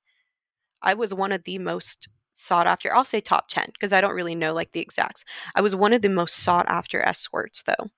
i 0.81 0.93
was 0.93 1.13
one 1.13 1.31
of 1.31 1.43
the 1.45 1.57
most 1.57 2.09
sought 2.33 2.67
after 2.67 2.93
i'll 2.93 3.05
say 3.05 3.21
top 3.21 3.47
10 3.49 3.67
because 3.73 3.93
i 3.93 4.01
don't 4.01 4.15
really 4.15 4.35
know 4.35 4.53
like 4.53 4.71
the 4.71 4.79
exacts 4.79 5.23
i 5.55 5.61
was 5.61 5.75
one 5.75 5.93
of 5.93 6.01
the 6.01 6.09
most 6.09 6.35
sought 6.35 6.65
after 6.67 7.01
escorts 7.01 7.63
though 7.63 7.89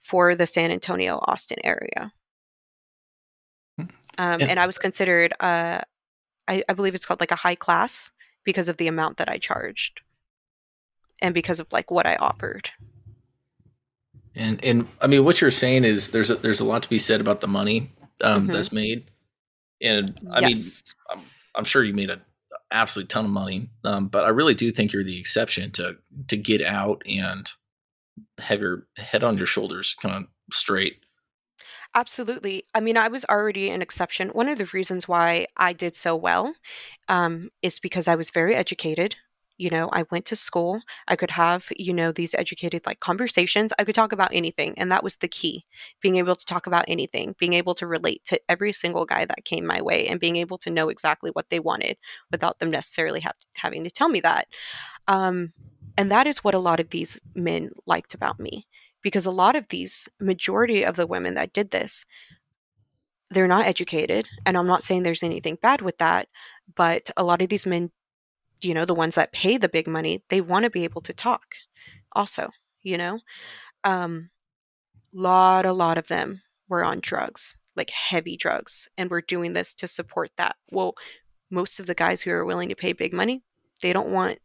for 0.00 0.34
the 0.34 0.46
san 0.46 0.70
antonio 0.70 1.18
austin 1.26 1.58
area 1.64 2.12
um, 4.18 4.40
Yeah. 4.40 4.46
and 4.48 4.60
i 4.60 4.66
was 4.66 4.78
considered 4.78 5.32
uh, 5.40 5.80
I, 6.46 6.62
I 6.68 6.72
believe 6.72 6.94
it's 6.94 7.04
called 7.04 7.20
like 7.20 7.30
a 7.30 7.36
high 7.36 7.54
class 7.54 8.10
because 8.44 8.68
of 8.68 8.78
the 8.78 8.88
amount 8.88 9.18
that 9.18 9.28
i 9.28 9.38
charged 9.38 10.00
and 11.20 11.34
because 11.34 11.60
of 11.60 11.66
like 11.72 11.90
what 11.90 12.06
I 12.06 12.16
offered. 12.16 12.70
And 14.34 14.62
and 14.64 14.86
I 15.00 15.06
mean, 15.06 15.24
what 15.24 15.40
you're 15.40 15.50
saying 15.50 15.84
is 15.84 16.10
there's 16.10 16.30
a, 16.30 16.36
there's 16.36 16.60
a 16.60 16.64
lot 16.64 16.82
to 16.84 16.88
be 16.88 16.98
said 16.98 17.20
about 17.20 17.40
the 17.40 17.48
money 17.48 17.90
um, 18.22 18.42
mm-hmm. 18.42 18.52
that's 18.52 18.72
made, 18.72 19.10
and 19.80 20.18
I 20.32 20.40
yes. 20.40 20.94
mean, 21.10 21.18
I'm, 21.18 21.26
I'm 21.56 21.64
sure 21.64 21.82
you 21.82 21.94
made 21.94 22.10
a 22.10 22.20
absolute 22.70 23.08
ton 23.08 23.24
of 23.24 23.30
money, 23.30 23.68
um, 23.84 24.08
but 24.08 24.24
I 24.24 24.28
really 24.28 24.54
do 24.54 24.70
think 24.70 24.92
you're 24.92 25.04
the 25.04 25.18
exception 25.18 25.70
to 25.72 25.96
to 26.28 26.36
get 26.36 26.62
out 26.62 27.02
and 27.06 27.48
have 28.38 28.60
your 28.60 28.86
head 28.96 29.24
on 29.24 29.36
your 29.36 29.46
shoulders 29.46 29.94
kind 30.00 30.14
of 30.14 30.24
straight. 30.52 31.00
Absolutely. 31.94 32.64
I 32.74 32.80
mean, 32.80 32.96
I 32.96 33.08
was 33.08 33.24
already 33.24 33.70
an 33.70 33.80
exception. 33.80 34.28
One 34.28 34.48
of 34.48 34.58
the 34.58 34.68
reasons 34.72 35.08
why 35.08 35.46
I 35.56 35.72
did 35.72 35.96
so 35.96 36.14
well 36.14 36.54
um, 37.08 37.50
is 37.62 37.78
because 37.78 38.06
I 38.06 38.14
was 38.14 38.30
very 38.30 38.54
educated 38.54 39.16
you 39.58 39.68
know 39.68 39.88
i 39.92 40.04
went 40.10 40.24
to 40.24 40.36
school 40.36 40.80
i 41.08 41.16
could 41.16 41.30
have 41.30 41.66
you 41.76 41.92
know 41.92 42.10
these 42.10 42.34
educated 42.34 42.86
like 42.86 43.00
conversations 43.00 43.72
i 43.78 43.84
could 43.84 43.94
talk 43.94 44.12
about 44.12 44.30
anything 44.32 44.72
and 44.78 44.90
that 44.90 45.04
was 45.04 45.16
the 45.16 45.28
key 45.28 45.64
being 46.00 46.16
able 46.16 46.34
to 46.34 46.46
talk 46.46 46.66
about 46.66 46.84
anything 46.88 47.34
being 47.38 47.52
able 47.52 47.74
to 47.74 47.86
relate 47.86 48.24
to 48.24 48.40
every 48.48 48.72
single 48.72 49.04
guy 49.04 49.24
that 49.24 49.44
came 49.44 49.66
my 49.66 49.82
way 49.82 50.06
and 50.06 50.20
being 50.20 50.36
able 50.36 50.56
to 50.56 50.70
know 50.70 50.88
exactly 50.88 51.30
what 51.32 51.50
they 51.50 51.60
wanted 51.60 51.98
without 52.30 52.58
them 52.58 52.70
necessarily 52.70 53.20
have, 53.20 53.34
having 53.54 53.84
to 53.84 53.90
tell 53.90 54.08
me 54.08 54.20
that 54.20 54.46
um, 55.08 55.52
and 55.98 56.10
that 56.10 56.26
is 56.26 56.38
what 56.38 56.54
a 56.54 56.60
lot 56.60 56.80
of 56.80 56.90
these 56.90 57.20
men 57.34 57.70
liked 57.86 58.14
about 58.14 58.38
me 58.40 58.66
because 59.02 59.26
a 59.26 59.30
lot 59.30 59.56
of 59.56 59.68
these 59.68 60.08
majority 60.20 60.84
of 60.84 60.96
the 60.96 61.06
women 61.06 61.34
that 61.34 61.52
did 61.52 61.70
this 61.70 62.06
they're 63.30 63.48
not 63.48 63.66
educated 63.66 64.26
and 64.46 64.56
i'm 64.56 64.66
not 64.66 64.82
saying 64.82 65.02
there's 65.02 65.22
anything 65.22 65.58
bad 65.60 65.82
with 65.82 65.98
that 65.98 66.28
but 66.74 67.10
a 67.16 67.24
lot 67.24 67.42
of 67.42 67.48
these 67.48 67.66
men 67.66 67.90
you 68.60 68.74
know 68.74 68.84
the 68.84 68.94
ones 68.94 69.14
that 69.14 69.32
pay 69.32 69.56
the 69.56 69.68
big 69.68 69.86
money 69.86 70.22
they 70.28 70.40
want 70.40 70.64
to 70.64 70.70
be 70.70 70.84
able 70.84 71.00
to 71.00 71.12
talk 71.12 71.54
also 72.12 72.50
you 72.82 72.96
know? 72.96 73.20
Um 73.84 74.30
lot 75.12 75.64
a 75.64 75.72
lot 75.72 75.98
of 75.98 76.08
them 76.08 76.42
were 76.68 76.84
on 76.84 77.00
drugs 77.00 77.56
like 77.76 77.90
heavy 77.90 78.36
drugs 78.36 78.88
and 78.98 79.08
we're 79.08 79.22
doing 79.22 79.52
this 79.52 79.72
to 79.72 79.86
support 79.86 80.30
that. 80.36 80.56
Well 80.70 80.94
most 81.50 81.80
of 81.80 81.86
the 81.86 81.94
guys 81.94 82.20
who 82.20 82.30
are 82.30 82.44
willing 82.44 82.68
to 82.68 82.74
pay 82.74 82.92
big 82.92 83.12
money 83.12 83.42
they 83.80 83.92
don't 83.92 84.10
want 84.10 84.38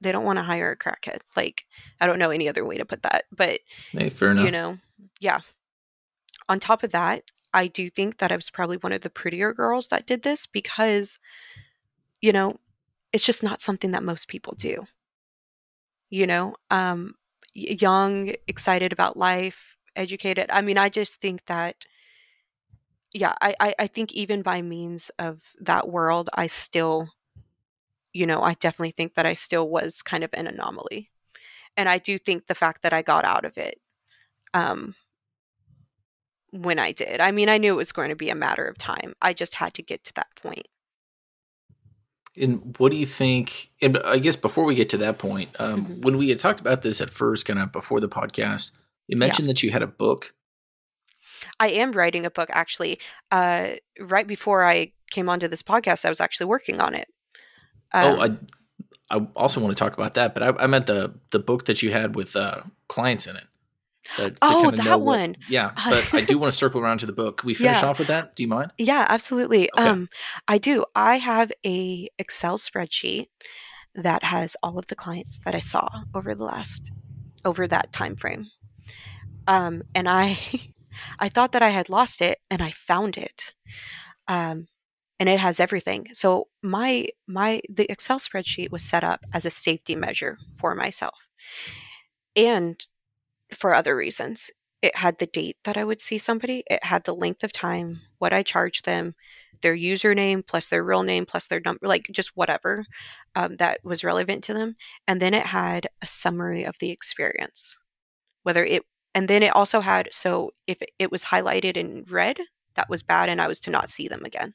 they 0.00 0.12
don't 0.12 0.24
want 0.24 0.38
to 0.38 0.42
hire 0.42 0.70
a 0.70 0.76
crackhead. 0.76 1.20
Like 1.36 1.64
i 2.00 2.06
don't 2.06 2.18
know 2.18 2.30
any 2.30 2.48
other 2.48 2.64
way 2.64 2.76
to 2.78 2.84
put 2.84 3.02
that 3.02 3.24
but 3.32 3.60
hey, 3.92 4.08
fair 4.08 4.30
enough. 4.30 4.44
you 4.44 4.50
know 4.50 4.78
yeah. 5.20 5.40
On 6.48 6.60
top 6.60 6.82
of 6.82 6.90
that 6.92 7.24
i 7.52 7.66
do 7.66 7.88
think 7.88 8.18
that 8.18 8.30
i 8.30 8.36
was 8.36 8.50
probably 8.50 8.76
one 8.76 8.92
of 8.92 9.00
the 9.00 9.10
prettier 9.10 9.52
girls 9.52 9.88
that 9.88 10.06
did 10.06 10.22
this 10.22 10.46
because 10.46 11.18
you 12.20 12.32
know 12.32 12.58
it's 13.14 13.24
just 13.24 13.44
not 13.44 13.62
something 13.62 13.92
that 13.92 14.02
most 14.02 14.26
people 14.26 14.56
do. 14.58 14.84
You 16.10 16.26
know, 16.26 16.56
um, 16.72 17.14
young, 17.54 18.32
excited 18.48 18.92
about 18.92 19.16
life, 19.16 19.76
educated. 19.94 20.50
I 20.50 20.62
mean, 20.62 20.76
I 20.76 20.88
just 20.88 21.20
think 21.20 21.46
that, 21.46 21.86
yeah, 23.12 23.34
I, 23.40 23.54
I, 23.60 23.74
I 23.78 23.86
think 23.86 24.12
even 24.14 24.42
by 24.42 24.62
means 24.62 25.12
of 25.20 25.40
that 25.60 25.88
world, 25.88 26.28
I 26.34 26.48
still, 26.48 27.08
you 28.12 28.26
know, 28.26 28.42
I 28.42 28.54
definitely 28.54 28.90
think 28.90 29.14
that 29.14 29.26
I 29.26 29.34
still 29.34 29.68
was 29.68 30.02
kind 30.02 30.24
of 30.24 30.30
an 30.32 30.48
anomaly. 30.48 31.12
And 31.76 31.88
I 31.88 31.98
do 31.98 32.18
think 32.18 32.48
the 32.48 32.56
fact 32.56 32.82
that 32.82 32.92
I 32.92 33.02
got 33.02 33.24
out 33.24 33.44
of 33.44 33.56
it 33.56 33.80
um, 34.54 34.96
when 36.50 36.80
I 36.80 36.90
did. 36.90 37.20
I 37.20 37.30
mean, 37.30 37.48
I 37.48 37.58
knew 37.58 37.74
it 37.74 37.76
was 37.76 37.92
going 37.92 38.08
to 38.08 38.16
be 38.16 38.30
a 38.30 38.34
matter 38.34 38.66
of 38.66 38.76
time. 38.76 39.14
I 39.22 39.32
just 39.34 39.54
had 39.54 39.72
to 39.74 39.82
get 39.82 40.02
to 40.02 40.14
that 40.14 40.34
point. 40.34 40.66
And 42.40 42.74
what 42.78 42.90
do 42.90 42.98
you 42.98 43.06
think? 43.06 43.70
And 43.80 43.98
I 43.98 44.18
guess 44.18 44.36
before 44.36 44.64
we 44.64 44.74
get 44.74 44.90
to 44.90 44.96
that 44.98 45.18
point, 45.18 45.50
um, 45.58 45.84
mm-hmm. 45.84 46.00
when 46.02 46.18
we 46.18 46.28
had 46.30 46.38
talked 46.38 46.60
about 46.60 46.82
this 46.82 47.00
at 47.00 47.10
first, 47.10 47.46
kind 47.46 47.58
of 47.58 47.70
before 47.70 48.00
the 48.00 48.08
podcast, 48.08 48.72
you 49.06 49.16
mentioned 49.16 49.46
yeah. 49.46 49.52
that 49.52 49.62
you 49.62 49.70
had 49.70 49.82
a 49.82 49.86
book. 49.86 50.34
I 51.60 51.68
am 51.68 51.92
writing 51.92 52.26
a 52.26 52.30
book 52.30 52.48
actually. 52.52 52.98
Uh, 53.30 53.70
right 54.00 54.26
before 54.26 54.64
I 54.64 54.92
came 55.10 55.28
onto 55.28 55.48
this 55.48 55.62
podcast, 55.62 56.04
I 56.04 56.08
was 56.08 56.20
actually 56.20 56.46
working 56.46 56.80
on 56.80 56.94
it. 56.94 57.08
Um, 57.92 58.04
oh, 58.04 58.20
I, 58.20 59.16
I 59.16 59.26
also 59.36 59.60
want 59.60 59.76
to 59.76 59.82
talk 59.82 59.94
about 59.94 60.14
that, 60.14 60.34
but 60.34 60.42
I, 60.42 60.64
I 60.64 60.66
meant 60.66 60.86
the 60.86 61.14
the 61.30 61.38
book 61.38 61.66
that 61.66 61.82
you 61.82 61.92
had 61.92 62.16
with 62.16 62.34
uh, 62.34 62.62
clients 62.88 63.26
in 63.26 63.36
it. 63.36 63.44
Uh, 64.18 64.30
oh, 64.42 64.70
that 64.70 65.00
one. 65.00 65.30
What, 65.30 65.36
yeah, 65.48 65.72
but 65.88 66.14
I 66.14 66.20
do 66.22 66.38
want 66.38 66.52
to 66.52 66.56
circle 66.56 66.80
around 66.80 66.98
to 66.98 67.06
the 67.06 67.12
book. 67.12 67.38
Can 67.38 67.46
we 67.46 67.54
finish 67.54 67.82
yeah. 67.82 67.88
off 67.88 67.98
with 67.98 68.08
that? 68.08 68.36
Do 68.36 68.42
you 68.42 68.48
mind? 68.48 68.72
Yeah, 68.78 69.06
absolutely. 69.08 69.70
Okay. 69.76 69.88
Um, 69.88 70.08
I 70.48 70.58
do. 70.58 70.84
I 70.94 71.16
have 71.16 71.52
a 71.64 72.08
Excel 72.18 72.58
spreadsheet 72.58 73.26
that 73.94 74.24
has 74.24 74.56
all 74.62 74.78
of 74.78 74.86
the 74.86 74.96
clients 74.96 75.40
that 75.44 75.54
I 75.54 75.60
saw 75.60 75.88
over 76.14 76.34
the 76.34 76.44
last 76.44 76.92
over 77.44 77.66
that 77.68 77.92
time 77.92 78.16
frame. 78.16 78.46
Um, 79.46 79.82
and 79.94 80.08
I 80.08 80.38
I 81.18 81.28
thought 81.28 81.52
that 81.52 81.62
I 81.62 81.70
had 81.70 81.88
lost 81.88 82.22
it, 82.22 82.38
and 82.50 82.62
I 82.62 82.70
found 82.70 83.16
it. 83.16 83.54
Um, 84.28 84.68
and 85.20 85.28
it 85.28 85.40
has 85.40 85.60
everything. 85.60 86.08
So 86.12 86.48
my 86.62 87.08
my 87.26 87.62
the 87.68 87.90
Excel 87.90 88.18
spreadsheet 88.18 88.70
was 88.70 88.82
set 88.82 89.04
up 89.04 89.20
as 89.32 89.44
a 89.44 89.50
safety 89.50 89.94
measure 89.94 90.38
for 90.58 90.74
myself. 90.74 91.14
And 92.36 92.84
for 93.56 93.74
other 93.74 93.96
reasons. 93.96 94.50
It 94.82 94.96
had 94.96 95.18
the 95.18 95.26
date 95.26 95.56
that 95.64 95.76
I 95.76 95.84
would 95.84 96.00
see 96.00 96.18
somebody, 96.18 96.62
it 96.68 96.84
had 96.84 97.04
the 97.04 97.14
length 97.14 97.42
of 97.42 97.52
time, 97.52 98.00
what 98.18 98.34
I 98.34 98.42
charged 98.42 98.84
them, 98.84 99.14
their 99.62 99.76
username 99.76 100.46
plus 100.46 100.66
their 100.66 100.84
real 100.84 101.02
name 101.02 101.24
plus 101.24 101.46
their 101.46 101.60
number, 101.64 101.88
like 101.88 102.06
just 102.12 102.36
whatever 102.36 102.84
um, 103.34 103.56
that 103.56 103.80
was 103.82 104.04
relevant 104.04 104.44
to 104.44 104.54
them. 104.54 104.76
And 105.08 105.22
then 105.22 105.32
it 105.32 105.46
had 105.46 105.86
a 106.02 106.06
summary 106.06 106.64
of 106.64 106.76
the 106.80 106.90
experience, 106.90 107.80
whether 108.42 108.64
it, 108.64 108.82
and 109.14 109.26
then 109.26 109.42
it 109.42 109.56
also 109.56 109.80
had, 109.80 110.10
so 110.12 110.50
if 110.66 110.82
it 110.98 111.10
was 111.10 111.24
highlighted 111.24 111.78
in 111.78 112.04
red, 112.10 112.38
that 112.74 112.90
was 112.90 113.02
bad 113.02 113.28
and 113.30 113.40
I 113.40 113.48
was 113.48 113.60
to 113.60 113.70
not 113.70 113.88
see 113.88 114.06
them 114.06 114.24
again 114.24 114.52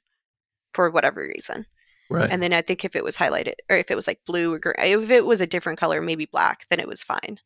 for 0.74 0.92
whatever 0.92 1.22
reason. 1.22 1.66
Right. 2.12 2.30
And 2.30 2.42
then 2.44 2.54
I 2.54 2.62
think 2.62 2.86
if 2.86 2.96
it 2.96 3.04
was 3.04 3.18
highlighted 3.18 3.54
or 3.70 3.78
if 3.78 3.90
it 3.90 3.96
was 3.96 4.08
like 4.08 4.20
blue 4.26 4.54
or 4.54 4.60
green, 4.60 4.76
if 4.78 5.10
it 5.10 5.26
was 5.26 5.42
a 5.42 5.48
different 5.48 5.80
color, 5.80 6.02
maybe 6.02 6.26
black, 6.26 6.66
then 6.70 6.80
it 6.80 6.88
was 6.88 7.02
fine. 7.02 7.40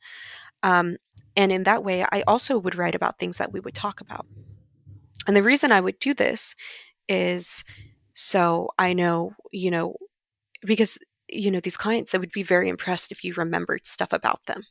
Um, 0.64 0.98
and 1.36 1.52
in 1.52 1.64
that 1.64 1.84
way, 1.84 2.06
I 2.12 2.24
also 2.28 2.58
would 2.58 2.76
write 2.76 2.96
about 2.96 3.18
things 3.18 3.38
that 3.38 3.52
we 3.52 3.60
would 3.60 3.74
talk 3.74 4.02
about. 4.02 4.26
And 5.28 5.36
the 5.36 5.44
reason 5.44 5.72
I 5.72 5.82
would 5.82 6.00
do 6.00 6.14
this 6.14 6.56
is 7.08 7.64
so 8.14 8.70
I 8.78 8.94
know, 8.94 9.34
you 9.52 9.72
know, 9.72 9.96
because, 10.64 10.98
you 11.30 11.50
know, 11.50 11.60
these 11.60 11.78
clients, 11.78 12.12
they 12.12 12.18
would 12.18 12.32
be 12.32 12.44
very 12.44 12.70
impressed 12.70 13.12
if 13.12 13.24
you 13.24 13.34
remembered 13.34 13.88
stuff 13.88 14.14
about 14.14 14.46
them. 14.46 14.64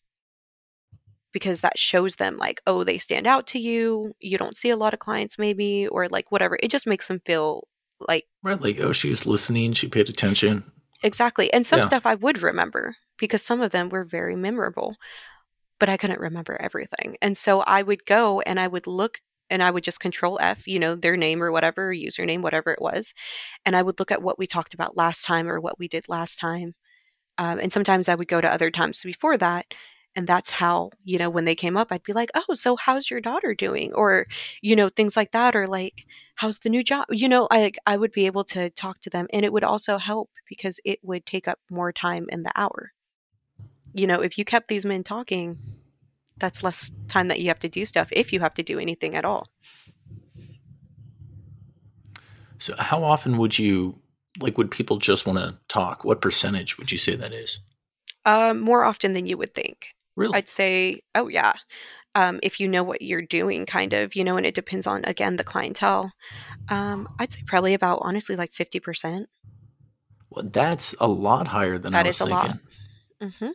Because 1.32 1.62
that 1.62 1.78
shows 1.78 2.16
them, 2.16 2.36
like, 2.36 2.60
oh, 2.66 2.84
they 2.84 2.98
stand 2.98 3.26
out 3.26 3.46
to 3.48 3.58
you. 3.58 4.12
You 4.20 4.36
don't 4.36 4.56
see 4.56 4.68
a 4.68 4.76
lot 4.76 4.92
of 4.92 5.00
clients, 5.00 5.38
maybe, 5.38 5.88
or 5.88 6.08
like 6.08 6.30
whatever. 6.30 6.58
It 6.62 6.70
just 6.70 6.86
makes 6.86 7.08
them 7.08 7.22
feel 7.24 7.66
like. 8.06 8.26
Right. 8.42 8.60
Like, 8.60 8.80
oh, 8.80 8.92
she 8.92 9.08
was 9.08 9.26
listening. 9.26 9.72
She 9.72 9.88
paid 9.88 10.10
attention. 10.10 10.62
Exactly. 11.02 11.50
And 11.52 11.66
some 11.66 11.80
yeah. 11.80 11.86
stuff 11.86 12.04
I 12.04 12.16
would 12.16 12.42
remember 12.42 12.96
because 13.18 13.42
some 13.42 13.62
of 13.62 13.70
them 13.70 13.88
were 13.88 14.04
very 14.04 14.36
memorable 14.36 14.96
but 15.83 15.89
I 15.89 15.97
couldn't 15.97 16.20
remember 16.20 16.57
everything. 16.61 17.16
And 17.20 17.37
so 17.37 17.62
I 17.62 17.83
would 17.83 18.07
go 18.07 18.41
and 18.43 18.61
I 18.61 18.68
would 18.68 18.87
look 18.87 19.20
and 19.51 19.64
I 19.64 19.72
would 19.72 19.83
just 19.83 19.99
control 19.99 20.39
F, 20.41 20.68
you 20.68 20.78
know, 20.78 20.95
their 20.95 21.16
name 21.16 21.43
or 21.43 21.51
whatever, 21.51 21.93
username, 21.93 22.41
whatever 22.41 22.70
it 22.70 22.80
was. 22.80 23.12
And 23.66 23.74
I 23.74 23.83
would 23.83 23.99
look 23.99 24.12
at 24.12 24.22
what 24.22 24.39
we 24.39 24.47
talked 24.47 24.74
about 24.74 24.97
last 24.97 25.24
time 25.24 25.49
or 25.49 25.61
what 25.61 25.80
we 25.80 25.89
did 25.89 26.09
last 26.09 26.39
time. 26.39 26.76
Um, 27.37 27.59
and 27.59 27.72
sometimes 27.72 28.09
I 28.09 28.14
would 28.14 28.28
go 28.28 28.41
to 28.41 28.49
other 28.49 28.70
times 28.70 29.03
before 29.03 29.37
that. 29.39 29.74
And 30.14 30.28
that's 30.28 30.53
how, 30.53 30.91
you 31.03 31.18
know, 31.18 31.30
when 31.30 31.47
they 31.47 31.57
came 31.57 31.76
up, 31.76 31.89
I'd 31.91 32.05
be 32.05 32.12
like, 32.12 32.30
oh, 32.37 32.55
so 32.55 32.76
how's 32.76 33.11
your 33.11 33.20
daughter 33.20 33.53
doing? 33.53 33.93
Or, 33.93 34.28
you 34.61 34.76
know, 34.76 34.89
things 34.89 35.16
like 35.16 35.33
that. 35.33 35.57
Or 35.57 35.66
like, 35.66 36.07
how's 36.37 36.61
the 36.61 36.70
new 36.70 36.85
job? 36.85 37.07
You 37.11 37.28
know, 37.28 37.49
I, 37.51 37.72
I 37.89 37.97
would 37.97 38.12
be 38.12 38.26
able 38.26 38.45
to 38.45 38.70
talk 38.70 39.01
to 39.01 39.11
them. 39.11 39.26
And 39.33 39.45
it 39.45 39.53
would 39.53 39.64
also 39.64 39.99
help 39.99 40.30
because 40.49 40.78
it 40.85 41.01
would 41.03 41.26
take 41.26 41.49
up 41.49 41.59
more 41.68 41.93
time 41.93 42.26
in 42.28 42.45
the 42.45 42.53
hour 42.55 42.93
you 43.95 44.07
know, 44.07 44.20
if 44.20 44.39
you 44.39 44.45
kept 44.45 44.68
these 44.68 44.85
men 44.85 45.05
talking, 45.05 45.59
that's 46.43 46.62
less 46.62 46.90
time 47.09 47.28
that 47.28 47.40
you 47.40 47.49
have 47.49 47.59
to 47.61 47.68
do 47.68 47.86
stuff 47.86 48.09
if 48.12 48.32
you 48.32 48.40
have 48.40 48.53
to 48.55 48.62
do 48.62 48.78
anything 48.78 49.14
at 49.14 49.24
all. 49.24 49.47
So, 52.59 52.76
how 52.76 53.03
often 53.03 53.38
would 53.38 53.59
you 53.59 53.99
like? 54.38 54.59
Would 54.59 54.70
people 54.70 54.99
just 54.99 55.26
want 55.26 55.38
to 55.38 55.59
talk? 55.68 56.05
What 56.05 56.20
percentage 56.20 56.76
would 56.76 56.93
you 56.93 56.99
say 56.99 57.16
that 57.16 57.32
is? 57.32 57.61
Um, 58.26 58.61
more 58.61 58.84
often 58.84 59.14
than 59.14 59.26
you 59.26 59.36
would 59.38 59.55
think. 59.55 59.88
Really? 60.14 60.36
I'd 60.36 60.49
say, 60.49 61.01
oh 61.14 61.28
yeah. 61.28 61.55
Um, 62.14 62.38
if 62.43 62.61
you 62.61 62.68
know 62.68 62.82
what 62.82 63.01
you're 63.01 63.22
doing, 63.22 63.64
kind 63.64 63.95
of, 63.95 64.14
you 64.14 64.22
know, 64.22 64.36
and 64.36 64.45
it 64.45 64.55
depends 64.55 64.86
on 64.86 65.03
again 65.07 65.36
the 65.36 65.45
clientele. 65.45 66.12
Um, 66.68 67.09
I'd 67.18 67.32
say 67.32 67.43
probably 67.47 67.72
about 67.74 68.01
honestly 68.03 68.36
like 68.36 68.53
fifty 68.53 68.80
percent. 68.80 69.28
Well, 70.30 70.45
that's 70.45 70.95
a 71.01 71.09
lot 71.09 71.49
higher 71.49 71.78
than 71.78 71.93
that 71.93 72.05
I 72.05 72.09
was 72.09 72.16
is 72.16 72.20
a 72.20 72.26
thinking. 72.26 72.49
lot. 72.49 72.59
Mm-hmm. 73.22 73.51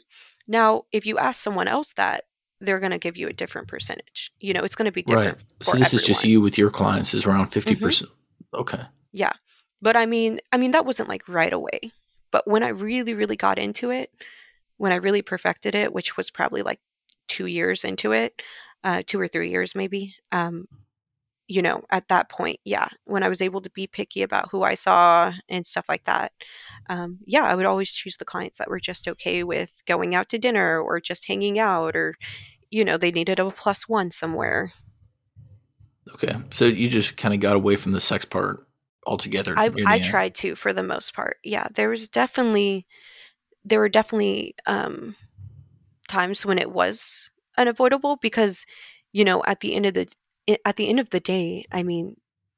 Now, 0.47 0.83
if 0.91 1.05
you 1.05 1.17
ask 1.17 1.41
someone 1.41 1.67
else 1.67 1.93
that, 1.93 2.23
they're 2.59 2.79
going 2.79 2.91
to 2.91 2.97
give 2.97 3.17
you 3.17 3.27
a 3.27 3.33
different 3.33 3.67
percentage. 3.67 4.31
You 4.39 4.53
know, 4.53 4.63
it's 4.63 4.75
going 4.75 4.85
to 4.85 4.91
be 4.91 5.03
different. 5.03 5.37
Right. 5.37 5.45
So 5.61 5.73
this 5.73 5.87
everyone. 5.87 6.01
is 6.01 6.07
just 6.07 6.25
you 6.25 6.41
with 6.41 6.57
your 6.57 6.69
clients 6.69 7.13
is 7.13 7.25
around 7.25 7.51
50%. 7.51 7.77
Mm-hmm. 7.77 8.59
Okay. 8.59 8.81
Yeah. 9.11 9.33
But 9.81 9.95
I 9.95 10.05
mean, 10.05 10.39
I 10.51 10.57
mean 10.57 10.71
that 10.71 10.85
wasn't 10.85 11.09
like 11.09 11.27
right 11.27 11.53
away. 11.53 11.91
But 12.31 12.47
when 12.47 12.63
I 12.63 12.69
really 12.69 13.13
really 13.13 13.35
got 13.35 13.59
into 13.59 13.91
it, 13.91 14.11
when 14.77 14.91
I 14.91 14.95
really 14.95 15.21
perfected 15.21 15.75
it, 15.75 15.93
which 15.93 16.17
was 16.17 16.29
probably 16.29 16.61
like 16.61 16.79
two 17.27 17.45
years 17.45 17.83
into 17.83 18.11
it, 18.11 18.41
uh, 18.83 19.03
two 19.05 19.19
or 19.19 19.27
three 19.27 19.49
years 19.49 19.75
maybe. 19.75 20.15
Um, 20.31 20.67
you 21.47 21.61
know, 21.61 21.81
at 21.89 22.09
that 22.09 22.29
point, 22.29 22.59
yeah, 22.65 22.89
when 23.05 23.23
I 23.23 23.29
was 23.29 23.41
able 23.41 23.61
to 23.61 23.69
be 23.69 23.87
picky 23.87 24.21
about 24.21 24.49
who 24.51 24.63
I 24.63 24.75
saw 24.75 25.33
and 25.47 25.65
stuff 25.65 25.85
like 25.87 26.03
that, 26.03 26.33
um, 26.89 27.19
yeah, 27.25 27.43
I 27.43 27.55
would 27.55 27.65
always 27.65 27.91
choose 27.91 28.17
the 28.17 28.25
clients 28.25 28.57
that 28.57 28.69
were 28.69 28.79
just 28.79 29.07
okay 29.07 29.43
with 29.43 29.81
going 29.85 30.13
out 30.13 30.27
to 30.29 30.37
dinner 30.37 30.79
or 30.79 30.99
just 30.99 31.27
hanging 31.27 31.57
out 31.57 31.95
or, 31.95 32.15
you 32.69 32.83
know, 32.83 32.97
they 32.97 33.11
needed 33.11 33.39
a 33.39 33.49
plus 33.49 33.87
one 33.87 34.11
somewhere. 34.11 34.73
Okay. 36.13 36.35
So 36.49 36.65
you 36.65 36.89
just 36.89 37.15
kind 37.15 37.33
of 37.33 37.39
got 37.39 37.55
away 37.55 37.77
from 37.77 37.93
the 37.93 38.01
sex 38.01 38.25
part 38.25 38.67
altogether. 39.05 39.53
I, 39.57 39.71
I 39.85 39.99
tried 39.99 40.35
to 40.35 40.55
for 40.55 40.73
the 40.73 40.83
most 40.83 41.13
part. 41.13 41.37
Yeah, 41.43 41.67
there 41.73 41.89
was 41.89 42.09
definitely, 42.09 42.85
there 43.63 43.79
were 43.79 43.89
definitely 43.89 44.55
um, 44.65 45.15
times 46.09 46.45
when 46.45 46.57
it 46.57 46.71
was 46.71 47.31
unavoidable 47.57 48.17
because, 48.17 48.65
you 49.13 49.23
know, 49.23 49.43
at 49.45 49.61
the 49.61 49.73
end 49.73 49.85
of 49.85 49.93
the 49.93 50.07
at 50.65 50.75
the 50.75 50.89
end 50.89 50.99
of 50.99 51.09
the 51.09 51.19
day, 51.19 51.65
I 51.71 51.83
mean, 51.83 52.15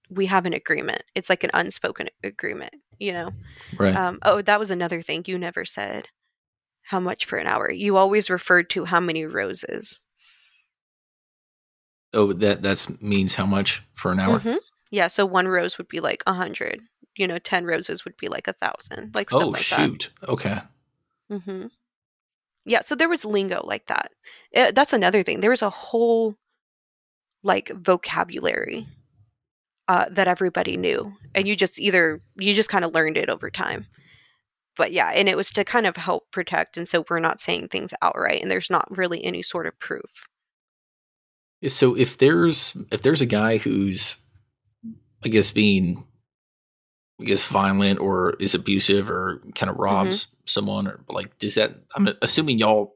we 0.10 0.26
have 0.28 0.46
an 0.46 0.54
agreement. 0.54 1.04
It's 1.16 1.30
like 1.30 1.44
an 1.44 1.52
unspoken 1.54 2.10
agreement, 2.24 2.74
you 3.00 3.14
know? 3.14 3.32
Right. 3.78 3.96
Um, 3.96 4.20
oh, 4.24 4.42
that 4.42 4.60
was 4.60 4.72
another 4.72 5.02
thing. 5.02 5.24
You 5.26 5.38
never 5.38 5.66
said 5.66 6.08
how 6.84 7.00
much 7.00 7.26
for 7.26 7.38
an 7.38 7.48
hour. 7.48 7.72
You 7.72 7.98
always 7.98 8.30
referred 8.30 8.70
to 8.72 8.86
how 8.86 9.00
many 9.00 9.26
roses. 9.26 10.00
Oh, 12.14 12.34
that 12.34 12.64
that's 12.64 13.02
means 13.02 13.36
how 13.36 13.46
much 13.46 13.84
for 13.94 14.12
an 14.12 14.20
hour? 14.20 14.40
Mm-hmm. 14.40 14.58
Yeah, 14.90 15.08
so 15.08 15.26
one 15.26 15.48
rose 15.48 15.78
would 15.78 15.88
be 15.88 16.00
like 16.00 16.24
a 16.26 16.34
hundred. 16.34 16.82
You 17.16 17.28
know, 17.28 17.38
ten 17.38 17.66
roses 17.66 18.04
would 18.04 18.18
be 18.18 18.28
like 18.28 18.48
a 18.48 18.54
thousand. 18.54 19.14
Like 19.14 19.32
oh 19.32 19.50
like 19.50 19.62
shoot, 19.62 20.10
that. 20.22 20.30
okay. 20.30 20.58
Mm-hmm. 21.32 21.68
Yeah, 22.66 22.82
so 22.82 22.96
there 22.96 23.10
was 23.10 23.26
lingo 23.26 23.62
like 23.64 23.86
that. 23.88 24.12
It, 24.52 24.60
eh, 24.60 24.72
that's 24.72 24.94
another 24.94 25.22
thing. 25.22 25.42
There 25.42 25.52
was 25.52 25.62
a 25.62 25.70
whole 25.70 26.36
like 27.44 27.70
vocabulary 27.70 28.88
uh, 29.88 30.06
that 30.12 30.28
everybody 30.28 30.78
knew 30.78 31.12
and 31.34 31.48
you 31.48 31.56
just 31.56 31.80
either 31.80 32.22
you 32.38 32.54
just 32.54 32.70
kind 32.70 32.86
of 32.86 32.94
learned 32.94 33.18
it 33.18 33.30
over 33.30 33.50
time 33.50 33.88
but 34.78 34.92
yeah 34.92 35.12
and 35.16 35.28
it 35.28 35.36
was 35.36 35.50
to 35.50 35.64
kind 35.64 35.88
of 35.88 35.98
help 35.98 36.32
protect 36.32 36.78
and 36.78 36.88
so 36.88 37.04
we're 37.10 37.20
not 37.20 37.42
saying 37.42 37.68
things 37.68 37.94
outright 38.02 38.42
and 38.42 38.52
there's 38.52 38.70
not 38.70 38.88
really 38.96 39.24
any 39.24 39.42
sort 39.42 39.66
of 39.66 39.78
proof 39.80 40.28
so 41.68 41.96
if 41.96 42.18
there's 42.18 42.78
if 42.92 43.02
there's 43.02 43.22
a 43.22 43.26
guy 43.26 43.58
who's 43.58 44.16
i 45.24 45.28
guess 45.28 45.50
being 45.50 46.06
i 47.20 47.24
guess 47.24 47.46
violent 47.46 48.00
or 48.00 48.36
is 48.40 48.54
abusive 48.54 49.10
or 49.10 49.42
kind 49.56 49.70
of 49.70 49.76
mm-hmm. 49.76 49.84
robs 49.84 50.26
mm-hmm. 50.26 50.36
someone 50.46 50.88
or 50.88 51.00
like 51.10 51.38
does 51.40 51.56
that 51.56 51.72
i'm 51.96 52.10
assuming 52.22 52.60
y'all 52.60 52.96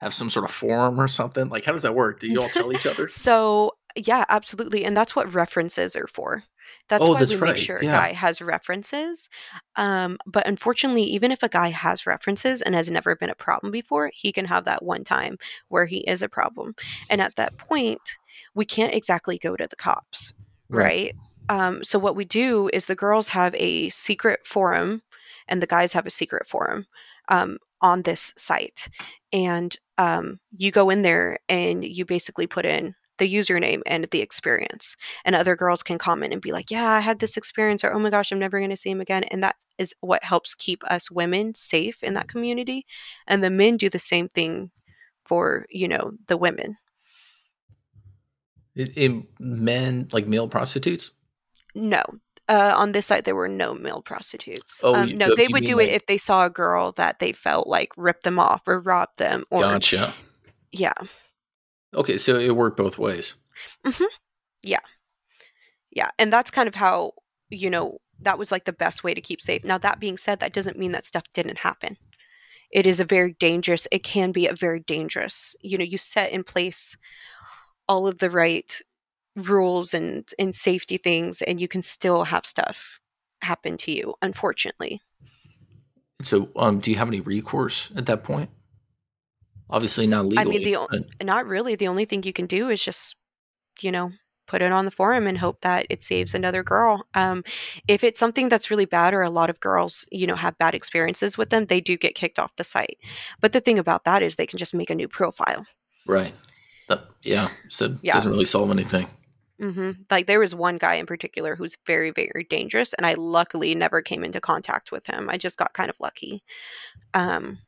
have 0.00 0.14
some 0.14 0.30
sort 0.30 0.46
of 0.46 0.50
forum 0.50 0.98
or 0.98 1.06
something 1.06 1.50
like 1.50 1.64
how 1.66 1.72
does 1.72 1.82
that 1.82 1.94
work 1.94 2.18
do 2.18 2.26
you 2.26 2.40
all 2.40 2.48
tell 2.48 2.72
each 2.72 2.86
other 2.86 3.08
so 3.08 3.72
yeah, 3.96 4.24
absolutely. 4.28 4.84
And 4.84 4.96
that's 4.96 5.16
what 5.16 5.34
references 5.34 5.96
are 5.96 6.06
for. 6.06 6.44
That's 6.88 7.04
oh, 7.04 7.12
why 7.12 7.20
that's 7.20 7.34
we 7.34 7.40
right. 7.40 7.54
make 7.54 7.62
sure 7.62 7.82
yeah. 7.82 7.90
a 7.90 7.92
guy 7.92 8.12
has 8.12 8.40
references. 8.40 9.28
Um, 9.76 10.18
but 10.26 10.46
unfortunately, 10.46 11.04
even 11.04 11.30
if 11.30 11.42
a 11.42 11.48
guy 11.48 11.70
has 11.70 12.06
references 12.06 12.62
and 12.62 12.74
has 12.74 12.90
never 12.90 13.14
been 13.14 13.30
a 13.30 13.34
problem 13.34 13.70
before, 13.70 14.10
he 14.12 14.32
can 14.32 14.44
have 14.46 14.64
that 14.64 14.84
one 14.84 15.04
time 15.04 15.38
where 15.68 15.86
he 15.86 15.98
is 15.98 16.22
a 16.22 16.28
problem. 16.28 16.74
And 17.08 17.20
at 17.20 17.36
that 17.36 17.56
point, 17.58 18.00
we 18.54 18.64
can't 18.64 18.94
exactly 18.94 19.38
go 19.38 19.56
to 19.56 19.66
the 19.68 19.76
cops, 19.76 20.34
right? 20.68 21.12
right? 21.48 21.58
Um, 21.60 21.84
so 21.84 21.98
what 21.98 22.16
we 22.16 22.24
do 22.24 22.70
is 22.72 22.86
the 22.86 22.94
girls 22.94 23.30
have 23.30 23.54
a 23.56 23.88
secret 23.88 24.40
forum 24.44 25.02
and 25.48 25.62
the 25.62 25.66
guys 25.66 25.92
have 25.92 26.06
a 26.06 26.10
secret 26.10 26.48
forum 26.48 26.86
um, 27.28 27.58
on 27.80 28.02
this 28.02 28.32
site. 28.36 28.88
And 29.32 29.76
um, 29.98 30.40
you 30.56 30.70
go 30.70 30.90
in 30.90 31.02
there 31.02 31.38
and 31.48 31.84
you 31.84 32.04
basically 32.04 32.46
put 32.46 32.64
in 32.64 32.94
the 33.20 33.32
username 33.32 33.82
and 33.86 34.06
the 34.10 34.20
experience. 34.20 34.96
And 35.24 35.36
other 35.36 35.54
girls 35.54 35.84
can 35.84 35.98
comment 35.98 36.32
and 36.32 36.42
be 36.42 36.50
like, 36.50 36.72
yeah, 36.72 36.90
I 36.90 36.98
had 36.98 37.20
this 37.20 37.36
experience, 37.36 37.84
or 37.84 37.92
oh 37.92 38.00
my 38.00 38.10
gosh, 38.10 38.32
I'm 38.32 38.40
never 38.40 38.58
going 38.58 38.70
to 38.70 38.76
see 38.76 38.90
him 38.90 39.00
again. 39.00 39.22
And 39.30 39.44
that 39.44 39.54
is 39.78 39.94
what 40.00 40.24
helps 40.24 40.54
keep 40.54 40.82
us 40.90 41.08
women 41.08 41.54
safe 41.54 42.02
in 42.02 42.14
that 42.14 42.26
community. 42.26 42.84
And 43.28 43.44
the 43.44 43.50
men 43.50 43.76
do 43.76 43.88
the 43.88 44.00
same 44.00 44.26
thing 44.26 44.72
for, 45.24 45.66
you 45.70 45.86
know, 45.86 46.14
the 46.26 46.36
women. 46.36 46.76
In, 48.74 49.28
men, 49.38 50.08
like 50.12 50.26
male 50.26 50.48
prostitutes? 50.48 51.12
No. 51.74 52.02
Uh, 52.48 52.74
on 52.76 52.90
this 52.90 53.06
site, 53.06 53.24
there 53.24 53.36
were 53.36 53.46
no 53.46 53.74
male 53.74 54.02
prostitutes. 54.02 54.80
Oh, 54.82 54.96
um, 54.96 55.16
no, 55.16 55.36
they 55.36 55.46
would 55.46 55.64
do 55.64 55.76
like... 55.76 55.88
it 55.88 55.92
if 55.92 56.06
they 56.06 56.18
saw 56.18 56.46
a 56.46 56.50
girl 56.50 56.90
that 56.92 57.20
they 57.20 57.32
felt 57.32 57.68
like 57.68 57.90
ripped 57.96 58.24
them 58.24 58.40
off 58.40 58.66
or 58.66 58.80
robbed 58.80 59.18
them. 59.18 59.44
Or, 59.50 59.60
gotcha. 59.60 60.14
Yeah. 60.72 60.94
Okay, 61.94 62.16
so 62.16 62.38
it 62.38 62.54
worked 62.54 62.76
both 62.76 62.98
ways. 62.98 63.34
Mm-hmm. 63.84 64.04
Yeah. 64.62 64.80
Yeah. 65.90 66.10
And 66.18 66.32
that's 66.32 66.50
kind 66.50 66.68
of 66.68 66.74
how, 66.74 67.12
you 67.48 67.70
know, 67.70 67.98
that 68.20 68.38
was 68.38 68.52
like 68.52 68.64
the 68.64 68.72
best 68.72 69.02
way 69.02 69.14
to 69.14 69.20
keep 69.20 69.40
safe. 69.40 69.64
Now, 69.64 69.78
that 69.78 69.98
being 69.98 70.16
said, 70.16 70.40
that 70.40 70.52
doesn't 70.52 70.78
mean 70.78 70.92
that 70.92 71.06
stuff 71.06 71.24
didn't 71.34 71.58
happen. 71.58 71.96
It 72.70 72.86
is 72.86 73.00
a 73.00 73.04
very 73.04 73.34
dangerous, 73.40 73.88
it 73.90 74.04
can 74.04 74.30
be 74.30 74.46
a 74.46 74.54
very 74.54 74.80
dangerous, 74.80 75.56
you 75.60 75.76
know, 75.76 75.84
you 75.84 75.98
set 75.98 76.30
in 76.30 76.44
place 76.44 76.96
all 77.88 78.06
of 78.06 78.18
the 78.18 78.30
right 78.30 78.80
rules 79.34 79.92
and, 79.92 80.28
and 80.38 80.54
safety 80.54 80.96
things, 80.96 81.42
and 81.42 81.60
you 81.60 81.66
can 81.66 81.82
still 81.82 82.24
have 82.24 82.46
stuff 82.46 83.00
happen 83.42 83.76
to 83.78 83.90
you, 83.90 84.14
unfortunately. 84.22 85.00
So, 86.22 86.50
um, 86.54 86.78
do 86.78 86.90
you 86.90 86.96
have 86.98 87.08
any 87.08 87.20
recourse 87.20 87.90
at 87.96 88.06
that 88.06 88.22
point? 88.22 88.50
Obviously 89.70 90.06
not 90.06 90.26
legally. 90.26 90.56
I 90.56 90.58
mean, 90.58 90.64
the 90.64 91.04
but... 91.18 91.24
not 91.26 91.46
really. 91.46 91.76
The 91.76 91.88
only 91.88 92.04
thing 92.04 92.22
you 92.24 92.32
can 92.32 92.46
do 92.46 92.68
is 92.68 92.82
just, 92.82 93.16
you 93.80 93.92
know, 93.92 94.12
put 94.46 94.62
it 94.62 94.72
on 94.72 94.84
the 94.84 94.90
forum 94.90 95.28
and 95.28 95.38
hope 95.38 95.60
that 95.60 95.86
it 95.88 96.02
saves 96.02 96.34
another 96.34 96.64
girl. 96.64 97.06
Um, 97.14 97.44
if 97.86 98.02
it's 98.02 98.18
something 98.18 98.48
that's 98.48 98.68
really 98.70 98.84
bad, 98.84 99.14
or 99.14 99.22
a 99.22 99.30
lot 99.30 99.48
of 99.48 99.60
girls, 99.60 100.08
you 100.10 100.26
know, 100.26 100.34
have 100.34 100.58
bad 100.58 100.74
experiences 100.74 101.38
with 101.38 101.50
them, 101.50 101.66
they 101.66 101.80
do 101.80 101.96
get 101.96 102.16
kicked 102.16 102.40
off 102.40 102.56
the 102.56 102.64
site. 102.64 102.98
But 103.40 103.52
the 103.52 103.60
thing 103.60 103.78
about 103.78 104.04
that 104.04 104.22
is 104.24 104.34
they 104.34 104.46
can 104.46 104.58
just 104.58 104.74
make 104.74 104.90
a 104.90 104.94
new 104.94 105.06
profile. 105.06 105.64
Right. 106.04 106.34
That, 106.88 107.04
yeah. 107.22 107.50
So 107.68 107.84
it 107.84 107.92
yeah. 108.02 108.14
doesn't 108.14 108.32
really 108.32 108.44
solve 108.44 108.72
anything. 108.72 109.06
Mm-hmm. 109.62 109.90
Like 110.10 110.26
there 110.26 110.40
was 110.40 110.54
one 110.54 110.78
guy 110.78 110.94
in 110.94 111.06
particular 111.06 111.54
who's 111.54 111.76
very, 111.86 112.10
very 112.10 112.46
dangerous, 112.50 112.92
and 112.94 113.06
I 113.06 113.14
luckily 113.14 113.74
never 113.76 114.02
came 114.02 114.24
into 114.24 114.40
contact 114.40 114.90
with 114.90 115.06
him. 115.06 115.30
I 115.30 115.36
just 115.36 115.58
got 115.58 115.74
kind 115.74 115.90
of 115.90 115.96
lucky. 116.00 116.42
Um, 117.14 117.58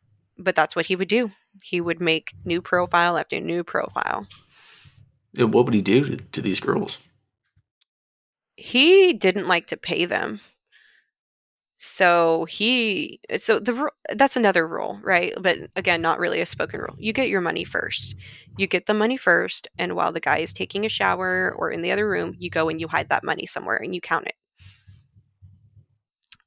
but 0.43 0.55
that's 0.55 0.77
what 0.77 0.87
he 0.87 0.97
would 0.97 1.09
do. 1.09 1.31
He 1.63 1.81
would 1.81 2.01
make 2.01 2.35
new 2.45 2.61
profile 2.61 3.17
after 3.17 3.41
new 3.41 3.65
profile. 3.65 4.27
And 5.37 5.53
what 5.53 5.65
would 5.65 5.75
he 5.75 5.83
do 5.83 6.05
to, 6.05 6.17
to 6.17 6.41
these 6.43 6.61
girls? 6.61 6.99
He 8.57 9.13
didn't 9.13 9.49
like 9.49 9.69
to 9.69 9.77
pay 9.77 10.05
them. 10.05 10.41
So 11.85 12.45
he 12.45 13.19
so 13.39 13.59
the 13.59 13.91
that's 14.15 14.37
another 14.37 14.69
rule, 14.69 15.01
right? 15.03 15.35
But 15.41 15.59
again, 15.75 16.01
not 16.01 16.21
really 16.21 16.41
a 16.41 16.47
spoken 16.47 16.79
rule. 16.79 16.95
You 16.97 17.13
get 17.13 17.29
your 17.29 17.41
money 17.41 17.65
first. 17.65 18.15
You 18.57 18.69
get 18.69 18.87
the 18.87 18.95
money 18.95 19.17
first, 19.17 19.67
and 19.79 19.97
while 19.97 20.13
the 20.13 20.21
guy 20.21 20.39
is 20.39 20.53
taking 20.53 20.87
a 20.87 20.89
shower 20.89 21.53
or 21.59 21.73
in 21.73 21.83
the 21.83 21.91
other 21.91 22.09
room, 22.09 22.37
you 22.39 22.51
go 22.51 22.69
and 22.69 22.81
you 22.81 22.87
hide 22.87 23.09
that 23.09 23.25
money 23.25 23.47
somewhere 23.47 23.79
and 23.79 23.95
you 23.95 24.01
count 24.01 24.27
it. 24.27 24.35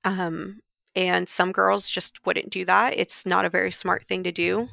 Um, 0.05 0.61
and 0.95 1.27
some 1.27 1.51
girls 1.51 1.89
just 1.89 2.25
wouldn't 2.25 2.49
do 2.49 2.65
that. 2.65 2.97
It's 2.97 3.25
not 3.25 3.45
a 3.45 3.49
very 3.49 3.71
smart 3.71 4.07
thing 4.07 4.23
to 4.23 4.31
do. 4.31 4.69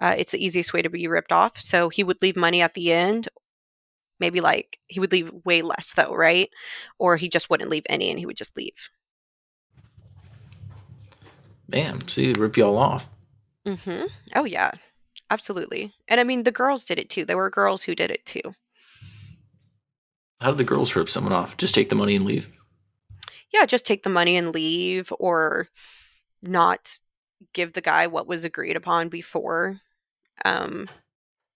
Uh, 0.00 0.14
it's 0.16 0.32
the 0.32 0.44
easiest 0.44 0.72
way 0.72 0.82
to 0.82 0.90
be 0.90 1.08
ripped 1.08 1.32
off. 1.32 1.60
So 1.60 1.88
he 1.88 2.04
would 2.04 2.22
leave 2.22 2.36
money 2.36 2.62
at 2.62 2.74
the 2.74 2.92
end. 2.92 3.28
Maybe 4.20 4.40
like 4.40 4.78
he 4.86 5.00
would 5.00 5.12
leave 5.12 5.32
way 5.44 5.62
less 5.62 5.92
though, 5.94 6.14
right? 6.14 6.50
Or 6.98 7.16
he 7.16 7.28
just 7.28 7.50
wouldn't 7.50 7.70
leave 7.70 7.86
any 7.88 8.10
and 8.10 8.18
he 8.18 8.26
would 8.26 8.36
just 8.36 8.56
leave. 8.56 8.90
Man, 11.68 12.06
so 12.08 12.22
he'd 12.22 12.38
rip 12.38 12.56
you 12.56 12.64
all 12.64 12.78
off. 12.78 13.08
Mm-hmm. 13.66 14.06
Oh 14.34 14.44
yeah. 14.44 14.72
Absolutely. 15.30 15.92
And 16.08 16.20
I 16.20 16.24
mean 16.24 16.44
the 16.44 16.52
girls 16.52 16.84
did 16.84 16.98
it 16.98 17.10
too. 17.10 17.24
There 17.24 17.36
were 17.36 17.50
girls 17.50 17.82
who 17.82 17.94
did 17.94 18.10
it 18.10 18.24
too. 18.26 18.42
How 20.40 20.50
did 20.50 20.58
the 20.58 20.64
girls 20.64 20.94
rip 20.94 21.10
someone 21.10 21.32
off? 21.32 21.56
Just 21.56 21.74
take 21.74 21.88
the 21.88 21.96
money 21.96 22.14
and 22.14 22.24
leave? 22.24 22.50
Yeah, 23.52 23.66
just 23.66 23.86
take 23.86 24.02
the 24.02 24.10
money 24.10 24.36
and 24.36 24.54
leave 24.54 25.12
or 25.18 25.68
not 26.42 26.98
give 27.52 27.72
the 27.72 27.80
guy 27.80 28.06
what 28.06 28.26
was 28.26 28.44
agreed 28.44 28.76
upon 28.76 29.08
before. 29.08 29.80
Um, 30.44 30.88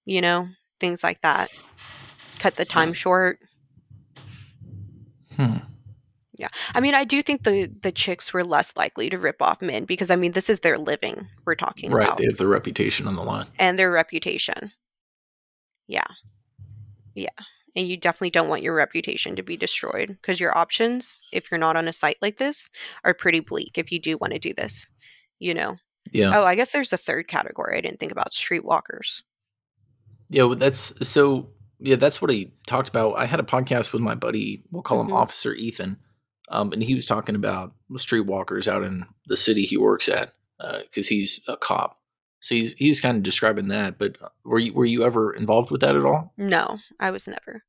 you 0.05 0.21
know, 0.21 0.49
things 0.81 1.03
like 1.03 1.21
that. 1.23 1.51
Cut 2.39 2.57
the 2.57 2.65
time 2.65 2.93
short. 2.93 3.39
Hmm. 5.37 5.59
Yeah. 6.37 6.49
I 6.75 6.81
mean, 6.81 6.95
I 6.95 7.05
do 7.05 7.23
think 7.23 7.45
the 7.45 7.71
the 7.83 7.93
chicks 7.93 8.33
were 8.33 8.45
less 8.45 8.77
likely 8.77 9.09
to 9.11 9.19
rip 9.19 9.41
off 9.41 9.63
men 9.63 9.85
because 9.85 10.11
I 10.11 10.17
mean, 10.17 10.33
this 10.33 10.51
is 10.51 10.61
their 10.61 10.79
living 10.79 11.29
we're 11.45 11.55
talking 11.55 11.93
right, 11.93 12.03
about. 12.03 12.11
Right, 12.11 12.19
they 12.19 12.27
have 12.27 12.39
their 12.39 12.49
reputation 12.49 13.07
on 13.07 13.15
the 13.15 13.23
line. 13.23 13.47
And 13.59 13.79
their 13.79 13.91
reputation. 13.91 14.73
Yeah. 15.87 16.07
Yeah 17.15 17.29
and 17.75 17.89
you 17.89 17.97
definitely 17.97 18.31
don't 18.31 18.49
want 18.49 18.63
your 18.63 18.75
reputation 18.75 19.37
to 19.37 19.43
be 19.43 19.57
destroyed 19.57 20.09
because 20.21 20.41
your 20.41 20.57
options 20.57 21.23
if 21.33 21.51
you're 21.51 21.59
not 21.59 21.77
on 21.77 21.89
a 21.89 21.93
site 21.93 22.17
like 22.23 22.39
this 22.39 22.69
are 23.05 23.15
pretty 23.15 23.41
bleak 23.41 23.79
if 23.79 23.91
you 23.93 24.01
do 24.01 24.17
want 24.19 24.33
to 24.33 24.39
do 24.39 24.53
this 24.55 24.87
you 25.39 25.55
know 25.55 25.77
Yeah. 26.13 26.33
Oh, 26.39 26.45
I 26.45 26.55
guess 26.55 26.73
there's 26.73 26.93
a 26.93 26.97
third 26.99 27.29
category 27.29 27.79
I 27.79 27.81
didn't 27.81 28.01
think 28.01 28.13
about 28.13 28.33
streetwalkers. 28.33 29.23
Yeah, 30.29 30.45
well, 30.45 30.57
that's 30.57 30.93
so. 31.07 31.51
Yeah, 31.79 31.97
that's 31.97 32.23
what 32.23 32.31
he 32.31 32.53
talked 32.67 32.89
about. 32.89 33.15
I 33.19 33.27
had 33.27 33.39
a 33.39 33.43
podcast 33.43 33.93
with 33.93 34.01
my 34.03 34.15
buddy. 34.15 34.65
We'll 34.71 34.83
call 34.83 35.01
him 35.01 35.09
Mhm. 35.09 35.17
Officer 35.17 35.53
Ethan, 35.53 35.99
um, 36.49 36.73
and 36.73 36.83
he 36.83 36.95
was 36.95 37.07
talking 37.07 37.35
about 37.35 37.75
streetwalkers 37.93 38.67
out 38.67 38.83
in 38.83 39.05
the 39.27 39.37
city 39.37 39.63
he 39.63 39.77
works 39.77 40.09
at 40.09 40.35
because 40.83 41.09
he's 41.09 41.41
a 41.49 41.57
cop. 41.57 42.01
So 42.43 42.55
he's 42.55 42.75
he 42.75 42.89
was 42.91 43.01
kind 43.01 43.17
of 43.17 43.23
describing 43.23 43.69
that. 43.69 43.99
But 43.99 44.19
uh, 44.23 44.29
were 44.45 44.59
you 44.59 44.75
were 44.75 44.85
you 44.85 45.05
ever 45.05 45.33
involved 45.33 45.71
with 45.71 45.81
that 45.81 45.97
at 45.97 46.05
all? 46.05 46.35
No, 46.37 46.79
I 47.01 47.11
was 47.11 47.29
never. 47.29 47.65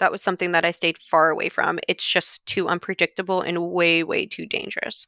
That 0.00 0.12
was 0.12 0.22
something 0.22 0.52
that 0.52 0.64
I 0.64 0.72
stayed 0.72 0.98
far 1.10 1.30
away 1.30 1.48
from. 1.48 1.80
It's 1.88 2.06
just 2.06 2.46
too 2.46 2.68
unpredictable 2.68 3.40
and 3.42 3.70
way, 3.70 4.04
way 4.04 4.26
too 4.26 4.46
dangerous. 4.46 5.06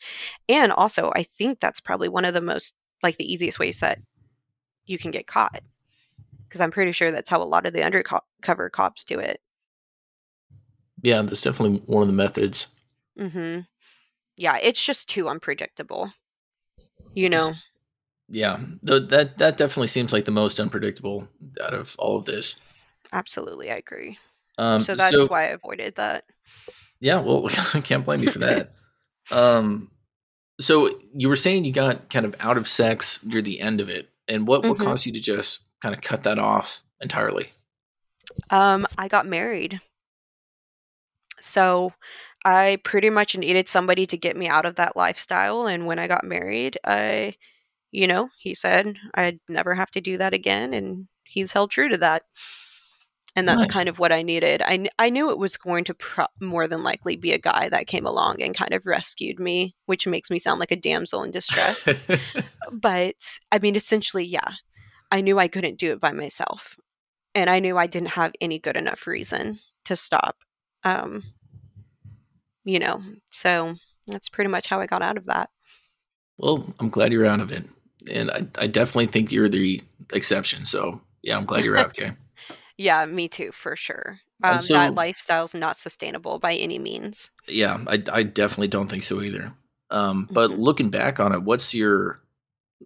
And 0.49 0.73
also, 0.73 1.13
I 1.17 1.25
think 1.25 1.61
that's 1.61 1.81
probably 1.81 2.09
one 2.09 2.25
of 2.25 2.35
the 2.35 2.41
most, 2.41 2.77
like, 3.03 3.17
the 3.19 3.33
easiest 3.33 3.59
ways 3.59 3.81
that 3.81 4.01
you 4.87 4.99
can 4.99 5.11
get 5.13 5.27
caught. 5.29 5.63
Because 6.49 6.61
I'm 6.61 6.73
pretty 6.73 6.93
sure 6.93 7.13
that's 7.13 7.31
how 7.31 7.43
a 7.43 7.45
lot 7.45 7.67
of 7.67 7.75
the 7.75 7.85
undercover 7.85 8.71
cops 8.71 9.05
do 9.05 9.19
it. 9.21 9.41
Yeah, 11.03 11.23
that's 11.23 11.43
definitely 11.43 11.79
one 11.87 12.03
of 12.03 12.09
the 12.09 12.15
methods. 12.15 12.69
hmm 13.17 13.61
Yeah, 14.37 14.59
it's 14.63 14.85
just 14.85 15.09
too 15.09 15.29
unpredictable. 15.29 16.13
You 17.15 17.29
know? 17.29 17.55
Yeah, 18.31 18.59
th- 18.87 19.09
that 19.09 19.39
that 19.39 19.57
definitely 19.57 19.89
seems 19.89 20.12
like 20.12 20.24
the 20.24 20.31
most 20.31 20.61
unpredictable 20.61 21.28
out 21.62 21.74
of 21.74 21.97
all 21.99 22.16
of 22.16 22.24
this. 22.26 22.61
Absolutely, 23.12 23.70
I 23.72 23.76
agree. 23.76 24.18
Um, 24.57 24.85
so 24.85 24.95
that's 24.95 25.14
so- 25.14 25.26
why 25.26 25.43
I 25.45 25.47
avoided 25.49 25.97
that. 25.97 26.24
Yeah, 27.01 27.20
well, 27.20 27.49
I 27.74 27.81
can't 27.81 28.05
blame 28.05 28.22
you 28.22 28.31
for 28.31 28.39
that. 28.41 28.72
um, 29.33 29.91
so 30.61 30.91
you 31.14 31.28
were 31.28 31.37
saying 31.37 31.64
you 31.64 31.72
got 31.72 32.09
kind 32.11 32.24
of 32.26 32.37
out 32.41 32.57
of 32.57 32.68
sex 32.68 33.18
near 33.24 33.43
the 33.43 33.61
end 33.61 33.81
of 33.81 33.89
it, 33.89 34.09
and 34.28 34.47
what 34.47 34.64
what 34.64 34.78
Mhm. 34.78 34.85
caused 34.85 35.07
you 35.07 35.12
to 35.12 35.20
just 35.20 35.62
kind 35.83 35.95
of 35.95 36.01
cut 36.01 36.22
that 36.22 36.39
off 36.39 36.83
entirely? 37.01 37.53
Um, 38.51 38.87
I 38.97 39.09
got 39.09 39.26
married. 39.26 39.81
So 41.41 41.93
I 42.45 42.78
pretty 42.85 43.11
much 43.11 43.37
needed 43.37 43.68
somebody 43.68 44.07
to 44.07 44.16
get 44.16 44.37
me 44.37 44.47
out 44.47 44.66
of 44.66 44.76
that 44.76 44.97
lifestyle. 44.97 45.66
And 45.66 45.87
when 45.87 45.99
I 45.99 46.07
got 46.07 46.24
married, 46.24 46.78
I, 46.85 47.35
you 47.91 48.07
know, 48.07 48.28
he 48.38 48.55
said 48.55 48.97
I'd 49.14 49.41
never 49.49 49.74
have 49.74 49.91
to 49.93 50.01
do 50.01 50.18
that 50.18 50.32
again. 50.34 50.72
And 50.74 51.09
he's 51.24 51.53
held 51.53 51.70
true 51.70 51.88
to 51.88 51.99
that. 51.99 52.24
And 53.36 53.49
that's 53.49 53.61
Nice. 53.61 53.70
kind 53.70 53.88
of 53.88 54.01
what 54.01 54.11
I 54.11 54.22
needed. 54.22 54.61
I, 54.61 54.88
I 54.99 55.09
knew 55.09 55.30
it 55.30 55.38
was 55.38 55.57
going 55.57 55.84
to 55.84 55.95
pro- 55.95 56.26
more 56.41 56.66
than 56.66 56.82
likely 56.82 57.14
be 57.14 57.30
a 57.32 57.38
guy 57.38 57.68
that 57.68 57.86
came 57.86 58.05
along 58.05 58.43
and 58.43 58.57
kind 58.57 58.74
of 58.74 58.84
rescued 58.86 59.38
me, 59.38 59.76
which 59.86 60.05
makes 60.07 60.30
me 60.32 60.41
sound 60.41 60.59
like 60.59 60.72
a 60.72 60.76
damsel 60.76 61.22
in 61.22 61.30
distress. 61.30 61.88
but 62.72 63.14
I 63.53 63.61
mean, 63.61 63.76
essentially, 63.76 64.24
yeah, 64.24 64.55
I 65.12 65.20
knew 65.20 65.38
I 65.38 65.47
couldn't 65.47 65.78
do 65.78 65.93
it 65.93 66.01
by 66.01 66.11
myself, 66.11 66.76
and 67.32 67.49
I 67.49 67.61
knew 67.61 67.78
I 67.78 67.86
didn't 67.86 68.11
have 68.11 68.32
any 68.41 68.59
good 68.59 68.76
enough 68.76 69.07
reason 69.07 69.61
to 69.84 69.95
stop. 69.95 70.38
Um, 70.82 71.22
you 72.64 72.80
know, 72.80 73.01
so 73.30 73.76
that's 74.09 74.28
pretty 74.28 74.51
much 74.51 74.66
how 74.66 74.80
I 74.80 74.86
got 74.86 75.03
out 75.03 75.16
of 75.16 75.26
that. 75.26 75.51
well, 76.36 76.66
I'm 76.80 76.88
glad 76.91 77.12
you're 77.12 77.26
out 77.26 77.41
of 77.41 77.53
it, 77.53 77.64
and 78.11 78.31
I 78.31 78.47
I 78.59 78.67
definitely 78.67 79.07
think 79.07 79.33
you're 79.33 79.49
the 79.49 79.83
exception. 80.13 80.65
So 80.65 81.01
yeah, 81.23 81.37
I'm 81.37 81.45
glad 81.45 81.65
you're 81.65 81.77
out. 81.79 81.99
Okay. 81.99 82.13
Yeah, 82.77 83.05
me 83.05 83.29
too, 83.29 83.53
for 83.53 83.77
sure. 83.77 84.21
Um, 84.43 84.63
so- 84.63 84.73
that 84.73 84.95
lifestyle's 84.95 85.53
not 85.55 85.77
sustainable 85.77 86.39
by 86.39 86.55
any 86.55 86.79
means. 86.79 87.29
Yeah, 87.47 87.77
I, 87.87 88.03
I 88.11 88.23
definitely 88.23 88.69
don't 88.69 88.89
think 88.89 89.03
so 89.03 89.21
either. 89.21 89.53
Um, 89.91 90.27
but 90.31 90.51
Mhm. 90.51 90.59
looking 90.59 90.89
back 90.89 91.21
on 91.21 91.33
it, 91.35 91.43
what's 91.43 91.75
your? 91.75 92.23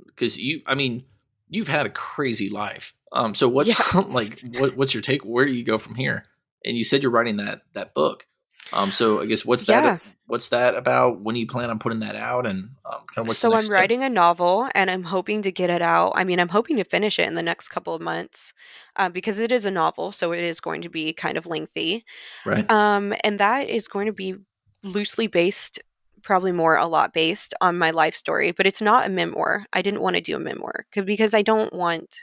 Because 0.06 0.36
you, 0.36 0.62
I 0.66 0.74
mean, 0.74 1.04
you've 1.48 1.68
had 1.68 1.86
a 1.86 1.90
crazy 1.90 2.50
life. 2.50 2.92
Um, 3.12 3.36
so 3.36 3.48
what's 3.48 3.94
like? 4.08 4.40
What, 4.58 4.76
what's 4.76 4.94
your 4.94 5.00
take? 5.00 5.24
Where 5.24 5.46
do 5.46 5.52
you 5.52 5.62
go 5.62 5.78
from 5.78 5.94
here? 5.94 6.24
And 6.64 6.76
you 6.76 6.82
said 6.82 7.02
you're 7.04 7.12
writing 7.12 7.36
that 7.36 7.62
that 7.74 7.94
book. 7.94 8.26
Um, 8.72 8.92
so 8.92 9.20
I 9.20 9.26
guess 9.26 9.44
what's 9.44 9.66
that? 9.66 9.84
Yeah. 9.84 9.98
What's 10.26 10.48
that 10.48 10.74
about? 10.74 11.20
When 11.20 11.34
do 11.34 11.40
you 11.40 11.46
plan 11.46 11.68
on 11.68 11.78
putting 11.78 12.00
that 12.00 12.16
out? 12.16 12.46
And 12.46 12.70
um, 12.90 13.02
kind 13.14 13.28
of 13.28 13.36
so 13.36 13.52
I'm 13.52 13.60
step? 13.60 13.74
writing 13.74 14.02
a 14.02 14.08
novel, 14.08 14.68
and 14.74 14.90
I'm 14.90 15.02
hoping 15.02 15.42
to 15.42 15.52
get 15.52 15.68
it 15.68 15.82
out. 15.82 16.12
I 16.14 16.24
mean, 16.24 16.40
I'm 16.40 16.48
hoping 16.48 16.78
to 16.78 16.84
finish 16.84 17.18
it 17.18 17.26
in 17.26 17.34
the 17.34 17.42
next 17.42 17.68
couple 17.68 17.94
of 17.94 18.00
months, 18.00 18.54
um, 18.96 19.12
because 19.12 19.38
it 19.38 19.52
is 19.52 19.66
a 19.66 19.70
novel, 19.70 20.12
so 20.12 20.32
it 20.32 20.42
is 20.42 20.60
going 20.60 20.80
to 20.80 20.88
be 20.88 21.12
kind 21.12 21.36
of 21.36 21.44
lengthy. 21.44 22.06
right? 22.46 22.68
Um, 22.70 23.12
and 23.22 23.38
that 23.38 23.68
is 23.68 23.86
going 23.86 24.06
to 24.06 24.14
be 24.14 24.36
loosely 24.82 25.26
based, 25.26 25.82
probably 26.22 26.52
more 26.52 26.76
a 26.76 26.86
lot 26.86 27.12
based 27.12 27.52
on 27.60 27.76
my 27.76 27.90
life 27.90 28.14
story, 28.14 28.50
but 28.52 28.66
it's 28.66 28.80
not 28.80 29.06
a 29.06 29.10
memoir. 29.10 29.66
I 29.74 29.82
didn't 29.82 30.00
want 30.00 30.16
to 30.16 30.22
do 30.22 30.36
a 30.36 30.40
memoir 30.40 30.86
because 30.94 31.34
I 31.34 31.42
don't 31.42 31.72
want, 31.74 32.20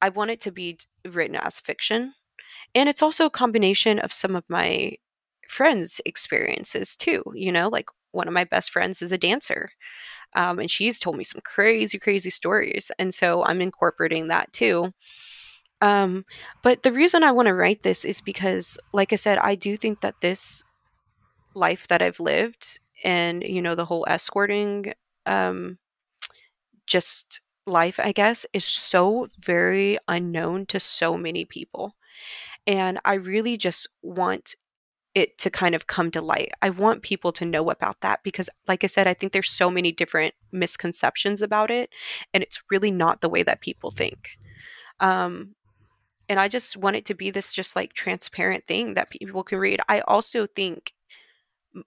I 0.00 0.08
want 0.08 0.30
it 0.30 0.40
to 0.42 0.50
be 0.50 0.78
written 1.06 1.36
as 1.36 1.60
fiction. 1.60 2.14
And 2.74 2.88
it's 2.88 3.02
also 3.02 3.26
a 3.26 3.30
combination 3.30 3.98
of 3.98 4.12
some 4.12 4.36
of 4.36 4.44
my 4.48 4.96
friends' 5.48 6.00
experiences 6.04 6.96
too. 6.96 7.22
You 7.34 7.52
know, 7.52 7.68
like 7.68 7.88
one 8.12 8.28
of 8.28 8.34
my 8.34 8.44
best 8.44 8.70
friends 8.70 9.02
is 9.02 9.12
a 9.12 9.18
dancer. 9.18 9.70
Um, 10.34 10.58
and 10.58 10.70
she's 10.70 10.98
told 10.98 11.16
me 11.16 11.24
some 11.24 11.42
crazy, 11.44 11.98
crazy 11.98 12.30
stories. 12.30 12.90
And 12.98 13.14
so 13.14 13.44
I'm 13.44 13.60
incorporating 13.60 14.28
that 14.28 14.52
too. 14.52 14.92
Um, 15.80 16.24
but 16.62 16.82
the 16.82 16.92
reason 16.92 17.22
I 17.22 17.32
want 17.32 17.46
to 17.46 17.54
write 17.54 17.82
this 17.82 18.04
is 18.04 18.20
because, 18.20 18.78
like 18.92 19.12
I 19.12 19.16
said, 19.16 19.38
I 19.38 19.54
do 19.54 19.76
think 19.76 20.00
that 20.00 20.20
this 20.20 20.64
life 21.54 21.88
that 21.88 22.02
I've 22.02 22.20
lived 22.20 22.80
and, 23.04 23.42
you 23.42 23.62
know, 23.62 23.74
the 23.74 23.84
whole 23.84 24.06
escorting, 24.08 24.94
um, 25.26 25.78
just 26.86 27.40
life, 27.66 27.98
I 27.98 28.12
guess, 28.12 28.44
is 28.52 28.64
so 28.64 29.28
very 29.38 29.98
unknown 30.08 30.66
to 30.66 30.80
so 30.80 31.16
many 31.16 31.44
people. 31.44 31.94
And 32.66 32.98
I 33.04 33.14
really 33.14 33.56
just 33.56 33.88
want 34.02 34.54
it 35.14 35.38
to 35.38 35.50
kind 35.50 35.74
of 35.74 35.86
come 35.86 36.10
to 36.10 36.20
light. 36.20 36.50
I 36.60 36.70
want 36.70 37.02
people 37.02 37.32
to 37.32 37.44
know 37.44 37.70
about 37.70 38.00
that 38.00 38.22
because, 38.22 38.50
like 38.66 38.82
I 38.82 38.88
said, 38.88 39.06
I 39.06 39.14
think 39.14 39.32
there's 39.32 39.50
so 39.50 39.70
many 39.70 39.92
different 39.92 40.34
misconceptions 40.50 41.40
about 41.40 41.70
it, 41.70 41.90
and 42.32 42.42
it's 42.42 42.62
really 42.70 42.90
not 42.90 43.20
the 43.20 43.28
way 43.28 43.42
that 43.42 43.60
people 43.60 43.90
think. 43.90 44.30
Um, 45.00 45.54
and 46.28 46.40
I 46.40 46.48
just 46.48 46.76
want 46.76 46.96
it 46.96 47.04
to 47.06 47.14
be 47.14 47.30
this 47.30 47.52
just 47.52 47.76
like 47.76 47.92
transparent 47.92 48.66
thing 48.66 48.94
that 48.94 49.10
people 49.10 49.44
can 49.44 49.58
read. 49.58 49.80
I 49.88 50.00
also 50.00 50.46
think 50.46 50.92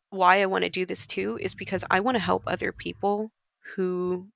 why 0.10 0.42
I 0.42 0.46
want 0.46 0.64
to 0.64 0.70
do 0.70 0.86
this 0.86 1.08
too 1.08 1.38
is 1.42 1.56
because 1.56 1.84
I 1.90 2.00
want 2.00 2.16
to 2.16 2.24
help 2.24 2.44
other 2.46 2.72
people 2.72 3.32
who 3.76 4.28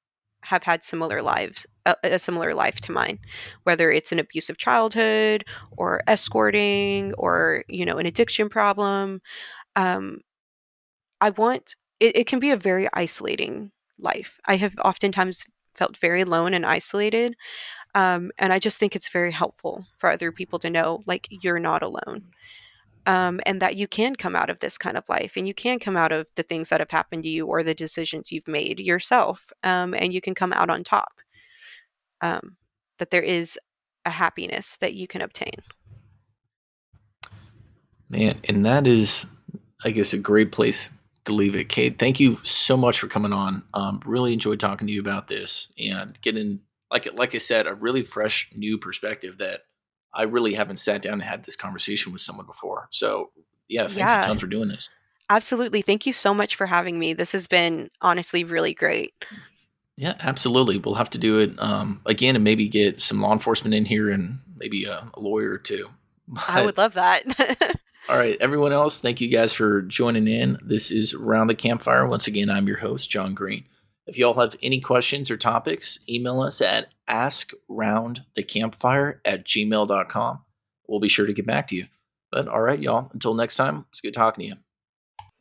have 0.44 0.64
had 0.64 0.84
similar 0.84 1.22
lives, 1.22 1.66
a, 1.86 1.96
a 2.04 2.20
similar 2.20 2.54
life 2.54 2.82
to 2.82 2.92
mine, 2.92 3.20
whether 3.64 3.92
it's 3.92 4.12
an 4.12 4.20
abusive 4.20 4.58
childhood 4.58 5.46
or 5.78 6.02
escorting 6.08 7.14
or 7.16 7.64
you 7.68 7.86
know 7.86 7.98
an 7.98 8.06
addiction 8.06 8.50
problem. 8.50 9.22
Um, 9.76 10.22
I 11.20 11.30
want 11.32 11.76
it, 12.00 12.16
it 12.16 12.28
can 12.28 12.39
be 12.39 12.52
a 12.52 12.58
very 12.58 12.88
isolating 12.94 13.72
life. 14.00 14.39
I 14.46 14.58
have 14.58 14.76
oftentimes 14.84 15.46
felt 15.76 15.98
very 15.98 16.22
alone 16.22 16.54
and 16.54 16.66
isolated. 16.66 17.36
Um, 17.96 18.32
and 18.38 18.54
I 18.54 18.60
just 18.60 18.80
think 18.80 18.96
it's 18.96 19.10
very 19.10 19.32
helpful 19.32 19.86
for 20.00 20.12
other 20.12 20.32
people 20.32 20.60
to 20.60 20.70
know, 20.70 21.04
like, 21.08 21.28
you're 21.30 21.60
not 21.60 21.84
alone. 21.84 22.26
Um, 23.08 23.39
and 23.47 23.62
that 23.62 23.76
you 23.76 23.88
can 23.88 24.16
come 24.16 24.36
out 24.36 24.52
of 24.52 24.60
this 24.60 24.78
kind 24.78 24.95
of 24.95 25.10
life 25.10 25.34
and 25.36 25.47
you 25.47 25.56
can 25.56 25.80
come 25.80 25.97
out 25.97 26.12
of 26.12 26.28
the 26.36 26.43
things 26.43 26.70
that 26.70 26.80
have 26.80 26.91
happened 26.91 27.24
to 27.24 27.30
you 27.30 27.47
or 27.47 27.64
the 27.64 27.74
decisions 27.74 28.32
you've 28.32 28.47
made 28.47 28.80
yourself. 28.80 29.52
Um, 29.64 29.95
and 29.95 30.14
you 30.14 30.22
can 30.22 30.36
come 30.36 30.54
out 30.54 30.70
on 30.70 30.84
top. 30.84 31.14
Um, 32.22 32.58
that 32.99 33.10
there 33.10 33.24
is 33.24 33.58
a 34.06 34.12
happiness 34.12 34.78
that 34.80 34.93
you 34.93 35.08
can 35.08 35.22
obtain. 35.22 35.56
Man, 38.10 38.39
and 38.47 38.64
that 38.66 38.86
is, 38.86 39.26
I 39.84 39.89
guess, 39.89 40.14
a 40.14 40.20
great 40.20 40.52
place 40.52 40.91
to 41.26 41.34
leave 41.34 41.56
it. 41.56 41.70
Kate, 41.70 41.97
thank 41.97 42.20
you 42.20 42.39
so 42.43 42.78
much 42.78 42.99
for 42.99 43.08
coming 43.08 43.34
on. 43.34 43.64
Um, 43.74 44.02
really 44.06 44.34
enjoyed 44.34 44.60
talking 44.60 44.86
to 44.88 44.93
you 44.93 44.99
about 44.99 45.28
this 45.28 45.72
and 45.80 46.20
getting, 46.22 46.60
like, 46.91 47.08
like 47.18 47.34
I 47.34 47.39
said, 47.39 47.66
a 47.66 47.74
really 47.74 48.04
fresh, 48.04 48.52
new 48.56 48.78
perspective 48.78 49.39
that 49.39 49.62
I 50.14 50.24
really 50.24 50.53
haven't 50.53 50.78
sat 50.78 51.01
down 51.01 51.14
and 51.14 51.24
had 51.24 51.45
this 51.45 51.55
conversation 51.55 52.12
with 52.12 52.22
someone 52.22 52.45
before. 52.45 52.88
So, 52.91 53.32
yeah, 53.68 53.84
thanks 53.84 53.97
Yeah. 54.12 54.22
a 54.22 54.24
ton 54.26 54.38
for 54.38 54.47
doing 54.47 54.68
this. 54.68 54.89
Absolutely. 55.30 55.82
Thank 55.82 56.05
you 56.05 56.12
so 56.14 56.34
much 56.34 56.55
for 56.55 56.66
having 56.66 56.99
me. 56.99 57.14
This 57.14 57.32
has 57.32 57.47
been 57.47 57.89
honestly 58.01 58.43
really 58.43 58.74
great. 58.74 59.14
Yeah, 59.95 60.16
absolutely. 60.20 60.78
We'll 60.78 60.95
have 60.95 61.09
to 61.12 61.18
do 61.18 61.39
it 61.39 61.51
um, 61.59 62.01
again 62.05 62.36
and 62.36 62.43
maybe 62.43 62.68
get 62.68 62.99
some 62.99 63.22
law 63.22 63.32
enforcement 63.32 63.74
in 63.74 63.86
here 63.86 64.09
and 64.09 64.39
maybe 64.57 64.86
a, 64.86 65.09
a 65.14 65.20
lawyer 65.20 65.51
or 65.51 65.57
two. 65.57 65.89
I 66.47 66.66
would 66.66 66.78
love 66.78 66.93
that. 66.95 67.24
All 68.09 68.18
right, 68.18 68.36
everyone 68.41 68.74
else, 68.74 68.99
thank 68.99 69.22
you 69.22 69.30
guys 69.30 69.53
for 69.53 69.84
joining 69.84 70.28
in. 70.28 70.57
This 70.64 70.91
is 70.91 71.14
Round 71.14 71.49
the 71.49 71.55
Campfire. 71.55 72.07
Once 72.07 72.28
again, 72.28 72.49
I'm 72.49 72.68
your 72.68 72.80
host, 72.80 73.09
John 73.09 73.34
Green. 73.34 73.64
If 74.12 74.18
y'all 74.18 74.34
have 74.34 74.57
any 74.62 74.82
questions 74.82 75.32
or 75.32 75.38
topics, 75.38 75.99
email 76.09 76.41
us 76.41 76.59
at 76.59 76.88
askroundthecampfire 77.09 79.20
at 79.24 79.45
gmail.com. 79.45 80.39
We'll 80.86 80.99
be 80.99 81.07
sure 81.07 81.26
to 81.26 81.32
get 81.32 81.47
back 81.47 81.68
to 81.68 81.78
you. 81.78 81.86
But 82.30 82.49
all 82.49 82.59
right, 82.59 82.82
y'all, 82.82 83.09
until 83.14 83.34
next 83.34 83.55
time, 83.55 83.86
it's 83.88 84.01
good 84.01 84.14
talking 84.14 84.41
to 84.41 84.47
you. 84.49 84.55